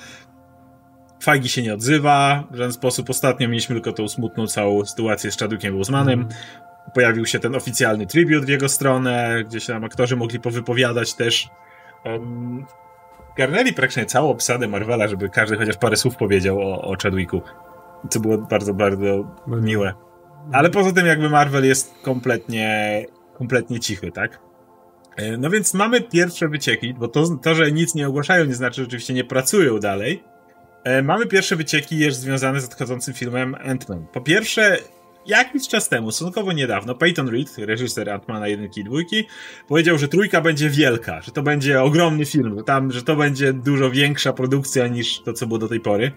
Fajgi 1.21 1.49
się 1.49 1.61
nie 1.61 1.73
odzywa 1.73 2.43
w 2.51 2.55
żaden 2.55 2.73
sposób. 2.73 3.09
Ostatnio 3.09 3.47
mieliśmy 3.47 3.75
tylko 3.75 3.93
tą 3.93 4.07
smutną 4.07 4.47
całą 4.47 4.85
sytuację 4.85 5.31
z 5.31 5.37
Chadwickiem 5.37 5.77
Bosemanem. 5.77 6.19
Mm. 6.19 6.33
Pojawił 6.93 7.25
się 7.25 7.39
ten 7.39 7.55
oficjalny 7.55 8.07
tribut 8.07 8.45
w 8.45 8.49
jego 8.49 8.69
stronę, 8.69 9.43
gdzie 9.45 9.59
się 9.59 9.73
tam 9.73 9.83
aktorzy 9.83 10.15
mogli 10.15 10.39
powypowiadać 10.39 11.13
też. 11.13 11.49
Um, 12.05 12.65
garnęli 13.37 13.73
praktycznie 13.73 14.05
całą 14.05 14.29
obsadę 14.29 14.67
Marvela, 14.67 15.07
żeby 15.07 15.29
każdy 15.29 15.57
chociaż 15.57 15.77
parę 15.77 15.95
słów 15.95 16.17
powiedział 16.17 16.59
o, 16.59 16.81
o 16.81 16.95
Chadwicku. 17.03 17.41
Co 18.09 18.19
było 18.19 18.37
bardzo, 18.37 18.73
bardzo 18.73 19.35
miłe. 19.47 19.93
Ale 20.51 20.69
poza 20.69 20.91
tym 20.91 21.05
jakby 21.05 21.29
Marvel 21.29 21.65
jest 21.65 21.93
kompletnie, 22.03 23.05
kompletnie 23.37 23.79
cichy, 23.79 24.11
tak? 24.11 24.39
E, 25.17 25.37
no 25.37 25.49
więc 25.49 25.73
mamy 25.73 26.01
pierwsze 26.01 26.47
wycieki, 26.47 26.93
bo 26.93 27.07
to, 27.07 27.37
to, 27.41 27.55
że 27.55 27.71
nic 27.71 27.95
nie 27.95 28.07
ogłaszają, 28.07 28.45
nie 28.45 28.55
znaczy, 28.55 28.75
że 28.81 28.87
oczywiście 28.87 29.13
nie 29.13 29.23
pracują 29.23 29.79
dalej. 29.79 30.23
E, 30.83 31.01
mamy 31.01 31.27
pierwsze 31.27 31.55
wycieki 31.55 31.97
jeszcze 31.97 32.21
związane 32.21 32.61
z 32.61 32.63
nadchodzącym 32.63 33.13
filmem 33.13 33.55
Ant-Man. 33.55 34.05
Po 34.13 34.21
pierwsze, 34.21 34.77
jakiś 35.25 35.67
czas 35.67 35.89
temu, 35.89 36.11
stosunkowo 36.11 36.51
niedawno, 36.51 36.95
Peyton 36.95 37.29
Reed, 37.29 37.57
reżyser 37.57 38.07
Ant-Mana 38.09 38.45
1 38.45 38.69
i 38.77 38.83
2, 38.83 38.97
powiedział, 39.67 39.97
że 39.97 40.07
trójka 40.07 40.41
będzie 40.41 40.69
wielka, 40.69 41.21
że 41.21 41.31
to 41.31 41.43
będzie 41.43 41.81
ogromny 41.81 42.25
film, 42.25 42.57
że, 42.57 42.63
tam, 42.63 42.91
że 42.91 43.03
to 43.03 43.15
będzie 43.15 43.53
dużo 43.53 43.91
większa 43.91 44.33
produkcja 44.33 44.87
niż 44.87 45.21
to, 45.21 45.33
co 45.33 45.47
było 45.47 45.59
do 45.59 45.67
tej 45.67 45.79
pory. 45.79 46.11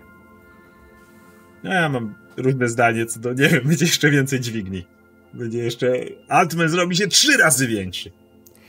No 1.64 1.72
ja 1.72 1.88
mam 1.88 2.14
różne 2.36 2.68
zdanie 2.68 3.06
co 3.06 3.20
do, 3.20 3.32
nie 3.32 3.48
wiem, 3.48 3.64
będzie 3.64 3.84
jeszcze 3.84 4.10
więcej 4.10 4.40
dźwigni. 4.40 4.86
Będzie 5.34 5.58
jeszcze... 5.58 5.92
Ant-Man 6.28 6.68
zrobi 6.68 6.96
się 6.96 7.06
trzy 7.06 7.36
razy 7.36 7.66
większy. 7.66 8.10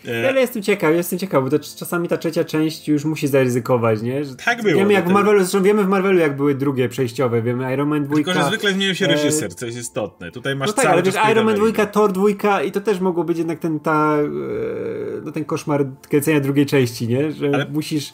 E, 0.07 0.29
ale 0.29 0.41
jestem 0.41 0.63
ciekaw, 0.63 0.95
jestem 0.95 1.19
ciekaw, 1.19 1.43
bo 1.43 1.49
to 1.49 1.59
czasami 1.59 2.07
ta 2.07 2.17
trzecia 2.17 2.43
część 2.43 2.87
już 2.87 3.05
musi 3.05 3.27
zaryzykować, 3.27 4.01
nie? 4.01 4.25
Że 4.25 4.35
tak 4.35 4.63
było. 4.63 4.75
Wiemy 4.75 4.93
jak 4.93 5.09
w 5.09 5.11
Marvelu, 5.11 5.39
zresztą 5.39 5.63
wiemy 5.63 5.83
w 5.83 5.87
Marvelu 5.87 6.19
jak 6.19 6.35
były 6.35 6.55
drugie 6.55 6.89
przejściowe, 6.89 7.41
wiemy 7.41 7.73
Iron 7.73 7.89
Man 7.89 8.03
2. 8.03 8.15
Tylko, 8.15 8.33
że 8.33 8.43
zwykle 8.43 8.73
zmienił 8.73 8.95
się 8.95 9.05
e, 9.05 9.07
reżyser, 9.07 9.55
co 9.55 9.65
jest 9.65 9.77
istotne. 9.77 10.31
Tutaj 10.31 10.55
masz 10.55 10.67
no 10.67 10.73
tak, 10.73 10.85
ale 10.85 11.03
wiesz, 11.03 11.15
Iron 11.31 11.45
Man 11.45 11.55
2, 11.55 11.85
Thor 11.85 12.11
2 12.11 12.61
i 12.63 12.71
to 12.71 12.81
też 12.81 12.99
mogło 12.99 13.23
być 13.23 13.37
jednak 13.37 13.59
ten, 13.59 13.79
ta, 13.79 14.17
e, 14.17 15.21
no 15.25 15.31
ten 15.31 15.45
koszmar 15.45 15.85
kręcenia 16.09 16.39
drugiej 16.39 16.65
części, 16.65 17.07
nie? 17.07 17.31
Że 17.31 17.47
ale... 17.53 17.65
musisz 17.65 18.13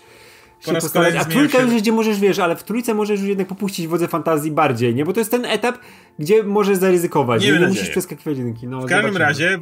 po 0.66 0.72
raz 0.72 0.90
kolejny 0.90 1.20
A 1.20 1.26
trójka 1.26 1.58
się... 1.58 1.64
już 1.64 1.82
gdzie 1.82 1.92
możesz, 1.92 2.20
wiesz, 2.20 2.40
ale 2.40 2.56
w 2.56 2.64
trójce 2.64 2.94
możesz 2.94 3.20
już 3.20 3.30
jednak 3.30 3.48
popuścić 3.48 3.88
wodze 3.88 4.08
fantazji 4.08 4.52
bardziej, 4.52 4.96
nie? 4.96 5.06
Bo 5.06 5.14
to 5.14 5.20
jest 5.20 5.32
ten 5.32 5.46
etap, 5.46 5.78
gdzie 6.20 6.44
możesz 6.44 6.78
zaryzykować. 6.78 7.44
Nie, 7.44 7.52
nie, 7.52 7.60
nie 7.60 7.68
musisz 7.68 7.90
przeskakiwać 7.90 8.38
jedynki. 8.38 8.68
No, 8.68 8.82
w 8.82 8.86
każdym 8.86 9.18
razie, 9.18 9.60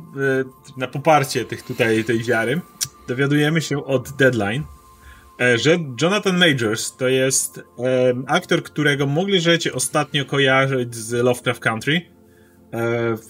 na 0.77 0.87
poparcie 0.87 1.45
tych 1.45 1.63
tutaj, 1.63 2.03
tej 2.03 2.23
wiary, 2.23 2.61
dowiadujemy 3.07 3.61
się 3.61 3.85
od 3.85 4.09
Deadline, 4.09 4.63
e, 5.41 5.57
że 5.57 5.77
Jonathan 6.01 6.37
Majors 6.37 6.97
to 6.97 7.07
jest 7.07 7.63
aktor, 8.27 8.63
którego 8.63 9.05
mogliście 9.05 9.73
ostatnio 9.73 10.25
kojarzyć 10.25 10.95
z 10.95 11.11
Lovecraft 11.11 11.59
Country 11.59 11.95
e, 11.95 12.01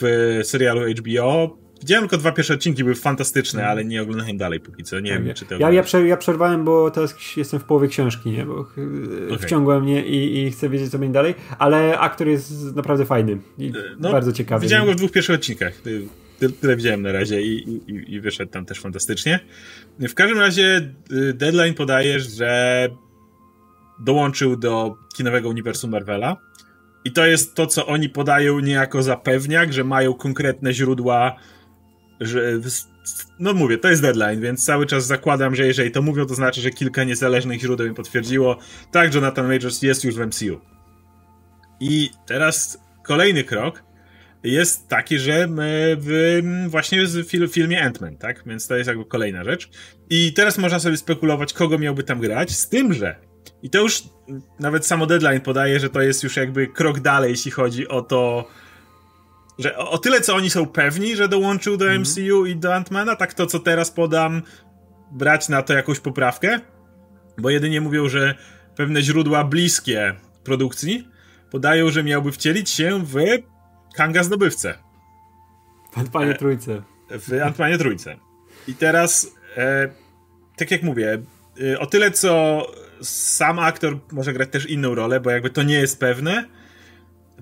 w 0.01 0.39
serialu 0.43 0.81
HBO. 0.93 1.57
Widziałem 1.79 2.03
tylko 2.03 2.17
dwa 2.17 2.31
pierwsze 2.31 2.53
odcinki, 2.53 2.83
były 2.83 2.95
fantastyczne, 2.95 3.67
ale 3.67 3.85
nie 3.85 4.01
oglądałem 4.01 4.37
dalej 4.37 4.59
póki 4.59 4.83
co. 4.83 4.99
Nie 4.99 5.11
okay. 5.11 5.23
wiem, 5.23 5.35
czy 5.35 5.45
to. 5.45 5.57
Ja, 5.57 5.71
ja, 5.71 5.83
prze, 5.83 6.07
ja 6.07 6.17
przerwałem, 6.17 6.65
bo 6.65 6.91
teraz 6.91 7.15
jestem 7.37 7.59
w 7.59 7.63
połowie 7.63 7.87
książki, 7.87 8.31
nie? 8.31 8.45
Bo 8.45 8.55
okay. 8.55 9.37
wciągła 9.39 9.79
mnie 9.79 10.05
i, 10.05 10.39
i, 10.39 10.51
chcę 10.51 10.69
wiedzieć, 10.69 10.91
co 10.91 10.99
będzie 10.99 11.13
dalej, 11.13 11.35
ale 11.59 11.99
aktor 11.99 12.27
jest 12.27 12.75
naprawdę 12.75 13.05
fajny 13.05 13.37
i 13.57 13.73
no, 13.99 14.11
bardzo 14.11 14.33
ciekawy. 14.33 14.61
Widziałem 14.61 14.85
go 14.85 14.93
w 14.93 14.95
dwóch 14.95 15.11
pierwszych 15.11 15.35
odcinkach. 15.35 15.73
Tyle 16.61 16.75
widziałem 16.75 17.01
na 17.01 17.11
razie 17.11 17.41
i, 17.41 17.69
i, 17.87 18.13
i 18.13 18.21
wyszedł 18.21 18.51
tam 18.51 18.65
też 18.65 18.79
fantastycznie. 18.79 19.39
W 19.99 20.13
każdym 20.13 20.39
razie 20.39 20.91
y, 21.11 21.33
Deadline 21.33 21.73
podaje, 21.73 22.19
że 22.19 22.87
dołączył 23.99 24.57
do 24.57 24.95
kinowego 25.15 25.49
uniwersum 25.49 25.91
Marvela. 25.91 26.37
I 27.05 27.11
to 27.11 27.25
jest 27.25 27.55
to, 27.55 27.67
co 27.67 27.87
oni 27.87 28.09
podają 28.09 28.59
niejako 28.59 29.03
za 29.03 29.17
pewniak, 29.17 29.73
że 29.73 29.83
mają 29.83 30.13
konkretne 30.13 30.73
źródła 30.73 31.35
że 32.19 32.59
no 33.39 33.53
mówię, 33.53 33.77
to 33.77 33.89
jest 33.89 34.01
deadline, 34.01 34.41
więc 34.41 34.65
cały 34.65 34.85
czas 34.85 35.05
zakładam, 35.05 35.55
że 35.55 35.67
jeżeli 35.67 35.91
to 35.91 36.01
mówią, 36.01 36.25
to 36.25 36.35
znaczy, 36.35 36.61
że 36.61 36.69
kilka 36.69 37.03
niezależnych 37.03 37.61
źródeł 37.61 37.87
mi 37.87 37.95
potwierdziło. 37.95 38.57
Tak, 38.91 39.15
Jonathan 39.15 39.47
Majors 39.47 39.81
jest 39.81 40.03
już 40.03 40.15
w 40.15 40.25
MCU. 40.25 40.61
I 41.79 42.09
teraz 42.25 42.77
kolejny 43.03 43.43
krok 43.43 43.83
jest 44.43 44.87
taki, 44.87 45.19
że 45.19 45.47
w, 45.97 46.41
właśnie 46.67 47.05
w 47.05 47.51
filmie 47.51 47.89
Ant-Man, 47.89 48.17
tak? 48.17 48.43
Więc 48.45 48.67
to 48.67 48.75
jest 48.75 48.87
jakby 48.87 49.05
kolejna 49.05 49.43
rzecz. 49.43 49.69
I 50.09 50.33
teraz 50.33 50.57
można 50.57 50.79
sobie 50.79 50.97
spekulować, 50.97 51.53
kogo 51.53 51.77
miałby 51.77 52.03
tam 52.03 52.19
grać, 52.19 52.51
z 52.51 52.69
tym, 52.69 52.93
że 52.93 53.29
i 53.63 53.69
to 53.69 53.81
już 53.81 54.03
nawet 54.59 54.85
samo 54.85 55.05
deadline 55.05 55.41
podaje, 55.41 55.79
że 55.79 55.89
to 55.89 56.01
jest 56.01 56.23
już 56.23 56.37
jakby 56.37 56.67
krok 56.67 56.99
dalej, 56.99 57.31
jeśli 57.31 57.51
chodzi 57.51 57.87
o 57.87 58.01
to, 58.01 58.47
że 59.59 59.77
o, 59.77 59.91
o 59.91 59.97
tyle, 59.97 60.21
co 60.21 60.35
oni 60.35 60.49
są 60.49 60.65
pewni, 60.65 61.15
że 61.15 61.27
dołączył 61.27 61.77
do. 61.77 61.85
MCU 61.99 62.45
i 62.45 62.55
do 62.55 62.75
Antmana, 62.75 63.15
tak 63.15 63.33
to, 63.33 63.45
co 63.45 63.59
teraz 63.59 63.91
podam, 63.91 64.41
brać 65.11 65.49
na 65.49 65.61
to 65.61 65.73
jakąś 65.73 65.99
poprawkę, 65.99 66.59
bo 67.37 67.49
jedynie 67.49 67.81
mówią, 67.81 68.09
że 68.09 68.35
pewne 68.75 69.01
źródła 69.01 69.43
bliskie 69.43 70.15
produkcji 70.43 71.07
podają, 71.51 71.89
że 71.89 72.03
miałby 72.03 72.31
wcielić 72.31 72.69
się 72.69 73.03
w 73.05 73.15
Kanga 73.95 74.23
Zdobywcę. 74.23 74.73
W 75.93 75.97
Antmanie 75.97 76.33
Trójce. 76.33 76.81
W 77.11 77.41
Antmanie 77.43 77.77
Trójce. 77.77 78.17
I 78.67 78.73
teraz, 78.73 79.35
e, 79.57 79.89
tak 80.57 80.71
jak 80.71 80.83
mówię, 80.83 81.21
y, 81.61 81.79
o 81.79 81.85
tyle 81.85 82.11
co 82.11 82.61
sam 83.01 83.59
aktor 83.59 83.99
może 84.11 84.33
grać 84.33 84.49
też 84.49 84.65
inną 84.65 84.95
rolę, 84.95 85.19
bo 85.19 85.29
jakby 85.29 85.49
to 85.49 85.63
nie 85.63 85.75
jest 85.75 85.99
pewne. 85.99 86.45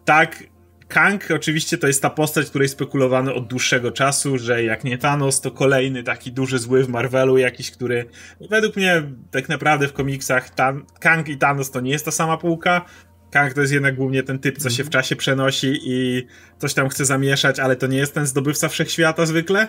Tak, 0.05 0.43
Kang 0.87 1.31
oczywiście 1.31 1.77
to 1.77 1.87
jest 1.87 2.01
ta 2.01 2.09
postać, 2.09 2.49
której 2.49 2.69
spekulowano 2.69 3.35
od 3.35 3.47
dłuższego 3.47 3.91
czasu, 3.91 4.37
że 4.37 4.63
jak 4.63 4.83
nie 4.83 4.97
Thanos, 4.97 5.41
to 5.41 5.51
kolejny 5.51 6.03
taki 6.03 6.31
duży 6.31 6.59
zły 6.59 6.83
w 6.83 6.89
Marvelu 6.89 7.37
jakiś, 7.37 7.71
który 7.71 8.05
według 8.49 8.75
mnie 8.75 9.03
tak 9.31 9.49
naprawdę 9.49 9.87
w 9.87 9.93
komiksach 9.93 10.49
Tan 10.49 10.85
Kang 10.99 11.29
i 11.29 11.37
Thanos 11.37 11.71
to 11.71 11.81
nie 11.81 11.91
jest 11.91 12.05
ta 12.05 12.11
sama 12.11 12.37
półka. 12.37 12.85
Kang 13.31 13.53
to 13.53 13.61
jest 13.61 13.73
jednak 13.73 13.95
głównie 13.95 14.23
ten 14.23 14.39
typ, 14.39 14.57
co 14.57 14.69
się 14.69 14.83
w 14.83 14.89
czasie 14.89 15.15
przenosi 15.15 15.79
i 15.85 16.27
coś 16.57 16.73
tam 16.73 16.89
chce 16.89 17.05
zamieszać, 17.05 17.59
ale 17.59 17.75
to 17.75 17.87
nie 17.87 17.97
jest 17.97 18.13
ten 18.13 18.25
zdobywca 18.25 18.69
wszechświata 18.69 19.25
zwykle. 19.25 19.67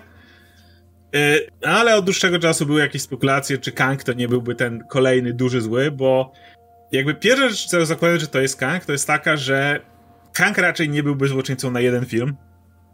Y, 1.17 1.47
ale 1.63 1.97
od 1.97 2.05
dłuższego 2.05 2.39
czasu 2.39 2.67
były 2.67 2.81
jakieś 2.81 3.03
spekulacje, 3.03 3.59
czy 3.59 3.73
Kang 3.73 4.03
to 4.03 4.13
nie 4.13 4.29
byłby 4.29 4.55
ten 4.55 4.85
kolejny 4.89 5.33
duży 5.33 5.61
zły, 5.61 5.91
bo 5.91 6.33
jakby 6.93 7.15
pierwsza 7.15 7.49
rzecz, 7.49 7.67
co 7.67 7.87
zakładam, 7.87 8.19
że 8.19 8.27
to 8.27 8.41
jest 8.41 8.57
Kang, 8.57 8.85
to 8.85 8.93
jest 8.93 9.07
taka, 9.07 9.37
że 9.37 9.81
Kang 10.39 10.59
raczej 10.59 10.89
nie 10.89 11.03
byłby 11.03 11.29
złoczyńcą 11.29 11.71
na 11.71 11.81
jeden 11.81 12.07
film. 12.07 12.37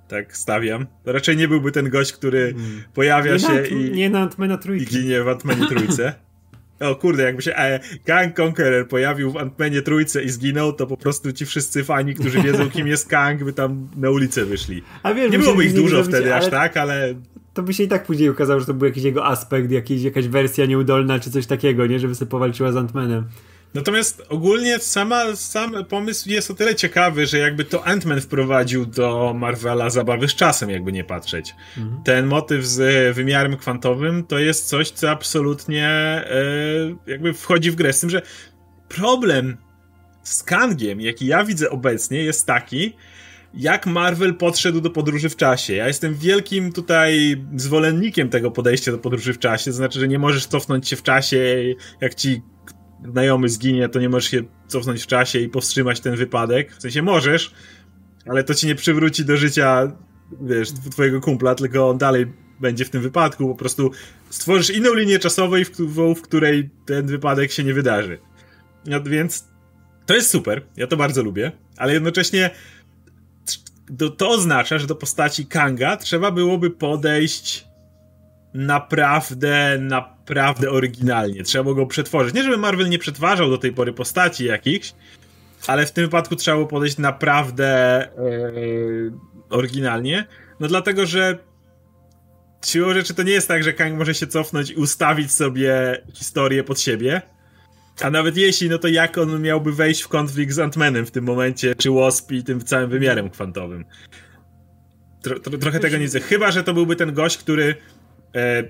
Tak 0.09 0.37
stawiam. 0.37 0.87
To 1.05 1.13
raczej 1.13 1.37
nie 1.37 1.49
byłby 1.49 1.73
ten 1.73 1.91
gość, 1.91 2.13
który 2.13 2.55
hmm. 2.57 2.83
pojawia 2.95 3.33
nie 3.33 3.39
się 3.39 3.53
na, 3.55 3.61
i. 3.61 3.91
Nie 3.91 4.11
na 4.11 4.21
Antmana 4.21 4.59
trójce. 4.59 4.85
I 4.85 4.87
ginie 4.87 5.23
w 5.23 5.29
Antmanie 5.29 5.67
trójce. 5.67 6.15
O 6.81 6.95
kurde, 6.95 7.23
jakby 7.23 7.43
się 7.43 7.55
e, 7.57 7.81
Kang 8.05 8.41
Conqueror 8.41 8.89
pojawił 8.89 9.33
w 9.33 9.37
Antmanie 9.37 9.83
trójce 9.83 10.23
i 10.23 10.29
zginął, 10.29 10.73
to 10.73 10.87
po 10.87 10.97
prostu 10.97 11.33
ci 11.33 11.47
wszyscy 11.47 11.85
fani, 11.85 12.15
którzy 12.15 12.43
wiedzą 12.43 12.71
kim 12.71 12.87
jest 12.87 13.09
Kang, 13.09 13.45
by 13.45 13.53
tam 13.53 13.89
na 13.97 14.11
ulicę 14.11 14.45
wyszli. 14.45 14.83
A 15.03 15.15
wiesz, 15.15 15.33
nie 15.33 15.39
byłoby 15.39 15.65
ich 15.65 15.75
dużo 15.75 16.05
wtedy 16.05 16.35
aż 16.35 16.49
tak, 16.49 16.77
ale 16.77 17.15
to 17.55 17.63
by 17.63 17.75
się 17.75 17.83
i 17.83 17.89
tak 17.89 18.05
później 18.05 18.29
okazało, 18.29 18.61
że 18.61 18.67
to 18.67 18.75
był 18.75 18.87
jakiś 18.87 19.05
jego 19.05 19.27
aspekt, 19.27 19.71
jakiś, 19.71 20.03
jakaś 20.03 20.29
wersja 20.29 20.67
nieudolna, 20.67 21.19
czy 21.19 21.31
coś 21.31 21.47
takiego, 21.47 21.87
nie? 21.87 21.99
Żeby 21.99 22.15
sobie 22.15 22.31
powalczyła 22.31 22.73
z 22.73 22.77
Antmanem. 22.77 23.25
Natomiast 23.75 24.22
ogólnie 24.29 24.79
sama, 24.79 25.37
sam 25.37 25.85
pomysł 25.85 26.31
jest 26.31 26.51
o 26.51 26.55
tyle 26.55 26.75
ciekawy, 26.75 27.27
że 27.27 27.39
jakby 27.39 27.64
to 27.64 27.79
Ant-Man 27.79 28.20
wprowadził 28.20 28.87
do 28.87 29.35
Marvela 29.37 29.91
zabawy 29.91 30.29
z 30.29 30.35
czasem, 30.35 30.70
jakby 30.70 30.93
nie 30.93 31.05
patrzeć. 31.05 31.55
Mhm. 31.79 32.03
Ten 32.03 32.27
motyw 32.27 32.66
z 32.66 33.16
wymiarem 33.16 33.57
kwantowym 33.57 34.25
to 34.27 34.39
jest 34.39 34.68
coś, 34.68 34.91
co 34.91 35.11
absolutnie 35.11 35.89
e, 35.89 36.25
jakby 37.07 37.33
wchodzi 37.33 37.70
w 37.70 37.75
grę 37.75 37.93
z 37.93 38.01
tym, 38.01 38.11
że 38.11 38.22
problem 38.89 39.57
z 40.22 40.43
Kangiem, 40.43 41.01
jaki 41.01 41.27
ja 41.27 41.45
widzę 41.45 41.70
obecnie, 41.70 42.18
jest 42.18 42.47
taki, 42.47 42.97
jak 43.55 43.87
Marvel 43.87 44.35
podszedł 44.35 44.81
do 44.81 44.91
podróży 44.91 45.29
w 45.29 45.37
czasie. 45.37 45.75
Ja 45.75 45.87
jestem 45.87 46.14
wielkim 46.14 46.72
tutaj 46.72 47.37
zwolennikiem 47.57 48.29
tego 48.29 48.51
podejścia 48.51 48.93
do 48.93 48.99
podróży 48.99 49.33
w 49.33 49.39
czasie, 49.39 49.64
to 49.64 49.72
znaczy, 49.72 50.01
że 50.01 50.09
nie 50.09 50.18
możesz 50.18 50.47
cofnąć 50.47 50.89
się 50.89 50.97
w 50.97 51.03
czasie, 51.03 51.62
jak 52.01 52.14
ci 52.14 52.43
znajomy 53.05 53.49
zginie, 53.49 53.89
to 53.89 54.01
nie 54.01 54.09
możesz 54.09 54.31
się 54.31 54.43
cofnąć 54.69 55.03
w 55.03 55.07
czasie 55.07 55.39
i 55.39 55.49
powstrzymać 55.49 56.01
ten 56.01 56.17
wypadek. 56.17 56.77
W 56.77 56.83
sensie 56.83 57.03
możesz, 57.03 57.55
ale 58.27 58.45
to 58.45 58.55
ci 58.55 58.67
nie 58.67 58.75
przywróci 58.75 59.25
do 59.25 59.37
życia, 59.37 59.93
wiesz, 60.43 60.73
twojego 60.91 61.21
kumpla, 61.21 61.55
tylko 61.55 61.91
on 61.91 61.99
dalej 61.99 62.27
będzie 62.61 62.85
w 62.85 62.91
tym 62.91 63.03
wypadku. 63.03 63.49
Po 63.49 63.55
prostu 63.55 63.91
stworzysz 64.31 64.71
inną 64.71 64.95
linię 64.95 65.19
czasową, 65.19 65.57
w, 65.65 66.15
w 66.15 66.23
której 66.23 66.71
ten 66.87 67.07
wypadek 67.07 67.53
się 67.53 67.65
nie 67.65 67.75
wydarzy. 67.75 68.19
No, 68.87 69.03
więc 69.03 69.49
to 70.07 70.15
jest 70.15 70.31
super, 70.31 70.63
ja 70.77 70.87
to 70.87 70.97
bardzo 70.97 71.23
lubię, 71.23 71.53
ale 71.77 71.93
jednocześnie 71.93 72.51
to, 74.17 74.31
oznacza, 74.31 74.79
że 74.79 74.87
do 74.87 74.95
postaci 74.95 75.47
Kanga 75.47 75.97
trzeba 75.97 76.31
byłoby 76.31 76.71
podejść 76.71 77.67
naprawdę, 78.55 79.79
naprawdę 79.81 80.14
oryginalnie. 80.70 81.43
Trzeba 81.43 81.75
go 81.75 81.87
przetworzyć. 81.87 82.35
Nie, 82.35 82.43
żeby 82.43 82.57
Marvel 82.57 82.89
nie 82.89 82.99
przetwarzał 82.99 83.51
do 83.51 83.59
tej 83.59 83.72
pory 83.72 83.93
postaci 83.93 84.45
jakichś, 84.45 84.95
ale 85.66 85.87
w 85.87 85.93
tym 85.93 86.05
wypadku 86.05 86.37
trzeba 86.37 86.57
było 86.57 86.68
podejść 86.68 86.99
naprawdę 86.99 88.09
yy, 88.55 89.12
oryginalnie. 89.51 90.27
No 90.61 90.68
dlatego, 90.68 91.07
że 91.07 91.39
siłą 92.66 92.95
rzeczy 92.95 93.14
to 93.14 93.22
nie 93.22 93.33
jest 93.33 93.49
tak, 93.49 93.64
że 93.64 93.72
Kang 93.72 93.99
może 93.99 94.14
się 94.14 94.27
cofnąć 94.27 94.70
i 94.70 94.75
ustawić 94.75 95.33
sobie 95.33 96.03
historię 96.14 96.64
pod 96.64 96.81
siebie. 96.81 97.22
A 98.03 98.11
nawet 98.11 98.37
jeśli, 98.37 98.68
no 98.68 98.79
to 98.79 98.89
jak 98.89 99.18
on 99.18 99.43
miałby 99.43 99.72
wejść 99.72 100.03
w 100.03 100.09
konflikt 100.09 100.53
z 100.53 100.59
Ant-Manem 100.59 101.05
w 101.05 101.11
tym 101.11 101.25
momencie, 101.25 101.75
czy 101.75 101.91
Wasp 101.91 102.33
i 102.33 102.45
tym 102.45 102.64
całym 102.64 102.91
wymiarem 102.91 103.31
kwantowym? 103.31 103.85
Tro, 105.22 105.41
tro, 105.41 105.59
trochę 105.59 105.81
tego 105.81 105.97
nie 105.97 106.03
widzę. 106.03 106.20
Chyba, 106.20 106.51
że 106.51 106.64
to 106.64 106.75
byłby 106.75 106.97
ten 106.97 107.14
gość, 107.14 107.39
który 107.39 107.75
E, 108.35 108.62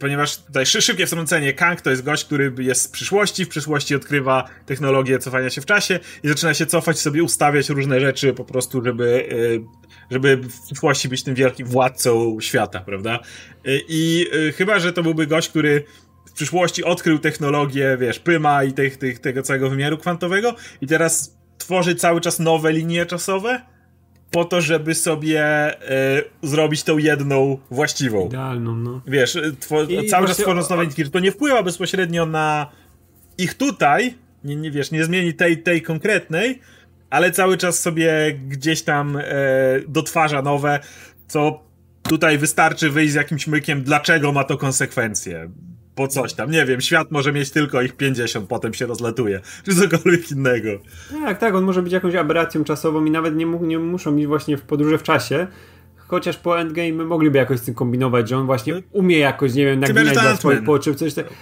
ponieważ 0.00 0.36
tutaj 0.36 0.66
szybkie 0.66 1.06
wtrącenie, 1.06 1.52
Kang 1.52 1.80
to 1.80 1.90
jest 1.90 2.04
gość, 2.04 2.24
który 2.24 2.52
jest 2.58 2.82
z 2.82 2.88
przyszłości, 2.88 3.44
w 3.44 3.48
przyszłości 3.48 3.94
odkrywa 3.94 4.48
technologię 4.66 5.18
cofania 5.18 5.50
się 5.50 5.60
w 5.60 5.66
czasie 5.66 6.00
i 6.22 6.28
zaczyna 6.28 6.54
się 6.54 6.66
cofać, 6.66 6.98
sobie 6.98 7.22
ustawiać 7.22 7.68
różne 7.68 8.00
rzeczy 8.00 8.32
po 8.32 8.44
prostu, 8.44 8.84
żeby, 8.84 9.28
e, 9.32 10.10
żeby 10.10 10.36
w 10.36 10.60
przyszłości 10.66 11.08
być 11.08 11.22
tym 11.22 11.34
wielkim 11.34 11.66
władcą 11.66 12.36
świata, 12.40 12.80
prawda? 12.80 13.18
E, 13.64 13.70
I 13.88 14.26
chyba, 14.56 14.78
że 14.78 14.92
to 14.92 15.02
byłby 15.02 15.26
gość, 15.26 15.48
który 15.48 15.84
w 16.28 16.32
przyszłości 16.32 16.84
odkrył 16.84 17.18
technologię, 17.18 17.96
wiesz, 18.00 18.18
Pyma 18.18 18.64
i 18.64 18.72
tych, 18.72 18.96
tych, 18.96 19.18
tego 19.18 19.42
całego 19.42 19.70
wymiaru 19.70 19.98
kwantowego 19.98 20.54
i 20.80 20.86
teraz 20.86 21.38
tworzy 21.58 21.94
cały 21.94 22.20
czas 22.20 22.38
nowe 22.38 22.72
linie 22.72 23.06
czasowe, 23.06 23.73
po 24.34 24.44
to, 24.44 24.60
żeby 24.60 24.94
sobie 24.94 25.70
y, 25.90 26.24
zrobić 26.42 26.82
tą 26.82 26.98
jedną 26.98 27.58
właściwą. 27.70 28.26
Idealną, 28.26 28.76
no. 28.76 29.00
Wiesz, 29.06 29.36
e, 29.36 29.52
cały 30.10 30.26
czas 30.26 30.36
tworząc 30.36 30.70
nowe 30.70 30.86
nitki, 30.86 31.10
to 31.10 31.20
nie 31.20 31.32
wpływa 31.32 31.62
bezpośrednio 31.62 32.26
na 32.26 32.70
ich 33.38 33.54
tutaj, 33.54 34.14
nie, 34.44 34.56
nie 34.56 34.70
wiesz, 34.70 34.90
nie 34.90 35.04
zmieni 35.04 35.34
tej, 35.34 35.62
tej 35.62 35.82
konkretnej, 35.82 36.60
ale 37.10 37.30
cały 37.30 37.56
czas 37.56 37.78
sobie 37.78 38.38
gdzieś 38.48 38.82
tam 38.82 39.16
y, 39.16 39.22
dotwarza 39.88 40.42
nowe, 40.42 40.80
co 41.28 41.60
tutaj 42.02 42.38
wystarczy 42.38 42.90
wyjść 42.90 43.12
z 43.12 43.16
jakimś 43.16 43.46
mykiem, 43.46 43.82
dlaczego 43.82 44.32
ma 44.32 44.44
to 44.44 44.58
konsekwencje 44.58 45.50
po 45.94 46.08
coś 46.08 46.32
tam. 46.34 46.50
Nie 46.50 46.66
wiem, 46.66 46.80
świat 46.80 47.10
może 47.10 47.32
mieć 47.32 47.50
tylko 47.50 47.82
ich 47.82 47.96
50, 47.96 48.48
potem 48.48 48.74
się 48.74 48.86
rozlatuje, 48.86 49.40
czy 49.64 49.74
cokolwiek 49.74 50.30
innego. 50.30 50.68
Tak, 51.24 51.38
tak, 51.38 51.54
on 51.54 51.64
może 51.64 51.82
być 51.82 51.92
jakąś 51.92 52.14
aberracją 52.14 52.64
czasową 52.64 53.04
i 53.04 53.10
nawet 53.10 53.36
nie, 53.36 53.46
nie 53.46 53.78
muszą 53.78 54.12
mieć 54.12 54.26
właśnie 54.26 54.56
w 54.56 54.62
podróży 54.62 54.98
w 54.98 55.02
czasie. 55.02 55.46
Chociaż 55.96 56.36
po 56.36 56.60
Endgame 56.60 57.04
mogliby 57.04 57.38
jakoś 57.38 57.60
z 57.60 57.62
tym 57.62 57.74
kombinować, 57.74 58.28
że 58.28 58.36
on 58.36 58.46
właśnie 58.46 58.82
umie 58.92 59.18
jakoś, 59.18 59.54
nie 59.54 59.64
wiem, 59.64 59.80
naginać 59.80 60.12
dla 60.12 60.36
swoich 60.36 60.64
potrzeb, 60.64 60.96
coś 60.96 61.14
takiego. 61.14 61.34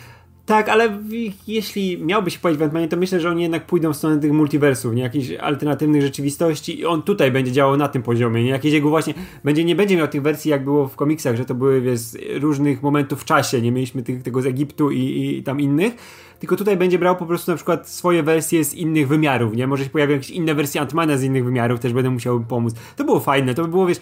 Tak, 0.47 0.69
ale 0.69 0.99
jeśli 1.47 1.99
miałby 1.99 2.31
się 2.31 2.39
pojawić 2.39 2.61
w 2.61 2.65
Ant-Manie, 2.65 2.89
to 2.89 2.97
myślę, 2.97 3.21
że 3.21 3.31
oni 3.31 3.43
jednak 3.43 3.67
pójdą 3.67 3.93
w 3.93 3.97
stronę 3.97 4.19
tych 4.19 4.33
multiversów, 4.33 4.95
nie? 4.95 5.03
Jakichś 5.03 5.31
alternatywnych 5.31 6.03
rzeczywistości 6.03 6.81
i 6.81 6.87
on 6.87 7.03
tutaj 7.03 7.33
będzie 7.33 7.53
działał 7.53 7.77
na 7.77 7.89
tym 7.89 8.03
poziomie, 8.03 8.45
nie? 8.45 8.51
Jakieś 8.51 8.73
jego 8.73 8.89
właśnie, 8.89 9.15
będzie, 9.45 9.65
nie 9.65 9.77
będzie 9.77 9.97
miał 9.97 10.09
tych 10.09 10.23
wersji 10.23 10.51
jak 10.51 10.65
było 10.65 10.89
w 10.89 10.97
komiksach, 10.97 11.37
że 11.37 11.45
to 11.45 11.55
były, 11.55 11.81
wiesz, 11.81 12.01
różnych 12.41 12.83
momentów 12.83 13.23
w 13.23 13.25
czasie, 13.25 13.63
nie 13.63 13.73
mieliśmy 13.73 14.03
tych, 14.03 14.23
tego 14.23 14.43
z 14.43 14.47
Egiptu 14.47 14.91
i, 14.91 15.37
i 15.39 15.43
tam 15.43 15.61
innych, 15.61 15.95
tylko 16.39 16.57
tutaj 16.57 16.77
będzie 16.77 16.99
brał 16.99 17.17
po 17.17 17.27
prostu 17.27 17.51
na 17.51 17.57
przykład 17.57 17.89
swoje 17.89 18.23
wersje 18.23 18.65
z 18.65 18.75
innych 18.75 19.09
wymiarów, 19.09 19.57
nie? 19.57 19.67
Może 19.67 19.85
się 19.85 19.91
pojawią 19.91 20.13
jakieś 20.13 20.31
inne 20.31 20.55
wersje 20.55 20.81
Antmana 20.81 21.17
z 21.17 21.23
innych 21.23 21.45
wymiarów, 21.45 21.81
też 21.81 21.93
będę 21.93 22.11
musiał 22.11 22.41
pomóc. 22.41 22.75
To 22.97 23.05
było 23.05 23.21
fajne, 23.21 23.55
to 23.55 23.63
by 23.63 23.69
było, 23.69 23.87
wiesz, 23.87 24.01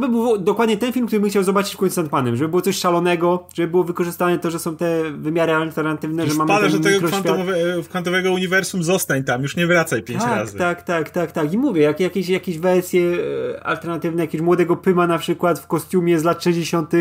to 0.00 0.08
by 0.08 0.08
był 0.08 0.38
dokładnie 0.38 0.76
ten 0.76 0.92
film, 0.92 1.06
który 1.06 1.20
bym 1.20 1.30
chciał 1.30 1.42
zobaczyć 1.42 1.74
w 1.74 1.76
końcu 1.76 1.92
z 1.92 1.96
Sandmanem, 1.96 2.36
żeby 2.36 2.48
było 2.48 2.62
coś 2.62 2.76
szalonego, 2.76 3.46
żeby 3.54 3.70
było 3.70 3.84
wykorzystane 3.84 4.38
to, 4.38 4.50
że 4.50 4.58
są 4.58 4.76
te 4.76 5.10
wymiary 5.10 5.52
alternatywne, 5.52 6.22
już 6.22 6.32
że 6.32 6.38
mamy 6.38 6.60
ten 6.60 6.70
że 6.70 6.80
tego 6.80 7.08
kwantowe, 7.08 7.54
kwantowego 7.88 8.32
uniwersum 8.32 8.82
zostań 8.82 9.24
tam, 9.24 9.42
już 9.42 9.56
nie 9.56 9.66
wracaj 9.66 10.02
pięć 10.02 10.22
tak, 10.22 10.30
razy. 10.30 10.58
Tak, 10.58 10.82
tak, 10.82 11.10
tak, 11.10 11.32
tak. 11.32 11.52
I 11.52 11.58
mówię, 11.58 11.82
jak, 11.82 12.00
jakieś, 12.00 12.28
jakieś 12.28 12.58
wersje 12.58 13.16
e, 13.54 13.66
alternatywne, 13.66 14.22
jakiegoś 14.22 14.44
młodego 14.44 14.76
Pyma 14.76 15.06
na 15.06 15.18
przykład 15.18 15.58
w 15.58 15.66
kostiumie 15.66 16.18
z 16.18 16.24
lat 16.24 16.44
60., 16.44 16.92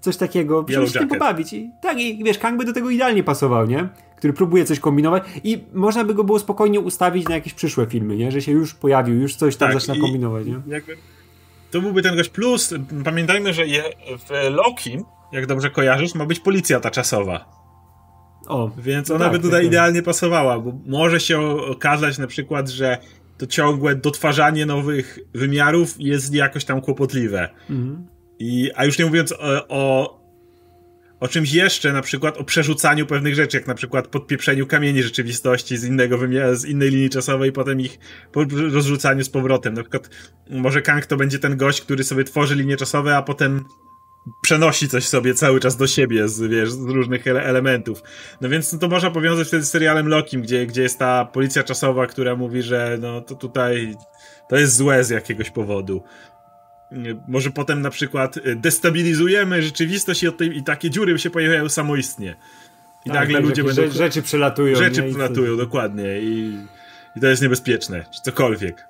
coś 0.00 0.16
takiego, 0.16 0.64
żeby 0.68 0.86
się 0.86 0.98
tym 0.98 1.08
pobawić. 1.08 1.52
I, 1.52 1.70
tak, 1.82 2.00
i 2.00 2.24
wiesz, 2.24 2.38
Kang 2.38 2.58
by 2.58 2.64
do 2.64 2.72
tego 2.72 2.90
idealnie 2.90 3.22
pasował, 3.22 3.66
nie? 3.66 3.88
Który 4.16 4.32
próbuje 4.32 4.64
coś 4.64 4.80
kombinować 4.80 5.22
i 5.44 5.64
można 5.72 6.04
by 6.04 6.14
go 6.14 6.24
było 6.24 6.38
spokojnie 6.38 6.80
ustawić 6.80 7.28
na 7.28 7.34
jakieś 7.34 7.54
przyszłe 7.54 7.86
filmy, 7.86 8.16
nie? 8.16 8.32
Że 8.32 8.42
się 8.42 8.52
już 8.52 8.74
pojawił, 8.74 9.20
już 9.20 9.34
coś 9.34 9.56
tam 9.56 9.68
tak, 9.68 9.80
zaczyna 9.80 10.00
kombinować, 10.00 10.46
nie? 10.46 10.60
Jakby 10.66 10.96
to 11.70 11.80
byłby 11.80 12.02
ten 12.02 12.16
gość 12.16 12.30
plus. 12.30 12.74
Pamiętajmy, 13.04 13.54
że 13.54 13.66
je, 13.66 13.82
w 14.18 14.50
Loki, 14.50 14.98
jak 15.32 15.46
dobrze 15.46 15.70
kojarzysz, 15.70 16.14
ma 16.14 16.26
być 16.26 16.40
policja 16.40 16.80
ta 16.80 16.90
czasowa. 16.90 17.60
O, 18.48 18.70
Więc 18.78 19.10
ona 19.10 19.24
tak, 19.24 19.32
by 19.32 19.38
tutaj 19.38 19.60
tak, 19.60 19.66
idealnie 19.66 20.02
pasowała, 20.02 20.58
bo 20.58 20.72
może 20.86 21.20
się 21.20 21.40
okazać 21.50 22.18
na 22.18 22.26
przykład, 22.26 22.68
że 22.68 22.98
to 23.38 23.46
ciągłe 23.46 23.94
dotwarzanie 23.94 24.66
nowych 24.66 25.18
wymiarów 25.34 25.94
jest 25.98 26.34
jakoś 26.34 26.64
tam 26.64 26.80
kłopotliwe. 26.80 27.48
Mhm. 27.70 28.06
I, 28.38 28.70
a 28.76 28.84
już 28.84 28.98
nie 28.98 29.06
mówiąc 29.06 29.32
o, 29.32 29.66
o 29.68 30.19
o 31.20 31.28
czymś 31.28 31.52
jeszcze, 31.52 31.92
na 31.92 32.02
przykład 32.02 32.36
o 32.36 32.44
przerzucaniu 32.44 33.06
pewnych 33.06 33.34
rzeczy, 33.34 33.56
jak 33.56 33.66
na 33.66 33.74
przykład 33.74 34.08
podpieprzeniu 34.08 34.66
kamieni 34.66 35.02
rzeczywistości 35.02 35.76
z 35.76 35.84
innego 35.84 36.18
wymiaru, 36.18 36.56
z 36.56 36.64
innej 36.64 36.90
linii 36.90 37.10
czasowej 37.10 37.52
potem 37.52 37.80
ich 37.80 37.98
rozrzucaniu 38.72 39.24
z 39.24 39.28
powrotem. 39.28 39.74
Na 39.74 39.82
przykład 39.82 40.10
może 40.50 40.82
Kang 40.82 41.06
to 41.06 41.16
będzie 41.16 41.38
ten 41.38 41.56
gość, 41.56 41.80
który 41.80 42.04
sobie 42.04 42.24
tworzy 42.24 42.54
linie 42.54 42.76
czasowe, 42.76 43.16
a 43.16 43.22
potem 43.22 43.64
przenosi 44.42 44.88
coś 44.88 45.08
sobie 45.08 45.34
cały 45.34 45.60
czas 45.60 45.76
do 45.76 45.86
siebie 45.86 46.28
z, 46.28 46.40
wiesz, 46.40 46.72
z 46.72 46.88
różnych 46.88 47.26
ele 47.26 47.42
elementów. 47.42 48.02
No 48.40 48.48
więc 48.48 48.72
no, 48.72 48.78
to 48.78 48.88
można 48.88 49.10
powiązać 49.10 49.48
wtedy 49.48 49.64
z 49.64 49.70
serialem 49.70 50.08
Lokim, 50.08 50.42
gdzie, 50.42 50.66
gdzie 50.66 50.82
jest 50.82 50.98
ta 50.98 51.24
policja 51.24 51.62
czasowa, 51.62 52.06
która 52.06 52.36
mówi, 52.36 52.62
że 52.62 52.98
no 53.00 53.20
to 53.20 53.34
tutaj 53.34 53.94
to 54.48 54.56
jest 54.56 54.76
złe 54.76 55.04
z 55.04 55.10
jakiegoś 55.10 55.50
powodu. 55.50 56.02
Może 57.28 57.50
potem 57.50 57.82
na 57.82 57.90
przykład 57.90 58.38
destabilizujemy 58.56 59.62
rzeczywistość 59.62 60.22
i, 60.22 60.32
tej, 60.32 60.56
i 60.56 60.62
takie 60.62 60.90
dziury 60.90 61.18
się 61.18 61.30
pojawiają 61.30 61.68
samoistnie. 61.68 62.36
I 63.04 63.10
tak, 63.10 63.18
nagle 63.18 63.34
tak, 63.34 63.44
ludzie 63.44 63.64
będą. 63.64 63.90
Rzeczy 63.90 64.22
przelatują. 64.22 64.76
Rzeczy 64.76 65.02
przelatują, 65.02 65.56
dokładnie. 65.56 66.20
I, 66.20 66.58
I 67.16 67.20
to 67.20 67.26
jest 67.26 67.42
niebezpieczne, 67.42 68.04
czy 68.10 68.22
cokolwiek. 68.22 68.89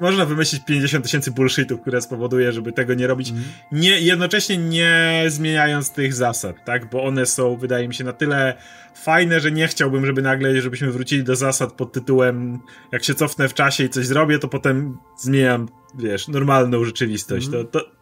Można 0.00 0.26
wymyślić 0.26 0.64
50 0.64 1.04
tysięcy 1.04 1.30
bullshitów, 1.30 1.80
które 1.80 2.00
spowoduje, 2.00 2.52
żeby 2.52 2.72
tego 2.72 2.94
nie 2.94 3.06
robić, 3.06 3.30
mm. 3.30 3.42
nie, 3.72 4.00
jednocześnie 4.00 4.56
nie 4.56 5.24
zmieniając 5.28 5.90
tych 5.90 6.14
zasad, 6.14 6.56
tak? 6.64 6.90
Bo 6.90 7.04
one 7.04 7.26
są, 7.26 7.56
wydaje 7.56 7.88
mi 7.88 7.94
się, 7.94 8.04
na 8.04 8.12
tyle 8.12 8.54
fajne, 8.94 9.40
że 9.40 9.52
nie 9.52 9.68
chciałbym, 9.68 10.06
żeby 10.06 10.22
nagle, 10.22 10.60
żebyśmy 10.60 10.90
wrócili 10.90 11.24
do 11.24 11.36
zasad 11.36 11.72
pod 11.72 11.92
tytułem 11.92 12.58
jak 12.92 13.04
się 13.04 13.14
cofnę 13.14 13.48
w 13.48 13.54
czasie 13.54 13.84
i 13.84 13.88
coś 13.88 14.06
zrobię, 14.06 14.38
to 14.38 14.48
potem 14.48 14.98
zmieniam, 15.18 15.68
wiesz, 15.94 16.28
normalną 16.28 16.84
rzeczywistość. 16.84 17.48
Mm. 17.48 17.66
To, 17.66 17.80
to, 17.80 17.96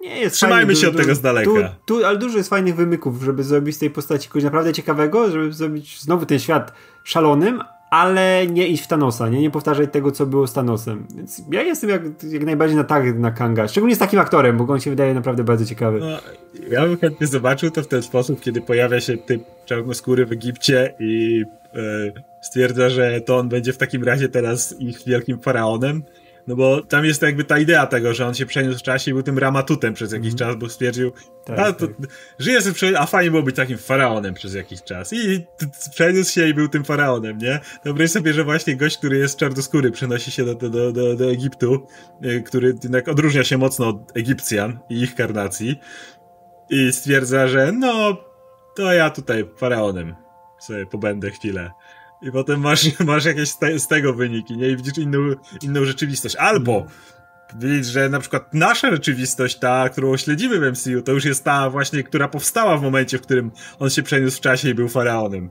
nie 0.00 0.18
jest 0.20 0.36
Trzymajmy 0.36 0.74
fajny, 0.74 0.80
się 0.80 0.88
od 0.88 0.96
tego 0.96 1.14
z 1.14 1.20
daleka. 1.20 1.50
Tu, 1.50 1.60
tu, 1.84 2.06
ale 2.06 2.18
dużo 2.18 2.36
jest 2.36 2.50
fajnych 2.50 2.76
wymyków, 2.76 3.22
żeby 3.22 3.44
zrobić 3.44 3.76
z 3.76 3.78
tej 3.78 3.90
postaci 3.90 4.28
kogoś 4.28 4.44
naprawdę 4.44 4.72
ciekawego, 4.72 5.30
żeby 5.30 5.52
zrobić 5.52 6.00
znowu 6.00 6.26
ten 6.26 6.38
świat 6.38 6.72
szalonym, 7.04 7.62
ale 7.90 8.46
nie 8.46 8.68
iść 8.68 8.84
w 8.84 8.86
Thanosa, 8.86 9.28
nie, 9.28 9.40
nie 9.40 9.50
powtarzać 9.50 9.92
tego, 9.92 10.12
co 10.12 10.26
było 10.26 10.46
z 10.46 10.52
Thanosem. 10.52 11.06
Więc 11.16 11.42
ja 11.50 11.62
jestem 11.62 11.90
jak, 11.90 12.02
jak 12.30 12.44
najbardziej 12.44 12.76
na 12.76 12.84
tak 12.84 13.18
na 13.18 13.30
Kanga, 13.30 13.68
szczególnie 13.68 13.96
z 13.96 13.98
takim 13.98 14.18
aktorem, 14.18 14.56
bo 14.56 14.72
on 14.72 14.80
się 14.80 14.90
wydaje 14.90 15.14
naprawdę 15.14 15.44
bardzo 15.44 15.64
ciekawy. 15.64 16.00
No, 16.00 16.18
ja 16.70 16.86
bym 16.86 16.98
chętnie 16.98 17.26
zobaczył 17.26 17.70
to 17.70 17.82
w 17.82 17.88
ten 17.88 18.02
sposób, 18.02 18.40
kiedy 18.40 18.60
pojawia 18.60 19.00
się 19.00 19.16
typ 19.16 19.42
czarnoskóry 19.64 20.26
w 20.26 20.32
Egipcie 20.32 20.94
i 21.00 21.44
e, 21.74 21.78
stwierdza, 22.42 22.88
że 22.88 23.20
to 23.20 23.38
on 23.38 23.48
będzie 23.48 23.72
w 23.72 23.78
takim 23.78 24.04
razie 24.04 24.28
teraz 24.28 24.80
ich 24.80 25.04
wielkim 25.06 25.38
faraonem. 25.38 26.02
No 26.46 26.56
bo 26.56 26.82
tam 26.82 27.04
jest 27.04 27.22
jakby 27.22 27.44
ta 27.44 27.58
idea 27.58 27.86
tego, 27.86 28.14
że 28.14 28.26
on 28.26 28.34
się 28.34 28.46
przeniósł 28.46 28.78
w 28.78 28.82
czasie 28.82 29.10
i 29.10 29.14
był 29.14 29.22
tym 29.22 29.38
ramatutem 29.38 29.94
przez 29.94 30.12
jakiś 30.12 30.28
mm. 30.28 30.38
czas, 30.38 30.56
bo 30.56 30.68
stwierdził, 30.68 31.12
tak, 31.44 31.58
a, 31.58 31.72
to, 31.72 31.86
tak. 31.86 31.96
żyje 32.38 32.62
sobie, 32.62 33.00
a 33.00 33.06
fajnie 33.06 33.30
było 33.30 33.42
być 33.42 33.56
takim 33.56 33.78
faraonem 33.78 34.34
przez 34.34 34.54
jakiś 34.54 34.82
czas. 34.82 35.12
I 35.12 35.46
przeniósł 35.90 36.32
się 36.32 36.48
i 36.48 36.54
był 36.54 36.68
tym 36.68 36.84
faraonem, 36.84 37.38
nie? 37.38 37.60
Wyobraź 37.84 38.10
sobie, 38.10 38.32
że 38.32 38.44
właśnie 38.44 38.76
gość, 38.76 38.98
który 38.98 39.18
jest 39.18 39.38
czarnoskóry, 39.38 39.90
przenosi 39.90 40.30
się 40.30 40.44
do, 40.44 40.54
do, 40.54 40.92
do, 40.92 41.16
do 41.16 41.30
Egiptu, 41.30 41.86
y, 42.24 42.42
który 42.42 42.74
jednak 42.82 43.08
odróżnia 43.08 43.44
się 43.44 43.58
mocno 43.58 43.88
od 43.88 44.16
Egipcjan 44.16 44.78
i 44.90 45.00
ich 45.00 45.14
karnacji 45.14 45.80
i 46.70 46.92
stwierdza, 46.92 47.48
że 47.48 47.72
no, 47.72 48.16
to 48.76 48.92
ja 48.92 49.10
tutaj 49.10 49.48
faraonem 49.56 50.14
sobie 50.58 50.86
pobędę 50.86 51.30
chwilę. 51.30 51.70
I 52.22 52.32
potem 52.32 52.60
masz, 52.60 52.98
masz 53.06 53.24
jakieś 53.24 53.48
z 53.78 53.88
tego 53.88 54.14
wyniki, 54.14 54.56
nie? 54.56 54.68
I 54.68 54.76
widzisz 54.76 54.98
inną, 54.98 55.18
inną 55.62 55.84
rzeczywistość. 55.84 56.36
Albo 56.36 56.86
widzisz, 57.58 57.86
że 57.92 58.08
na 58.08 58.20
przykład 58.20 58.54
nasza 58.54 58.90
rzeczywistość, 58.90 59.58
ta, 59.58 59.88
którą 59.88 60.16
śledzimy 60.16 60.58
w 60.60 60.72
MCU, 60.72 61.02
to 61.02 61.12
już 61.12 61.24
jest 61.24 61.44
ta 61.44 61.70
właśnie, 61.70 62.02
która 62.02 62.28
powstała 62.28 62.76
w 62.76 62.82
momencie, 62.82 63.18
w 63.18 63.22
którym 63.22 63.50
on 63.78 63.90
się 63.90 64.02
przeniósł 64.02 64.36
w 64.36 64.40
czasie 64.40 64.68
i 64.68 64.74
był 64.74 64.88
faraonem. 64.88 65.50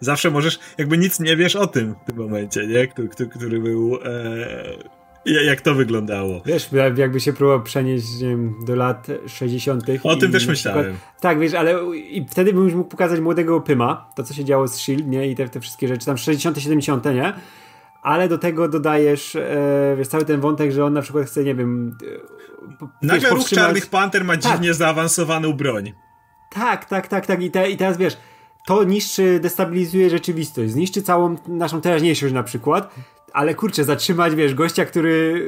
Zawsze 0.00 0.30
możesz, 0.30 0.58
jakby 0.78 0.98
nic 0.98 1.20
nie 1.20 1.36
wiesz 1.36 1.56
o 1.56 1.66
tym 1.66 1.94
w 2.02 2.06
tym 2.06 2.16
momencie, 2.16 2.66
nie? 2.66 2.86
Który, 2.86 3.08
który, 3.08 3.28
który 3.28 3.60
był... 3.60 3.98
E 4.04 4.99
jak 5.26 5.60
to 5.60 5.74
wyglądało? 5.74 6.42
Wiesz, 6.46 6.68
jakby 6.96 7.20
się 7.20 7.32
próbował 7.32 7.62
przenieść 7.62 8.18
wiem, 8.20 8.54
do 8.66 8.76
lat 8.76 9.06
60. 9.26 9.84
O 10.02 10.16
tym 10.16 10.32
też 10.32 10.46
myślałem. 10.46 10.84
Przykład, 10.84 11.20
tak, 11.20 11.38
wiesz, 11.38 11.54
ale 11.54 11.96
i 11.96 12.26
wtedy 12.30 12.52
bym 12.52 12.64
już 12.64 12.74
mógł 12.74 12.90
pokazać 12.90 13.20
młodego 13.20 13.60
Pyma, 13.60 14.10
to 14.16 14.22
co 14.22 14.34
się 14.34 14.44
działo 14.44 14.68
z 14.68 14.76
Shield, 14.76 15.06
nie? 15.06 15.30
I 15.30 15.34
te, 15.34 15.48
te 15.48 15.60
wszystkie 15.60 15.88
rzeczy, 15.88 16.06
tam 16.06 16.18
60., 16.18 16.58
70., 16.58 17.04
nie? 17.04 17.32
Ale 18.02 18.28
do 18.28 18.38
tego 18.38 18.68
dodajesz, 18.68 19.36
e, 19.36 19.94
wiesz, 19.98 20.08
cały 20.08 20.24
ten 20.24 20.40
wątek, 20.40 20.72
że 20.72 20.84
on 20.84 20.92
na 20.92 21.02
przykład 21.02 21.26
chce, 21.26 21.44
nie 21.44 21.54
wiem. 21.54 21.96
E, 22.82 23.06
Nagle 23.06 23.30
ruch 23.30 23.48
Czarnych 23.48 23.86
Panter 23.86 24.24
ma 24.24 24.36
dziwnie 24.36 24.68
tak. 24.68 24.76
zaawansowaną 24.76 25.52
broń. 25.52 25.92
Tak, 26.50 26.84
tak, 26.84 27.08
tak, 27.08 27.26
tak. 27.26 27.42
I, 27.42 27.50
te, 27.50 27.70
I 27.70 27.76
teraz 27.76 27.96
wiesz, 27.96 28.16
to 28.66 28.84
niszczy, 28.84 29.40
destabilizuje 29.40 30.10
rzeczywistość, 30.10 30.72
zniszczy 30.72 31.02
całą 31.02 31.36
naszą 31.48 31.80
teraźniejszość 31.80 32.34
na 32.34 32.42
przykład, 32.42 32.94
ale 33.32 33.54
kurczę, 33.54 33.84
zatrzymać, 33.84 34.34
wiesz, 34.34 34.54
gościa, 34.54 34.84
który 34.84 35.44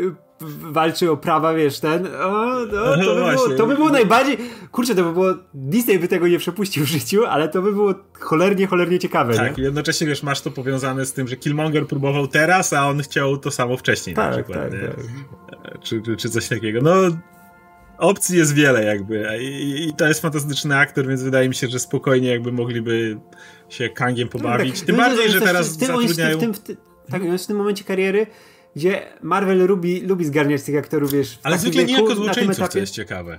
walczy 0.60 1.10
o 1.10 1.16
prawa, 1.16 1.54
wiesz, 1.54 1.80
ten, 1.80 2.06
o, 2.06 2.58
no, 2.72 2.96
to, 2.96 3.14
by 3.14 3.20
było, 3.20 3.56
to 3.56 3.66
by 3.66 3.74
było 3.74 3.88
najbardziej, 3.90 4.38
kurczę, 4.72 4.94
to 4.94 5.04
by 5.04 5.12
było, 5.12 5.34
Disney 5.54 5.98
by 5.98 6.08
tego 6.08 6.28
nie 6.28 6.38
przepuścił 6.38 6.84
w 6.84 6.88
życiu, 6.88 7.26
ale 7.26 7.48
to 7.48 7.62
by 7.62 7.72
było 7.72 7.94
cholernie, 8.20 8.66
cholernie 8.66 8.98
ciekawe, 8.98 9.34
Tak, 9.34 9.58
nie? 9.58 9.64
jednocześnie, 9.64 10.06
wiesz, 10.06 10.22
masz 10.22 10.40
to 10.40 10.50
powiązane 10.50 11.06
z 11.06 11.12
tym, 11.12 11.28
że 11.28 11.36
Killmonger 11.36 11.86
próbował 11.86 12.26
teraz, 12.26 12.72
a 12.72 12.88
on 12.88 13.02
chciał 13.02 13.36
to 13.36 13.50
samo 13.50 13.76
wcześniej 13.76 14.16
tak, 14.16 14.36
na 14.36 14.42
przykład, 14.42 14.70
tak, 14.70 14.80
tak. 14.80 15.82
Czy, 15.82 16.02
czy, 16.02 16.16
czy 16.16 16.30
coś 16.30 16.48
takiego, 16.48 16.80
no 16.82 16.94
opcji 17.98 18.38
jest 18.38 18.54
wiele 18.54 18.84
jakby 18.84 19.38
I, 19.40 19.88
i, 19.88 19.94
to 19.94 20.08
jest 20.08 20.22
fantastyczny 20.22 20.76
aktor, 20.76 21.06
więc 21.06 21.22
wydaje 21.22 21.48
mi 21.48 21.54
się, 21.54 21.68
że 21.68 21.78
spokojnie 21.78 22.30
jakby 22.30 22.52
mogliby 22.52 23.20
się 23.68 23.88
Kangiem 23.88 24.28
pobawić. 24.28 24.80
No, 24.80 24.86
Tym 24.86 24.96
no, 24.96 25.02
bardziej, 25.02 25.26
no, 25.26 25.32
że 25.32 25.40
teraz 25.40 25.78
zatrudniają... 25.78 26.38
W 26.38 26.40
tym, 26.40 26.54
w 26.54 26.58
tym, 26.58 26.76
tak, 27.10 27.24
jest 27.24 27.44
w 27.44 27.46
tym 27.46 27.56
momencie 27.56 27.84
kariery, 27.84 28.26
gdzie 28.76 29.02
Marvel 29.22 29.66
lubi, 29.66 30.00
lubi 30.00 30.24
zgarniać 30.24 30.62
tych 30.62 30.76
aktorów, 30.76 31.12
wiesz. 31.12 31.38
Ale 31.42 31.58
zwykle 31.58 31.84
nie 31.84 31.94
jako 31.94 32.14
złoczyńców, 32.14 32.68
co 32.68 32.78
jest 32.78 32.94
ciekawe. 32.94 33.38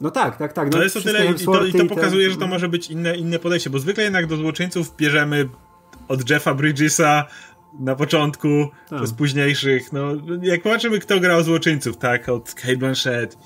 No 0.00 0.10
tak, 0.10 0.36
tak, 0.36 0.52
tak. 0.52 0.66
No 0.66 0.78
to 0.78 0.82
jest 0.82 0.96
o 0.96 1.00
tyle 1.00 1.26
i 1.26 1.34
to, 1.34 1.66
i 1.66 1.72
to 1.72 1.86
pokazuje, 1.86 2.30
że 2.30 2.36
to 2.36 2.46
może 2.46 2.68
być 2.68 2.90
inne, 2.90 3.16
inne 3.16 3.38
podejście, 3.38 3.70
bo 3.70 3.78
zwykle 3.78 4.04
jednak 4.04 4.26
do 4.26 4.36
złoczyńców 4.36 4.96
bierzemy 4.96 5.48
od 6.08 6.30
Jeffa 6.30 6.54
Bridgesa 6.54 7.26
na 7.80 7.96
początku, 7.96 8.68
tak. 8.88 8.98
przez 8.98 9.12
późniejszych, 9.12 9.92
no 9.92 10.00
jak 10.42 10.62
patrzymy 10.62 10.98
kto 10.98 11.20
grał 11.20 11.42
złoczyńców, 11.42 11.96
tak, 11.96 12.28
od 12.28 12.54
Kate 12.54 12.76
Blanchett, 12.76 13.38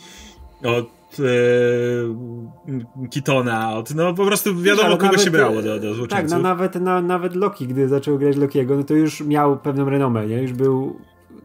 od 0.62 0.95
e, 1.20 3.08
Kitona, 3.10 3.74
od, 3.76 3.94
no 3.94 4.14
po 4.14 4.26
prostu 4.26 4.56
wiadomo 4.56 4.88
kogo 4.88 5.04
nawet, 5.04 5.22
się 5.22 5.30
brało 5.30 5.62
do, 5.62 5.80
do 5.80 5.94
złoczyńców. 5.94 6.08
Tak, 6.08 6.30
no 6.30 6.38
nawet, 6.38 6.74
na, 6.74 7.02
nawet 7.02 7.36
Loki, 7.36 7.66
gdy 7.66 7.88
zaczął 7.88 8.18
grać 8.18 8.36
Lokiego, 8.36 8.76
no 8.76 8.84
to 8.84 8.94
już 8.94 9.20
miał 9.20 9.58
pewną 9.58 9.90
renomę, 9.90 10.26
nie? 10.26 10.42
Już 10.42 10.52
był 10.52 10.96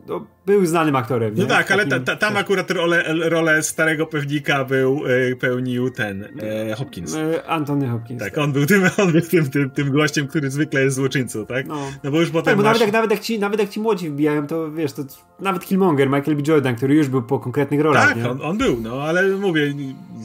no, 0.08 0.26
był 0.46 0.66
znanym 0.66 0.96
aktorem. 0.96 1.34
No 1.36 1.44
nie? 1.44 1.50
tak, 1.50 1.72
ale 1.72 1.86
ta, 1.86 2.00
ta, 2.00 2.16
tam 2.16 2.38
akurat 2.38 2.72
rolę, 2.72 3.04
rolę 3.30 3.64
starego 3.64 4.06
pewnika 4.06 4.66
był, 4.66 5.02
e, 5.32 5.36
pełnił 5.36 5.90
ten 5.90 6.24
e, 6.70 6.76
Hopkins. 6.76 7.16
E, 7.16 7.46
Anthony 7.48 7.88
Hopkins. 7.88 8.20
Tak, 8.20 8.38
on 8.38 8.52
był, 8.52 8.66
tym, 8.66 8.84
on 8.98 9.12
był 9.12 9.22
tym, 9.22 9.50
tym, 9.50 9.70
tym 9.70 9.92
gościem, 9.92 10.28
który 10.28 10.52
zwykle 10.52 10.82
jest 10.82 10.96
złoczyńcą, 10.96 11.46
tak? 11.46 11.68
No, 11.68 11.92
no 12.04 12.12
bo 12.12 12.20
już 12.20 12.30
potem. 12.30 12.46
Tak, 12.46 12.58
bo 12.58 12.64
masz... 12.64 12.68
nawet, 12.74 12.82
jak, 12.82 12.94
nawet, 12.94 13.12
jak 13.12 13.20
ci, 13.20 13.40
nawet 13.40 13.60
jak 13.60 13.70
ci 13.70 13.80
młodzi 13.80 14.10
wbijają, 14.10 14.48
to 14.48 14.72
wiesz, 14.72 14.94
to 14.94 15.04
nawet 15.40 15.66
Killmonger, 15.66 16.10
Michael 16.10 16.38
B. 16.38 16.44
Jordan, 16.48 16.76
który 16.76 16.96
już 16.96 17.08
był 17.08 17.24
po 17.24 17.40
konkretnych 17.40 17.82
rolach. 17.82 18.14
Tak, 18.14 18.26
on, 18.26 18.42
on, 18.42 18.58
był, 18.58 18.82
no 18.82 19.04
ale 19.04 19.30
mówię, 19.30 19.74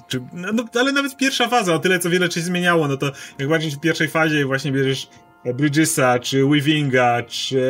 czy, 0.09 0.21
no, 0.33 0.53
no, 0.53 0.65
ale 0.81 0.93
nawet 0.93 1.17
pierwsza 1.17 1.49
faza, 1.49 1.75
o 1.75 1.79
tyle 1.79 1.99
co 1.99 2.11
wiele 2.11 2.31
się 2.31 2.41
zmieniało, 2.41 2.89
no 2.89 2.97
to 2.97 3.13
jak 3.39 3.49
właśnie 3.49 3.71
w 3.71 3.81
pierwszej 3.81 4.09
fazie 4.09 4.47
właśnie 4.47 4.73
bierzesz 4.73 5.09
Bridgesa, 5.55 6.19
czy 6.19 6.47
Weavinga, 6.47 7.23
czy. 7.23 7.61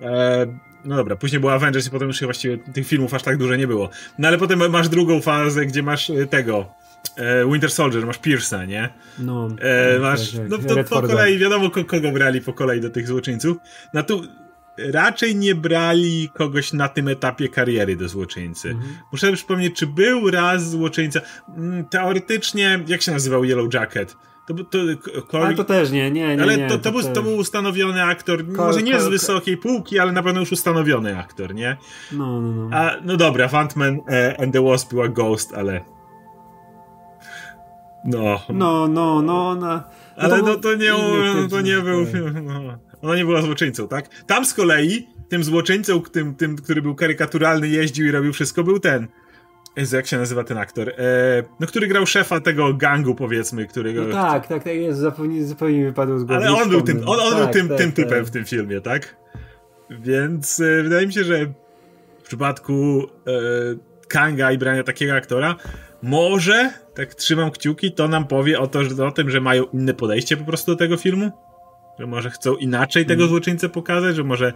E, 0.00 0.67
no 0.84 0.96
dobra, 0.96 1.16
później 1.16 1.40
był 1.40 1.50
Avengers 1.50 1.86
i 1.86 1.90
potem 1.90 2.08
już 2.08 2.22
właściwie 2.22 2.58
tych 2.58 2.86
filmów 2.86 3.14
aż 3.14 3.22
tak 3.22 3.36
dużo 3.36 3.56
nie 3.56 3.66
było. 3.66 3.90
No 4.18 4.28
ale 4.28 4.38
potem 4.38 4.70
masz 4.70 4.88
drugą 4.88 5.20
fazę, 5.20 5.66
gdzie 5.66 5.82
masz 5.82 6.10
e, 6.10 6.26
tego. 6.26 6.66
E, 7.16 7.46
Winter 7.52 7.70
Soldier, 7.70 8.06
masz 8.06 8.18
Pierce'a, 8.18 8.68
nie? 8.68 8.88
No. 9.18 9.48
E, 9.60 9.92
tak, 9.92 10.02
masz. 10.02 10.32
Tak, 10.32 10.48
no 10.48 10.58
to 10.58 10.84
po 10.84 11.02
kolei, 11.02 11.38
wiadomo 11.38 11.70
kogo 11.70 12.12
brali 12.12 12.40
po 12.40 12.52
kolei 12.52 12.80
do 12.80 12.90
tych 12.90 13.06
złoczyńców. 13.06 13.56
No 13.94 14.02
tu 14.02 14.22
raczej 14.78 15.36
nie 15.36 15.54
brali 15.54 16.30
kogoś 16.34 16.72
na 16.72 16.88
tym 16.88 17.08
etapie 17.08 17.48
kariery 17.48 17.96
do 17.96 18.08
złoczyńcy. 18.08 18.68
Mhm. 18.68 18.94
Muszę 19.12 19.32
przypomnieć, 19.32 19.76
czy 19.76 19.86
był 19.86 20.30
raz 20.30 20.70
złoczyńca. 20.70 21.20
Mm, 21.56 21.84
teoretycznie, 21.84 22.84
jak 22.86 23.02
się 23.02 23.12
nazywał 23.12 23.44
Yellow 23.44 23.74
Jacket? 23.74 24.16
To, 24.48 24.54
to, 24.64 25.22
Col... 25.22 25.42
Ale 25.42 25.54
to 25.54 25.64
też 25.64 25.90
nie, 25.90 26.10
nie, 26.10 26.36
nie. 26.36 26.42
Ale 26.42 26.56
nie, 26.56 26.68
to, 26.68 26.78
to, 26.78 26.92
był, 26.92 27.02
to 27.02 27.22
był 27.22 27.36
ustanowiony 27.36 28.04
aktor, 28.04 28.46
Col... 28.46 28.66
może 28.66 28.82
nie 28.82 29.00
z 29.00 29.08
wysokiej 29.08 29.56
półki, 29.56 29.98
ale 29.98 30.12
na 30.12 30.22
pewno 30.22 30.40
już 30.40 30.52
ustanowiony 30.52 31.18
aktor, 31.18 31.54
nie? 31.54 31.76
No, 32.12 32.40
no, 32.40 32.52
no. 32.52 32.76
A, 32.76 32.96
no 33.04 33.16
dobra, 33.16 33.48
Ant-Man 33.48 33.98
e, 34.08 34.40
and 34.40 34.52
the 34.52 34.64
Wasp 34.64 34.90
była 34.90 35.08
Ghost, 35.08 35.54
ale... 35.54 35.84
No. 38.04 38.40
No, 38.48 38.88
no, 38.88 39.22
no, 39.22 39.54
no. 39.54 39.82
ale 40.16 40.42
no 40.42 40.56
to 40.56 40.74
nie, 40.74 40.90
no, 40.90 41.48
to 41.50 41.60
nie 41.60 41.76
był... 41.76 42.06
No. 42.42 42.78
Ona 43.02 43.16
nie 43.16 43.24
była 43.24 43.42
złoczyńcą, 43.42 43.88
tak? 43.88 44.24
Tam 44.24 44.44
z 44.44 44.54
kolei, 44.54 45.08
tym 45.28 45.44
złoczyńcą, 45.44 46.00
tym, 46.00 46.34
tym, 46.34 46.56
który 46.56 46.82
był 46.82 46.94
karykaturalny, 46.94 47.68
jeździł 47.68 48.06
i 48.06 48.10
robił 48.10 48.32
wszystko, 48.32 48.64
był 48.64 48.80
ten 48.80 49.08
Jezu, 49.78 49.96
jak 49.96 50.06
się 50.06 50.18
nazywa 50.18 50.44
ten 50.44 50.58
aktor? 50.58 50.88
E, 50.88 50.94
no, 51.60 51.66
który 51.66 51.86
grał 51.86 52.06
szefa 52.06 52.40
tego 52.40 52.74
gangu, 52.74 53.14
powiedzmy, 53.14 53.66
którego... 53.66 54.04
No 54.04 54.12
tak, 54.12 54.46
tak, 54.46 54.64
tak, 54.64 54.74
jest, 54.74 55.00
zupełnie, 55.00 55.44
zupełnie 55.44 55.78
mi 55.78 55.84
wypadło 55.84 56.18
z 56.18 56.24
głowy. 56.24 56.46
Ale 56.46 56.62
on 56.62 56.68
był 56.68 56.82
tym, 56.82 57.02
on, 57.06 57.20
on 57.20 57.32
tak, 57.32 57.38
był 57.38 57.52
tym, 57.52 57.68
tak, 57.68 57.78
tym 57.78 57.92
tak. 57.92 57.96
typem 57.96 58.24
w 58.24 58.30
tym 58.30 58.44
filmie, 58.44 58.80
tak? 58.80 59.16
Więc 59.90 60.60
e, 60.60 60.82
wydaje 60.82 61.06
mi 61.06 61.12
się, 61.12 61.24
że 61.24 61.46
w 62.18 62.22
przypadku 62.22 63.02
e, 63.26 63.30
Kanga 64.08 64.52
i 64.52 64.58
brania 64.58 64.82
takiego 64.82 65.14
aktora, 65.14 65.56
może, 66.02 66.72
tak 66.94 67.14
trzymam 67.14 67.50
kciuki, 67.50 67.92
to 67.92 68.08
nam 68.08 68.26
powie 68.26 68.60
o, 68.60 68.66
to, 68.66 68.84
że, 68.84 69.06
o 69.06 69.12
tym, 69.12 69.30
że 69.30 69.40
mają 69.40 69.64
inne 69.64 69.94
podejście 69.94 70.36
po 70.36 70.44
prostu 70.44 70.72
do 70.72 70.78
tego 70.78 70.96
filmu. 70.96 71.30
Że 71.98 72.06
może 72.06 72.30
chcą 72.30 72.54
inaczej 72.54 73.06
tego 73.06 73.22
mm. 73.22 73.30
złoczyńcę 73.30 73.68
pokazać, 73.68 74.16
że 74.16 74.24
może 74.24 74.52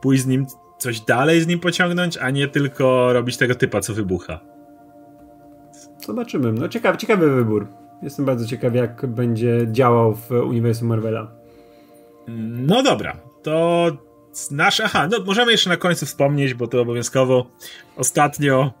pójść 0.00 0.22
z 0.22 0.26
nim 0.26 0.46
coś 0.78 1.00
dalej 1.00 1.40
z 1.40 1.46
nim 1.46 1.60
pociągnąć, 1.60 2.16
a 2.16 2.30
nie 2.30 2.48
tylko 2.48 3.12
robić 3.12 3.36
tego 3.36 3.54
typa, 3.54 3.80
co 3.80 3.94
wybucha. 3.94 4.55
Zobaczymy. 6.06 6.52
No 6.52 6.68
ciekawy, 6.68 6.98
ciekawy 6.98 7.34
wybór. 7.34 7.66
Jestem 8.02 8.24
bardzo 8.24 8.46
ciekaw, 8.46 8.74
jak 8.74 9.06
będzie 9.06 9.66
działał 9.72 10.14
w 10.14 10.30
uniwersum 10.30 10.88
Marvela. 10.88 11.32
No 12.66 12.82
dobra, 12.82 13.16
to 13.42 13.86
nasz. 14.50 14.80
Aha, 14.80 15.08
no 15.10 15.24
możemy 15.24 15.52
jeszcze 15.52 15.70
na 15.70 15.76
końcu 15.76 16.06
wspomnieć, 16.06 16.54
bo 16.54 16.66
to 16.66 16.80
obowiązkowo. 16.80 17.50
Ostatnio, 17.96 18.72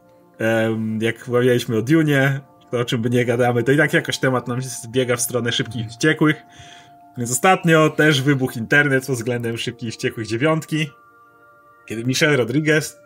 jak 1.00 1.28
mówiliśmy 1.28 1.76
o 1.76 1.82
Dune, 1.82 2.40
to 2.70 2.78
o 2.78 2.84
czym 2.84 3.02
by 3.02 3.10
nie 3.10 3.24
gadamy, 3.24 3.62
to 3.62 3.72
i 3.72 3.76
tak 3.76 3.92
jakoś 3.92 4.18
temat 4.18 4.48
nam 4.48 4.62
zbiega 4.62 5.16
w 5.16 5.20
stronę 5.20 5.52
szybkich 5.52 5.86
i 5.86 5.88
wściekłych. 5.88 6.42
Więc 7.18 7.30
ostatnio 7.30 7.90
też 7.90 8.22
wybuchł 8.22 8.58
internet 8.58 9.06
pod 9.06 9.16
względem 9.16 9.56
szybkich 9.58 9.88
i 9.88 9.92
wściekłych 9.92 10.26
dziewiątki, 10.26 10.90
kiedy 11.86 12.04
Michelle 12.04 12.36
Rodriguez, 12.36 12.98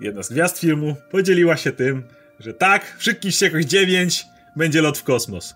jedna 0.00 0.22
z 0.22 0.32
gwiazd 0.32 0.58
filmu, 0.58 0.96
podzieliła 1.10 1.56
się 1.56 1.72
tym, 1.72 2.02
że 2.40 2.54
tak, 2.54 2.96
w 2.98 3.02
szybkich 3.02 3.32
wściekłych 3.32 3.64
9 3.64 4.24
będzie 4.56 4.82
lot 4.82 4.98
w 4.98 5.04
kosmos. 5.04 5.54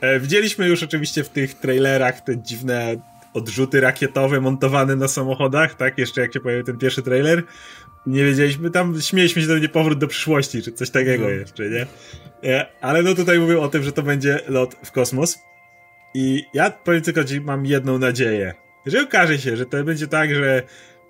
E, 0.00 0.20
widzieliśmy 0.20 0.68
już 0.68 0.82
oczywiście 0.82 1.24
w 1.24 1.28
tych 1.28 1.54
trailerach 1.54 2.20
te 2.20 2.42
dziwne 2.42 2.96
odrzuty 3.34 3.80
rakietowe 3.80 4.40
montowane 4.40 4.96
na 4.96 5.08
samochodach, 5.08 5.74
tak? 5.74 5.98
Jeszcze 5.98 6.20
jak 6.20 6.34
się 6.34 6.40
pojawił 6.40 6.64
ten 6.64 6.78
pierwszy 6.78 7.02
trailer. 7.02 7.42
Nie 8.06 8.24
wiedzieliśmy, 8.24 8.70
tam 8.70 9.00
śmieliśmy 9.00 9.42
się, 9.42 9.46
że 9.46 9.48
to 9.48 9.54
będzie 9.54 9.68
powrót 9.68 9.98
do 9.98 10.06
przyszłości, 10.06 10.62
czy 10.62 10.72
coś 10.72 10.90
takiego 10.90 11.24
no. 11.24 11.30
jeszcze, 11.30 11.70
nie? 11.70 11.86
E, 12.44 12.66
ale 12.80 13.02
no 13.02 13.14
tutaj 13.14 13.38
mówią 13.38 13.60
o 13.60 13.68
tym, 13.68 13.82
że 13.82 13.92
to 13.92 14.02
będzie 14.02 14.40
lot 14.48 14.76
w 14.84 14.92
kosmos. 14.92 15.38
I 16.14 16.44
ja 16.54 16.70
powiem 16.70 17.02
tylko, 17.02 17.26
że 17.26 17.40
mam 17.40 17.66
jedną 17.66 17.98
nadzieję. 17.98 18.54
Jeżeli 18.86 19.04
okaże 19.04 19.38
się, 19.38 19.56
że 19.56 19.66
to 19.66 19.84
będzie 19.84 20.06
tak, 20.06 20.34
że 20.34 20.62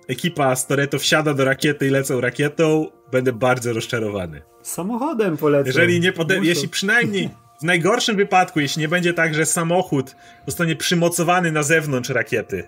ekipa 0.09 0.55
z 0.55 0.67
Toreto 0.67 0.99
wsiada 0.99 1.33
do 1.33 1.45
rakiety 1.45 1.87
i 1.87 1.89
lecą 1.89 2.21
rakietą, 2.21 2.87
będę 3.11 3.33
bardzo 3.33 3.73
rozczarowany. 3.73 4.41
Samochodem 4.61 5.37
polecę. 5.37 5.69
Jeżeli 5.69 5.99
nie 5.99 6.13
pode- 6.13 6.43
jeśli 6.45 6.69
przynajmniej 6.69 7.29
w 7.61 7.63
najgorszym 7.63 8.15
wypadku, 8.15 8.59
jeśli 8.59 8.79
nie 8.81 8.87
będzie 8.87 9.13
tak, 9.13 9.35
że 9.35 9.45
samochód 9.45 10.15
zostanie 10.47 10.75
przymocowany 10.75 11.51
na 11.51 11.63
zewnątrz 11.63 12.09
rakiety, 12.09 12.67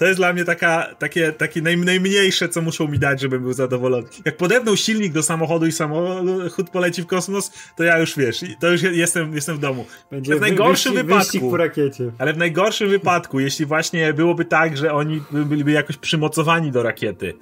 to 0.00 0.06
jest 0.06 0.20
dla 0.20 0.32
mnie 0.32 0.44
taka, 0.44 0.94
takie, 0.98 1.32
takie 1.32 1.62
naj, 1.62 1.76
najmniejsze, 1.76 2.48
co 2.48 2.62
muszą 2.62 2.88
mi 2.88 2.98
dać, 2.98 3.20
żebym 3.20 3.42
był 3.42 3.52
zadowolony. 3.52 4.08
Jak 4.24 4.36
podepną 4.36 4.76
silnik 4.76 5.12
do 5.12 5.22
samochodu 5.22 5.66
i 5.66 5.72
samochód 5.72 6.70
poleci 6.70 7.02
w 7.02 7.06
kosmos, 7.06 7.52
to 7.76 7.84
ja 7.84 7.98
już 7.98 8.16
wiesz, 8.16 8.44
to 8.60 8.70
już 8.70 8.82
jestem, 8.82 9.34
jestem 9.34 9.56
w 9.56 9.58
domu. 9.58 9.86
Będzie 10.10 10.36
w 10.36 10.40
najgorszym 10.40 10.94
wyścig, 10.94 11.08
wypadku. 11.08 11.50
po 11.50 11.56
rakiecie. 11.56 12.12
Ale 12.18 12.32
w 12.32 12.36
najgorszym 12.36 12.88
wypadku, 12.88 13.40
jeśli 13.40 13.66
właśnie 13.66 14.14
byłoby 14.14 14.44
tak, 14.44 14.76
że 14.76 14.92
oni 14.92 15.22
byliby 15.30 15.70
jakoś 15.70 15.96
przymocowani 15.96 16.72
do 16.72 16.82
rakiety 16.82 17.34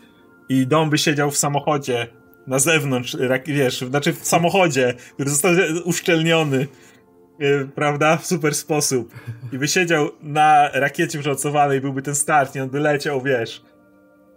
i 0.48 0.66
dom 0.66 0.90
by 0.90 0.98
siedział 0.98 1.30
w 1.30 1.36
samochodzie 1.36 2.06
na 2.46 2.58
zewnątrz, 2.58 3.16
wiesz, 3.46 3.80
znaczy 3.80 4.12
w 4.12 4.26
samochodzie, 4.26 4.94
który 5.14 5.30
został 5.30 5.52
uszczelniony 5.84 6.66
prawda, 7.74 8.16
w 8.16 8.26
super 8.26 8.54
sposób 8.54 9.14
i 9.52 9.58
by 9.58 9.68
siedział 9.68 10.10
na 10.22 10.68
rakiecie 10.72 11.18
przemocowanej, 11.18 11.80
byłby 11.80 12.02
ten 12.02 12.14
start 12.14 12.56
i 12.56 12.60
on 12.60 12.68
by 12.68 12.80
leciał, 12.80 13.22
wiesz, 13.22 13.62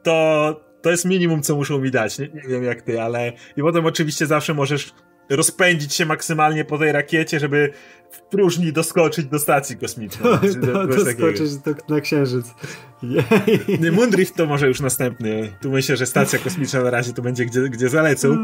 to 0.04 0.72
to 0.82 0.92
jest 0.92 1.06
minimum, 1.06 1.42
co 1.42 1.56
muszą 1.56 1.80
mi 1.80 1.92
dać. 1.92 2.20
Nie, 2.20 2.28
nie 2.28 2.42
wiem 2.48 2.64
jak 2.64 2.82
ty, 2.82 3.02
ale 3.02 3.34
i 3.58 3.62
potem 3.62 3.86
oczywiście 3.86 4.26
zawsze 4.26 4.54
możesz 4.54 4.94
rozpędzić 5.30 5.94
się 5.94 6.06
maksymalnie 6.06 6.66
po 6.66 6.78
tej 6.78 6.92
rakiecie, 6.92 7.40
żeby 7.40 7.74
w 8.12 8.22
próżni 8.22 8.74
doskoczyć 8.74 9.26
do 9.26 9.40
stacji 9.40 9.78
kosmicznej. 9.78 10.34
Do, 10.62 10.88
doskoczyć 10.88 11.58
do, 11.58 11.96
na 11.96 12.02
księżyc. 12.02 12.46
Moondrift 13.92 14.36
to 14.36 14.46
może 14.46 14.68
już 14.68 14.80
następny. 14.80 15.54
Tu 15.62 15.72
myślę, 15.72 15.98
że 15.98 16.06
stacja 16.06 16.40
kosmiczna 16.40 16.84
na 16.84 16.90
razie 16.90 17.14
to 17.14 17.22
będzie 17.22 17.46
gdzie, 17.46 17.62
gdzie 17.62 17.90
zalecą. 17.90 18.38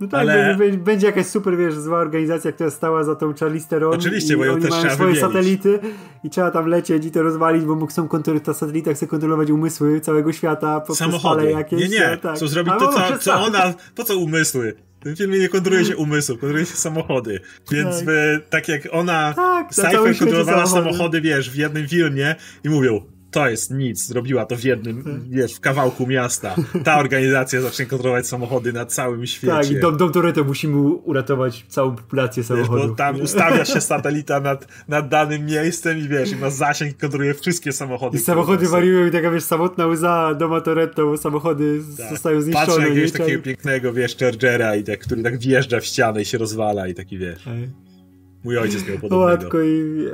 No 0.00 0.08
tak, 0.08 0.20
ale... 0.20 0.56
będzie, 0.56 0.78
będzie 0.78 1.06
jakaś 1.06 1.26
super, 1.26 1.56
wiesz, 1.56 1.74
zła 1.74 1.98
organizacja, 1.98 2.52
która 2.52 2.70
stała 2.70 3.04
za 3.04 3.16
tą 3.16 3.34
Charlize 3.34 3.68
Theron. 3.68 3.94
Oczywiście, 3.94 4.36
bo 4.36 4.44
ją 4.44 4.52
oni 4.52 4.62
też 4.62 4.70
mają 4.70 4.82
swoje 4.82 4.96
wymienić. 4.96 5.20
satelity 5.20 5.78
i 6.24 6.30
trzeba 6.30 6.50
tam 6.50 6.66
lecieć 6.66 7.06
i 7.06 7.10
to 7.10 7.22
rozwalić, 7.22 7.64
bo 7.64 7.86
chcą 7.86 8.08
kontrolować, 8.08 8.46
ta 8.46 8.54
satelita 8.54 8.94
chce 8.94 9.06
kontrolować 9.06 9.50
umysły 9.50 10.00
całego 10.00 10.32
świata 10.32 10.80
poprzez 10.80 10.98
Samochody. 10.98 11.50
jakieś. 11.50 11.80
Nie, 11.80 11.88
nie, 11.88 12.16
tak. 12.16 12.36
chcą 12.36 12.48
zrobić 12.48 12.74
to, 12.78 12.92
co, 12.92 13.18
co 13.18 13.32
ona, 13.40 13.74
po 13.94 14.04
co 14.04 14.18
umysły? 14.18 14.74
W 15.00 15.02
tym 15.02 15.16
filmie 15.16 15.38
nie 15.38 15.48
kontroluje 15.48 15.84
się 15.84 15.96
umysłu, 15.96 16.34
kontroluje 16.34 16.66
się 16.66 16.76
samochody. 16.76 17.40
Więc 17.70 17.96
tak, 17.98 18.06
tak 18.50 18.68
jak 18.68 18.88
ona, 18.92 19.32
tak, 19.36 19.74
Cypher 19.74 20.18
kontrolowała 20.18 20.66
samochody. 20.66 20.92
samochody, 20.92 21.20
wiesz, 21.20 21.50
w 21.50 21.56
jednym 21.56 21.88
filmie 21.88 22.34
i 22.64 22.68
mówią, 22.68 23.00
to 23.30 23.48
jest 23.48 23.70
nic, 23.70 24.06
zrobiła 24.06 24.46
to 24.46 24.56
w 24.56 24.64
jednym, 24.64 25.04
tak. 25.04 25.28
wiesz, 25.28 25.54
w 25.54 25.60
kawałku 25.60 26.06
miasta. 26.06 26.54
Ta 26.84 26.98
organizacja 26.98 27.60
zacznie 27.60 27.86
kontrolować 27.86 28.26
samochody 28.26 28.72
na 28.72 28.86
całym 28.86 29.26
świecie. 29.26 29.52
Tak, 29.52 29.70
i 29.70 29.80
Dom, 29.80 29.96
Dom 29.96 30.12
Toretto 30.12 30.44
musimy 30.44 30.80
uratować 30.88 31.64
całą 31.68 31.96
populację 31.96 32.44
samochodów. 32.44 32.80
Wiesz, 32.80 32.88
bo 32.88 32.94
tam 32.94 33.20
ustawia 33.20 33.64
się 33.64 33.80
satelita 33.80 34.40
nad, 34.40 34.66
nad 34.88 35.08
danym 35.08 35.46
miejscem 35.46 35.98
i 35.98 36.08
wiesz, 36.08 36.32
i 36.32 36.36
ma 36.36 36.50
zasięg 36.50 36.92
i 36.92 36.94
kontroluje 36.94 37.34
wszystkie 37.34 37.72
samochody. 37.72 38.18
I 38.18 38.20
samochody 38.20 38.68
wariują 38.68 39.06
i 39.06 39.10
taka, 39.10 39.30
wiesz, 39.30 39.44
samotna 39.44 39.86
łza 39.86 40.34
Doma 40.34 40.60
Toretto, 40.60 41.06
bo 41.06 41.16
samochody 41.16 41.80
tak. 41.96 42.10
zostają 42.10 42.42
zniszczone. 42.42 42.66
Patrzę 42.66 42.88
jakiegoś 42.88 43.12
takiego 43.12 43.42
pięknego, 43.42 43.92
wiesz, 43.92 44.16
Chargera, 44.16 44.76
i 44.76 44.84
tak, 44.84 45.00
który 45.00 45.22
tak 45.22 45.38
wjeżdża 45.38 45.80
w 45.80 45.84
ścianę 45.84 46.22
i 46.22 46.24
się 46.24 46.38
rozwala 46.38 46.88
i 46.88 46.94
taki, 46.94 47.18
wiesz... 47.18 47.44
Mój 48.44 48.58
ojciec 48.58 48.88
miał 48.88 48.98
podobnego. 48.98 49.24
O 49.24 49.28
matko 49.28 49.60
i 49.60 50.04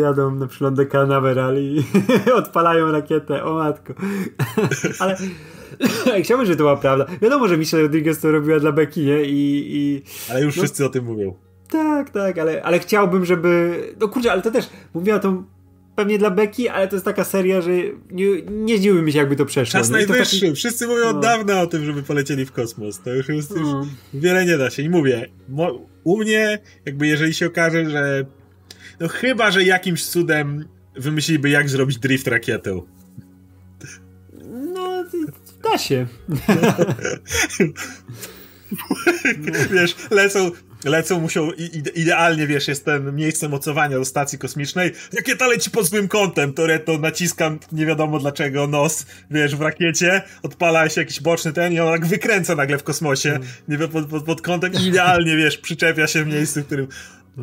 jadą 0.00 0.34
na 0.34 0.46
przylądę 0.46 0.86
Canaveral 0.86 1.58
i 1.58 1.84
odpalają 2.34 2.92
rakietę, 2.92 3.44
o 3.44 3.54
matko. 3.54 3.94
Ale 5.00 5.16
chciałbym, 6.22 6.46
żeby 6.46 6.56
to 6.56 6.62
była 6.62 6.76
prawda. 6.76 7.06
Wiadomo, 7.22 7.48
że 7.48 7.58
Michelle 7.58 7.82
Rodriguez 7.82 8.20
to 8.20 8.32
robiła 8.32 8.60
dla 8.60 8.72
Becky, 8.72 9.04
nie? 9.04 9.22
I, 9.22 9.64
i 9.76 10.02
ale 10.30 10.42
już 10.42 10.56
no, 10.56 10.62
wszyscy 10.62 10.86
o 10.86 10.88
tym 10.88 11.04
mówią. 11.04 11.34
Tak, 11.68 12.10
tak, 12.10 12.38
ale, 12.38 12.62
ale 12.62 12.78
chciałbym, 12.78 13.24
żeby... 13.24 13.80
No 14.00 14.08
kurczę, 14.08 14.32
ale 14.32 14.42
to 14.42 14.50
też 14.50 14.70
mówiła 14.94 15.18
tą 15.18 15.44
pewnie 15.98 16.18
dla 16.18 16.30
Becky, 16.30 16.70
ale 16.70 16.88
to 16.88 16.96
jest 16.96 17.04
taka 17.04 17.24
seria, 17.24 17.60
że 17.60 17.70
nie, 18.10 18.42
nie 18.42 18.78
zdziwiłbym 18.78 19.12
się, 19.12 19.18
jakby 19.18 19.36
to 19.36 19.46
przeszło. 19.46 19.80
Czas 19.80 19.90
najwyższy. 19.90 20.40
Taki... 20.40 20.54
Wszyscy 20.54 20.86
mówią 20.86 21.04
no. 21.04 21.10
od 21.10 21.20
dawna 21.20 21.60
o 21.60 21.66
tym, 21.66 21.84
żeby 21.84 22.02
polecieli 22.02 22.44
w 22.44 22.52
kosmos. 22.52 23.00
To 23.00 23.14
już, 23.14 23.28
już, 23.28 23.50
już 23.50 23.68
wiele 24.14 24.46
nie 24.46 24.58
da 24.58 24.70
się. 24.70 24.82
I 24.82 24.90
mówię, 24.90 25.28
u 26.04 26.18
mnie, 26.18 26.58
jakby 26.84 27.06
jeżeli 27.06 27.34
się 27.34 27.46
okaże, 27.46 27.90
że 27.90 28.26
no 29.00 29.08
chyba, 29.08 29.50
że 29.50 29.64
jakimś 29.64 30.06
cudem 30.06 30.64
wymyśliliby, 30.96 31.50
jak 31.50 31.68
zrobić 31.68 31.98
drift 31.98 32.28
rakietę. 32.28 32.80
No, 34.74 35.04
da 35.62 35.78
się. 35.78 36.06
Wiesz, 39.72 39.96
lecą 40.10 40.50
lecą, 40.84 41.20
muszą, 41.20 41.50
idealnie, 41.94 42.46
wiesz, 42.46 42.68
jest 42.68 42.84
ten 42.84 43.14
miejsce 43.14 43.48
mocowania 43.48 43.98
do 43.98 44.04
stacji 44.04 44.38
kosmicznej. 44.38 44.92
Rakieta 45.16 45.46
leci 45.46 45.70
pod 45.70 45.86
złym 45.86 46.08
kątem, 46.08 46.52
to 46.52 46.98
naciskam, 46.98 47.58
nie 47.72 47.86
wiadomo 47.86 48.18
dlaczego, 48.18 48.66
nos, 48.66 49.06
wiesz, 49.30 49.56
w 49.56 49.60
rakiecie, 49.60 50.22
odpala 50.42 50.88
się 50.88 51.00
jakiś 51.00 51.20
boczny 51.20 51.52
ten 51.52 51.72
i 51.72 51.80
on 51.80 51.92
tak 51.92 52.06
wykręca 52.06 52.54
nagle 52.54 52.78
w 52.78 52.82
kosmosie, 52.82 53.30
mm. 53.30 53.48
nie 53.68 53.78
wiem, 53.78 53.88
pod, 53.88 54.06
pod, 54.06 54.24
pod 54.24 54.42
kątem 54.42 54.72
i 54.72 54.86
idealnie, 54.86 55.36
wiesz, 55.36 55.58
przyczepia 55.58 56.06
się 56.06 56.24
w 56.24 56.26
miejscu, 56.26 56.60
w 56.60 56.66
którym. 56.66 56.88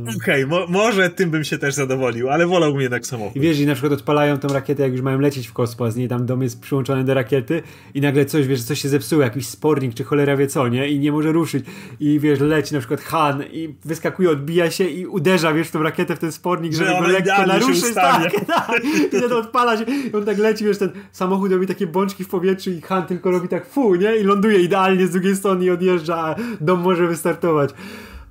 Okej, 0.01 0.43
okay, 0.43 0.47
mo 0.47 0.67
może 0.67 1.09
tym 1.09 1.29
bym 1.29 1.43
się 1.43 1.57
też 1.57 1.73
zadowolił, 1.73 2.29
ale 2.29 2.47
wolałbym 2.47 2.81
jednak 2.81 3.07
samochód. 3.07 3.35
I 3.35 3.39
wiesz, 3.39 3.59
i 3.59 3.65
na 3.65 3.73
przykład 3.73 3.93
odpalają 3.93 4.37
tą 4.37 4.47
rakietę, 4.47 4.83
jak 4.83 4.91
już 4.91 5.01
mają 5.01 5.19
lecieć 5.19 5.47
w 5.47 5.53
kosmos, 5.53 5.95
nie? 5.95 6.07
Tam 6.07 6.25
dom 6.25 6.41
jest 6.41 6.61
przyłączony 6.61 7.03
do 7.03 7.13
rakiety 7.13 7.63
i 7.93 8.01
nagle 8.01 8.25
coś, 8.25 8.47
wiesz, 8.47 8.63
coś 8.63 8.81
się 8.81 8.89
zepsuło, 8.89 9.21
jakiś 9.21 9.47
spornik 9.47 9.93
czy 9.93 10.03
cholera 10.03 10.37
wie 10.37 10.47
co, 10.47 10.67
nie? 10.67 10.89
I 10.89 10.99
nie 10.99 11.11
może 11.11 11.31
ruszyć. 11.31 11.65
I 11.99 12.19
wiesz, 12.19 12.39
leci 12.39 12.73
na 12.73 12.79
przykład 12.79 13.01
Han 13.01 13.43
i 13.51 13.75
wyskakuje, 13.85 14.29
odbija 14.29 14.71
się 14.71 14.83
i 14.83 15.05
uderza, 15.05 15.53
wiesz, 15.53 15.67
w 15.67 15.71
tą 15.71 15.83
rakietę, 15.83 16.15
w 16.15 16.19
ten 16.19 16.31
spornik, 16.31 16.73
żeby 16.73 16.89
go 16.89 17.07
lekko 17.07 17.45
naruszyć. 17.47 17.85
Tak, 17.95 18.45
tak. 18.45 18.81
I 19.13 19.29
to 19.29 19.37
odpala 19.37 19.77
się. 19.77 19.83
I 19.83 20.15
on 20.15 20.25
tak 20.25 20.37
leci, 20.37 20.65
wiesz, 20.65 20.77
ten 20.77 20.91
samochód 21.11 21.51
robi 21.51 21.67
takie 21.67 21.87
bączki 21.87 22.23
w 22.23 22.27
powietrzu 22.27 22.71
i 22.71 22.81
Han 22.81 23.05
tylko 23.05 23.31
robi 23.31 23.47
tak 23.47 23.69
fu, 23.69 23.95
nie? 23.95 24.15
I 24.15 24.23
ląduje 24.23 24.59
idealnie 24.59 25.07
z 25.07 25.11
drugiej 25.11 25.35
strony 25.35 25.65
i 25.65 25.69
odjeżdża, 25.69 26.17
a 26.17 26.35
dom 26.61 26.79
może 26.79 27.07
wystartować. 27.07 27.69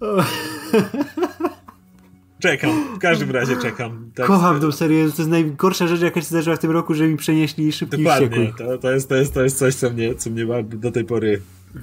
Czekam, 2.45 2.97
w 2.97 2.99
każdym 2.99 3.31
razie 3.31 3.57
czekam. 3.57 4.11
Tak. 4.15 4.27
Kocham 4.27 4.61
tą 4.61 4.73
serię, 4.73 5.11
to 5.11 5.23
jest 5.23 5.31
najgorsza 5.31 5.87
rzecz, 5.87 6.01
jaka 6.01 6.21
się 6.21 6.27
zdarzyła 6.27 6.57
w 6.57 6.59
tym 6.59 6.71
roku, 6.71 6.95
że 6.95 7.09
mi 7.09 7.17
przenieśli 7.17 7.73
szybki 7.73 7.97
Dokładnie, 7.97 8.53
to, 8.59 8.79
to, 8.79 8.93
jest, 8.93 9.09
to, 9.09 9.17
jest, 9.17 9.35
to 9.35 9.45
jest 9.45 9.59
coś, 9.59 9.75
co 9.75 9.91
mnie, 9.91 10.15
co 10.15 10.31
mnie 10.31 10.47
do 10.63 10.91
tej 10.91 11.05
pory 11.05 11.41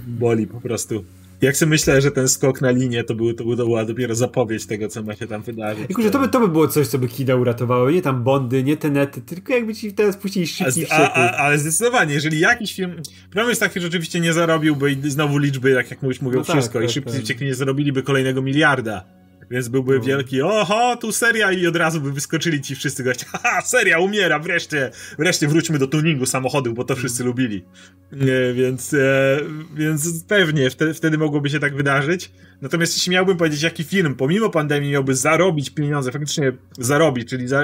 boli 0.08 0.48
po 0.48 0.62
prostu. 0.62 1.04
Jak 1.42 1.58
sobie 1.58 1.70
myślę, 1.70 2.02
że 2.02 2.12
ten 2.12 2.28
skok 2.28 2.62
na 2.62 2.72
linię 2.72 3.04
to, 3.04 3.16
był, 3.16 3.34
to, 3.34 3.44
był, 3.44 3.56
to 3.56 3.66
była 3.66 3.86
dopiero 3.86 4.16
zapowiedź 4.16 4.66
tego, 4.66 4.88
co 4.88 5.04
ma 5.04 5.16
się 5.16 5.28
tam 5.28 5.42
wydarzyć. 5.42 5.86
I 5.90 5.94
kurczę, 5.94 6.12
to 6.12 6.20
by, 6.20 6.30
to 6.30 6.40
by 6.40 6.48
było 6.48 6.68
coś, 6.68 6.88
co 6.88 6.98
by 6.98 7.08
Kida 7.08 7.36
uratowało. 7.36 7.92
Nie 7.92 8.02
tam 8.02 8.24
Bondy, 8.24 8.64
nie 8.64 8.78
Tenety, 8.78 9.22
tylko 9.22 9.54
jakby 9.54 9.76
ci 9.76 9.94
teraz 9.94 10.18
puścili 10.18 10.48
szybki 10.48 10.86
a, 10.92 11.32
Ale 11.32 11.60
zdecydowanie, 11.60 12.14
jeżeli 12.14 12.40
jakiś 12.40 12.76
film... 12.76 12.96
Problem 13.30 13.50
jest 13.50 13.62
taki, 13.62 13.82
że 13.82 13.88
oczywiście 13.88 14.20
nie 14.20 14.34
zarobiłby 14.34 14.92
i 14.92 15.10
znowu 15.10 15.38
liczby, 15.38 15.74
tak 15.76 15.92
jak 15.92 16.02
mówisz, 16.02 16.22
mówią 16.22 16.38
no 16.40 16.46
tak, 16.46 16.56
wszystko. 16.56 16.80
Tak, 16.80 16.90
I 16.90 16.94
szybki 16.94 17.28
tak. 17.28 17.42
nie 17.42 17.56
zarobiliby 17.56 18.04
kolejnego 18.04 18.42
miliarda. 18.42 19.21
Więc 19.52 19.68
byłby 19.68 19.98
no. 19.98 20.04
wielki, 20.04 20.42
oho, 20.42 20.98
tu 20.98 21.12
seria 21.12 21.52
i 21.52 21.68
od 21.68 21.76
razu 21.76 22.02
by 22.02 22.12
wyskoczyli 22.12 22.62
ci 22.62 22.76
wszyscy 22.76 23.04
goście, 23.04 23.26
haha, 23.32 23.62
seria 23.62 24.00
umiera, 24.00 24.40
wreszcie, 24.40 24.92
wreszcie 25.18 25.48
wróćmy 25.48 25.80
do 25.80 25.88
tuningu 25.88 26.26
samochodów, 26.26 26.76
bo 26.76 26.84
to 26.84 26.96
wszyscy 26.96 27.24
lubili. 27.24 27.66
E, 28.14 28.54
więc, 28.54 28.94
e, 28.94 29.40
więc 29.76 30.24
pewnie 30.24 30.70
wtedy, 30.70 30.94
wtedy 30.94 31.18
mogłoby 31.18 31.50
się 31.50 31.60
tak 31.60 31.76
wydarzyć. 31.76 32.32
Natomiast 32.62 32.98
jeśli 32.98 33.12
miałbym 33.12 33.38
powiedzieć, 33.38 33.62
jaki 33.62 33.84
film 33.84 34.16
pomimo 34.16 34.50
pandemii 34.50 34.92
miałby 34.92 35.16
zarobić 35.16 35.70
pieniądze, 35.70 36.12
faktycznie 36.12 36.52
zarobić, 36.78 37.30
czyli 37.30 37.48
za, 37.48 37.62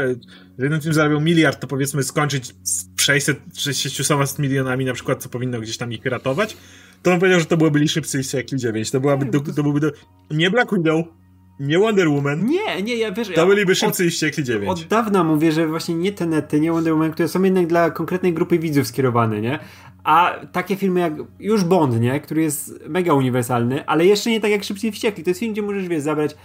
że 0.57 0.63
jeden 0.63 0.81
film 0.81 0.93
zarabiał 0.93 1.21
miliard, 1.21 1.59
to 1.59 1.67
powiedzmy 1.67 2.03
skończyć 2.03 2.55
z 2.63 3.01
600 3.01 3.39
czy 3.57 3.73
600 3.73 4.39
milionami 4.39 4.85
na 4.85 4.93
przykład, 4.93 5.23
co 5.23 5.29
powinno 5.29 5.59
gdzieś 5.59 5.77
tam 5.77 5.93
ich 5.93 6.05
ratować, 6.05 6.57
to 7.03 7.11
bym 7.11 7.19
powiedział, 7.19 7.39
że 7.39 7.45
to 7.45 7.57
byłoby 7.57 7.87
Szybcy 7.87 8.21
i 8.51 8.57
9. 8.57 8.91
To 8.91 8.99
byłaby, 8.99 9.25
to, 9.25 9.53
to 9.53 9.63
byłby 9.63 9.79
do, 9.79 9.91
nie 10.31 10.51
Black 10.51 10.73
Widow, 10.73 11.05
nie 11.59 11.79
Wonder 11.79 12.09
Woman. 12.09 12.45
Nie, 12.45 12.81
nie, 12.83 12.95
ja 12.95 13.11
wiesz... 13.11 13.27
To 13.27 13.33
ja 13.33 13.45
byliby 13.45 13.75
szybcy 13.75 14.05
i 14.05 14.11
ściekli 14.11 14.43
9. 14.43 14.69
Od 14.69 14.83
dawna 14.83 15.23
mówię, 15.23 15.51
że 15.51 15.67
właśnie 15.67 15.95
nie 15.95 16.11
te 16.11 16.25
nety, 16.25 16.59
nie 16.59 16.71
Wonder 16.71 16.93
Woman, 16.93 17.11
które 17.11 17.27
są 17.27 17.43
jednak 17.43 17.67
dla 17.67 17.91
konkretnej 17.91 18.33
grupy 18.33 18.59
widzów 18.59 18.87
skierowane, 18.87 19.41
nie? 19.41 19.59
A 20.03 20.35
takie 20.51 20.75
filmy 20.75 20.99
jak 20.99 21.13
już 21.39 21.63
Bond, 21.63 21.99
nie? 21.99 22.19
Który 22.19 22.41
jest 22.41 22.73
mega 22.87 23.13
uniwersalny, 23.13 23.85
ale 23.85 24.05
jeszcze 24.05 24.29
nie 24.29 24.41
tak 24.41 24.51
jak 24.51 24.63
Szybcy 24.63 24.87
i 24.87 24.91
Wściekli. 24.91 25.23
To 25.23 25.29
jest 25.29 25.39
film, 25.39 25.53
gdzie 25.53 25.61
możesz, 25.61 25.87
wiesz, 25.87 26.01
zabrać 26.01 26.35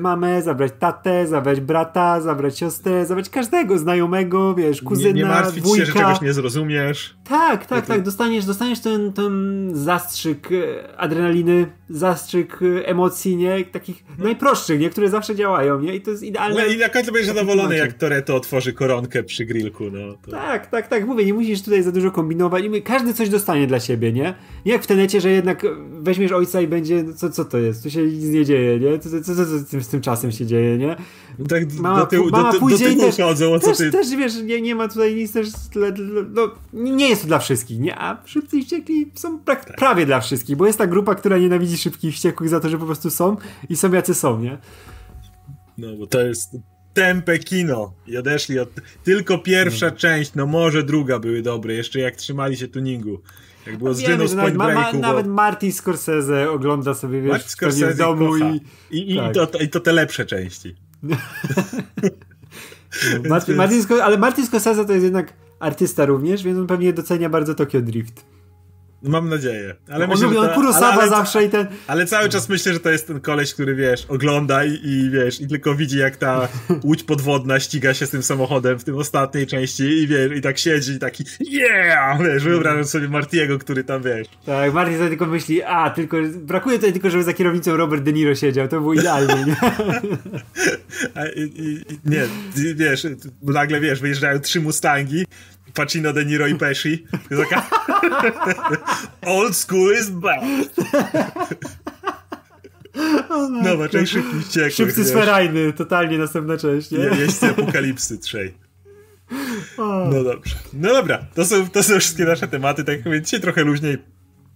mamę, 0.00 0.42
zabrać 0.42 0.72
tatę, 0.78 1.26
zabrać 1.26 1.60
brata, 1.60 2.20
zabrać 2.20 2.58
siostrę, 2.58 3.06
zabrać 3.06 3.30
każdego 3.30 3.78
znajomego, 3.78 4.54
wiesz, 4.54 4.82
kuzyna, 4.82 5.08
Nie, 5.08 5.14
nie 5.14 5.24
martwić 5.24 5.64
wujka. 5.64 5.86
się, 5.86 5.92
że 5.92 5.98
czegoś 5.98 6.20
nie 6.20 6.32
zrozumiesz. 6.32 7.16
Tak, 7.28 7.66
tak, 7.66 7.86
tak. 7.86 8.02
Dostaniesz, 8.02 8.44
dostaniesz 8.44 8.80
ten, 8.80 9.12
ten 9.12 9.70
zastrzyk 9.74 10.48
e, 10.52 10.98
adrenaliny, 10.98 11.66
zastrzyk 11.88 12.60
e, 12.62 12.86
emocji, 12.86 13.36
nie? 13.36 13.64
Takich 13.64 14.04
no. 14.18 14.24
najprostszych, 14.24 14.80
nie? 14.80 14.90
Które 14.90 15.08
zawsze 15.08 15.34
działają, 15.34 15.80
nie? 15.80 15.94
I 15.94 16.00
to 16.00 16.10
jest 16.10 16.22
idealne. 16.22 16.62
No 16.66 16.72
i 16.72 16.78
na 16.78 16.88
końcu 16.88 17.12
będziesz 17.12 17.34
zadowolony, 17.34 17.76
jak 17.76 17.92
Toreto 17.92 18.36
otworzy 18.36 18.72
koronkę 18.72 19.22
przy 19.22 19.44
grillku, 19.44 19.84
no. 19.92 20.14
To... 20.22 20.30
Tak, 20.30 20.66
tak, 20.66 20.88
tak. 20.88 21.06
Mówię, 21.06 21.24
nie 21.24 21.34
musisz 21.34 21.62
tutaj 21.62 21.82
za 21.82 21.92
dużo 21.92 22.10
kombinować. 22.10 22.64
Każdy 22.84 23.14
coś 23.14 23.28
dostanie 23.28 23.66
dla 23.66 23.80
siebie, 23.80 24.12
nie? 24.12 24.34
Nie 24.66 24.72
jak 24.72 24.82
w 24.82 24.86
tenecie, 24.86 25.20
że 25.20 25.30
jednak 25.30 25.66
weźmiesz 26.00 26.32
ojca 26.32 26.60
i 26.60 26.66
będzie, 26.66 27.04
co, 27.14 27.30
co 27.30 27.44
to 27.44 27.58
jest? 27.58 27.82
Tu 27.82 27.90
się 27.90 28.02
nic 28.02 28.24
nie 28.24 28.44
dzieje, 28.44 28.80
nie? 28.80 28.98
Co, 28.98 29.10
co, 29.10 29.34
co, 29.34 29.46
co 29.46 29.63
z 29.64 29.68
tym, 29.68 29.82
z 29.82 29.88
tym 29.88 30.00
czasem 30.00 30.32
się 30.32 30.46
dzieje, 30.46 30.78
nie? 30.78 30.96
Tak 31.48 31.72
mama, 31.72 32.00
do 32.00 32.06
tyłu, 32.06 32.30
mama 32.30 32.52
do, 32.52 32.60
do 32.60 32.78
też, 32.78 33.16
chodzą, 33.16 33.60
też, 33.60 33.78
ty... 33.78 33.90
też, 33.90 34.10
wiesz, 34.10 34.42
nie, 34.42 34.60
nie 34.60 34.74
ma 34.74 34.88
tutaj 34.88 35.14
nic 35.14 35.32
też, 35.32 35.48
dla, 35.50 35.90
dla, 35.90 36.22
no, 36.30 36.50
nie 36.72 37.08
jest 37.08 37.22
to 37.22 37.28
dla 37.28 37.38
wszystkich, 37.38 37.80
nie? 37.80 37.98
A 37.98 38.22
Szybcy 38.24 38.58
i 38.58 38.62
Wściekli 38.62 39.12
są 39.14 39.38
pra 39.38 39.56
tak. 39.56 39.76
prawie 39.76 40.06
dla 40.06 40.20
wszystkich, 40.20 40.56
bo 40.56 40.66
jest 40.66 40.78
ta 40.78 40.86
grupa, 40.86 41.14
która 41.14 41.38
nienawidzi 41.38 41.78
Szybkich 41.78 42.14
Wściekłych 42.14 42.50
za 42.50 42.60
to, 42.60 42.68
że 42.68 42.78
po 42.78 42.86
prostu 42.86 43.10
są 43.10 43.36
i 43.68 43.76
są 43.76 43.92
jacy 43.92 44.14
są, 44.14 44.40
nie? 44.40 44.58
No, 45.78 45.96
bo 45.98 46.06
to 46.06 46.20
jest 46.20 46.56
tempe 46.94 47.38
kino 47.38 47.94
i 48.06 48.16
odeszli 48.16 48.58
od... 48.58 48.68
Tylko 49.04 49.38
pierwsza 49.38 49.86
no. 49.86 49.96
część, 49.96 50.34
no 50.34 50.46
może 50.46 50.82
druga 50.82 51.18
były 51.18 51.42
dobre, 51.42 51.74
jeszcze 51.74 52.00
jak 52.00 52.16
trzymali 52.16 52.56
się 52.56 52.68
tuningu. 52.68 53.20
Jak 53.66 53.76
było 53.76 53.94
z 53.94 54.00
Wiemy, 54.00 54.28
z 54.28 54.34
Point 54.34 54.56
ma, 54.56 54.74
ma. 54.74 54.92
Nawet 54.92 55.26
Martin 55.26 55.72
Scorsese 55.72 56.50
ogląda 56.50 56.94
sobie, 56.94 57.20
wiesz, 57.20 57.32
Martin 57.32 57.48
Scorsese 57.48 57.94
w 57.94 57.96
domu 57.96 58.36
i... 58.36 58.60
I, 58.90 59.12
i, 59.12 59.16
tak. 59.16 59.30
i, 59.30 59.34
to, 59.34 59.58
I 59.58 59.68
to 59.68 59.80
te 59.80 59.92
lepsze 59.92 60.26
części. 60.26 60.74
Martin, 63.28 63.56
Martin, 63.56 63.82
ale 64.02 64.18
Martin 64.18 64.46
Scorsese 64.46 64.84
to 64.84 64.92
jest 64.92 65.04
jednak 65.04 65.32
artysta 65.60 66.04
również, 66.04 66.42
więc 66.42 66.58
on 66.58 66.66
pewnie 66.66 66.92
docenia 66.92 67.28
bardzo 67.28 67.54
Tokyo 67.54 67.80
Drift. 67.80 68.24
Mam 69.04 69.28
nadzieję. 69.28 69.74
Ale 69.90 70.06
no, 70.06 70.14
myślę, 70.14 70.28
on 70.28 70.34
lubi, 70.34 70.54
Kurosawa 70.54 70.86
ale, 70.86 71.02
ale, 71.02 71.08
zawsze 71.08 71.44
i 71.44 71.48
ten... 71.48 71.66
Ale 71.86 72.06
cały 72.06 72.28
czas 72.28 72.48
myślę, 72.48 72.72
że 72.72 72.80
to 72.80 72.90
jest 72.90 73.06
ten 73.06 73.20
koleś, 73.20 73.54
który, 73.54 73.74
wiesz, 73.74 74.06
ogląda 74.08 74.64
i, 74.64 74.80
i, 74.82 75.10
wiesz, 75.10 75.40
i 75.40 75.48
tylko 75.48 75.74
widzi, 75.74 75.98
jak 75.98 76.16
ta 76.16 76.48
łódź 76.84 77.02
podwodna 77.02 77.60
ściga 77.60 77.94
się 77.94 78.06
z 78.06 78.10
tym 78.10 78.22
samochodem 78.22 78.78
w 78.78 78.84
tym 78.84 78.98
ostatniej 78.98 79.46
części 79.46 79.82
i 79.82 80.06
wiesz, 80.06 80.32
i 80.36 80.40
tak 80.40 80.58
siedzi 80.58 80.92
i 80.92 80.98
taki 80.98 81.24
yeah! 81.40 82.22
Wiesz, 82.22 82.44
wyobrażam 82.44 82.84
sobie 82.84 83.08
Martiego, 83.08 83.58
który 83.58 83.84
tam, 83.84 84.02
wiesz... 84.02 84.28
Tak, 84.46 84.74
Marty 84.74 84.96
sobie 84.96 85.08
tylko 85.08 85.26
myśli, 85.26 85.62
a, 85.62 85.90
tylko 85.90 86.16
brakuje 86.34 86.76
tutaj 86.76 86.92
tylko, 86.92 87.10
żeby 87.10 87.24
za 87.24 87.32
kierownicą 87.32 87.76
Robert 87.76 88.02
De 88.02 88.12
Niro 88.12 88.34
siedział, 88.34 88.68
to 88.68 88.80
było 88.80 88.94
idealnie, 88.94 89.44
nie? 89.44 89.56
a, 91.14 91.26
i, 91.26 91.42
i, 91.42 91.84
nie, 92.04 92.22
wiesz, 92.74 93.06
nagle, 93.42 93.80
wiesz, 93.80 94.00
wyjeżdżają 94.00 94.40
trzy 94.40 94.60
Mustangi 94.60 95.24
Pacino, 95.74 96.12
De 96.12 96.24
Niro 96.24 96.46
i 96.46 96.54
Pesci. 96.54 97.04
Taka... 97.28 97.66
Old 99.34 99.56
school 99.56 99.94
is 99.94 100.10
back. 100.10 100.42
Nowa 103.62 103.88
część 103.88 104.12
szybkich 104.12 104.42
wściekłych. 104.42 104.74
Szybcy 104.74 105.04
sferajny, 105.04 105.72
totalnie 105.72 106.18
następna 106.18 106.56
część, 106.56 106.90
nie? 106.90 106.98
Jeźdźcy 106.98 107.46
apokalipsy 107.46 108.18
trzej. 108.18 108.54
No 110.10 110.24
dobrze. 110.24 110.54
No 110.72 110.88
dobra, 110.88 111.26
to 111.34 111.44
są, 111.44 111.70
to 111.70 111.82
są 111.82 111.98
wszystkie 112.00 112.24
nasze 112.24 112.48
tematy, 112.48 112.84
tak 112.84 113.02
więc 113.02 113.26
dzisiaj 113.26 113.40
trochę 113.40 113.64
luźniej, 113.64 113.98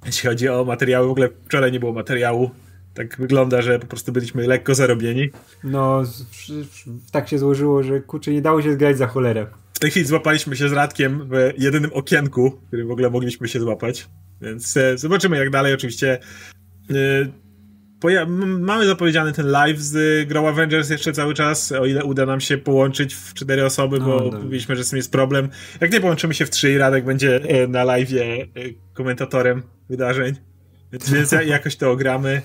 jeśli 0.07 0.29
chodzi 0.29 0.49
o 0.49 0.65
materiały. 0.65 1.07
W 1.09 1.11
ogóle 1.11 1.29
wczoraj 1.47 1.73
nie 1.73 1.81
było 1.81 1.93
materiału. 1.93 2.51
Tak 2.99 3.17
wygląda, 3.19 3.63
że 3.63 3.79
po 3.79 3.87
prostu 3.87 4.13
byliśmy 4.13 4.47
lekko 4.47 4.75
zarobieni. 4.75 5.31
No, 5.65 6.03
tak 7.13 7.29
się 7.29 7.39
złożyło, 7.39 7.83
że 7.83 8.01
kurczę, 8.01 8.33
nie 8.33 8.43
dało 8.43 8.63
się 8.63 8.73
zgrać 8.73 8.99
za 8.99 9.07
cholerę. 9.07 9.47
W 9.75 9.79
tej 9.79 9.91
chwili 9.91 10.07
złapaliśmy 10.07 10.57
się 10.57 10.69
z 10.69 10.73
Radkiem 10.73 11.29
w 11.31 11.53
jedynym 11.59 11.91
okienku, 11.93 12.51
w 12.51 12.67
którym 12.67 12.89
w 12.89 12.91
ogóle 12.91 13.11
mogliśmy 13.11 13.49
się 13.49 13.61
złapać. 13.61 14.09
Więc 14.41 14.77
e, 14.77 14.99
zobaczymy 14.99 15.37
jak 15.37 15.51
dalej. 15.51 15.75
Oczywiście 15.75 16.19
e, 18.05 18.37
mamy 18.47 18.87
zapowiedziany 18.87 19.33
ten 19.33 19.47
live 19.47 19.81
z 19.81 20.29
Grow 20.29 20.47
Avengers 20.47 20.91
jeszcze 20.91 21.13
cały 21.13 21.35
czas, 21.35 21.73
o 21.73 21.87
ile 21.87 22.05
uda 22.05 22.27
nam 22.27 22.41
się 22.41 22.59
połączyć 22.59 23.15
w 23.15 23.35
cztery 23.35 23.65
osoby, 23.65 23.99
bo 24.01 24.31
no, 24.33 24.39
mówiliśmy, 24.39 24.77
że 24.77 24.85
z 24.85 24.91
tym 24.91 24.97
jest 24.97 25.13
problem. 25.13 25.49
Jak 25.81 25.93
nie 25.93 26.01
połączymy 26.01 26.35
się 26.35 26.47
w 26.47 26.51
trzy 26.51 26.73
i 26.73 26.79
Radek 26.79 27.05
będzie 27.05 27.37
e, 27.37 27.69
na 27.69 27.85
live 27.85 28.11
komentatorem 28.95 29.63
wydarzeń, 29.89 30.35
więc 30.93 31.33
jakoś 31.47 31.77
to 31.77 31.91
ogramy. 31.91 32.43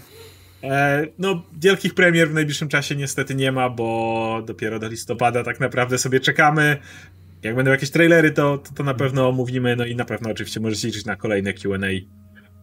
No, 1.18 1.44
wielkich 1.62 1.94
premier 1.94 2.30
w 2.30 2.34
najbliższym 2.34 2.68
czasie 2.68 2.96
niestety 2.96 3.36
nie 3.36 3.52
ma, 3.52 3.70
bo 3.70 4.44
dopiero 4.46 4.80
do 4.80 4.88
listopada 4.88 5.44
tak 5.44 5.60
naprawdę 5.60 5.98
sobie 5.98 6.20
czekamy. 6.20 6.78
Jak 7.44 7.56
będą 7.56 7.72
jakieś 7.72 7.92
trailery, 7.92 8.32
to, 8.32 8.58
to, 8.58 8.74
to 8.74 8.84
na 8.84 8.94
pewno 8.94 9.30
omówimy, 9.30 9.76
no 9.76 9.86
i 9.86 9.96
na 9.96 10.06
pewno 10.06 10.30
oczywiście 10.30 10.60
możecie 10.60 10.88
liczyć 10.88 11.06
na 11.06 11.16
kolejne 11.16 11.54
Q&A 11.54 11.88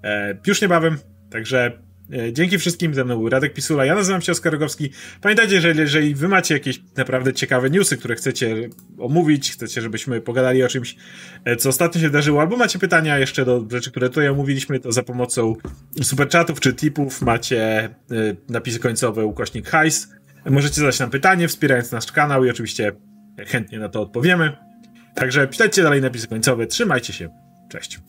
e, 0.08 0.38
już 0.46 0.62
niebawem, 0.62 0.98
także 1.30 1.66
e, 1.66 1.89
dzięki 2.32 2.58
wszystkim, 2.58 2.94
ze 2.94 3.04
mną 3.04 3.16
był 3.16 3.28
Radek 3.28 3.54
Pisula, 3.54 3.84
ja 3.84 3.94
nazywam 3.94 4.22
się 4.22 4.32
Oskar 4.32 4.52
Rogowski. 4.52 4.90
Pamiętajcie, 5.20 5.60
że 5.60 5.68
jeżeli 5.68 6.14
wy 6.14 6.28
macie 6.28 6.54
jakieś 6.54 6.82
naprawdę 6.96 7.32
ciekawe 7.32 7.70
newsy, 7.70 7.96
które 7.96 8.14
chcecie 8.14 8.68
omówić, 8.98 9.52
chcecie, 9.52 9.80
żebyśmy 9.80 10.20
pogadali 10.20 10.64
o 10.64 10.68
czymś, 10.68 10.96
e, 11.44 11.56
co 11.56 11.68
ostatnio 11.68 12.00
się 12.00 12.06
wydarzyło, 12.06 12.40
albo 12.40 12.56
macie 12.56 12.78
pytania 12.78 13.18
jeszcze 13.18 13.44
do 13.44 13.66
rzeczy, 13.70 13.90
które 13.90 14.08
tutaj 14.08 14.28
omówiliśmy, 14.28 14.80
to 14.80 14.92
za 14.92 15.02
pomocą 15.02 15.56
superchatów 16.02 16.60
czy 16.60 16.74
tipów 16.74 17.22
macie 17.22 17.84
e, 17.84 17.90
napisy 18.48 18.78
końcowe 18.78 19.24
ukośnik 19.24 19.68
hajs. 19.68 20.08
Możecie 20.50 20.80
zadać 20.80 20.98
nam 20.98 21.10
pytanie, 21.10 21.48
wspierając 21.48 21.92
nasz 21.92 22.12
kanał 22.12 22.44
i 22.44 22.50
oczywiście 22.50 22.92
chętnie 23.46 23.78
na 23.78 23.88
to 23.88 24.02
odpowiemy. 24.02 24.56
Także 25.14 25.48
śledźcie 25.50 25.82
dalej 25.82 26.00
napisy 26.00 26.28
końcowe. 26.28 26.66
Trzymajcie 26.66 27.12
się. 27.12 27.28
Cześć. 27.70 28.00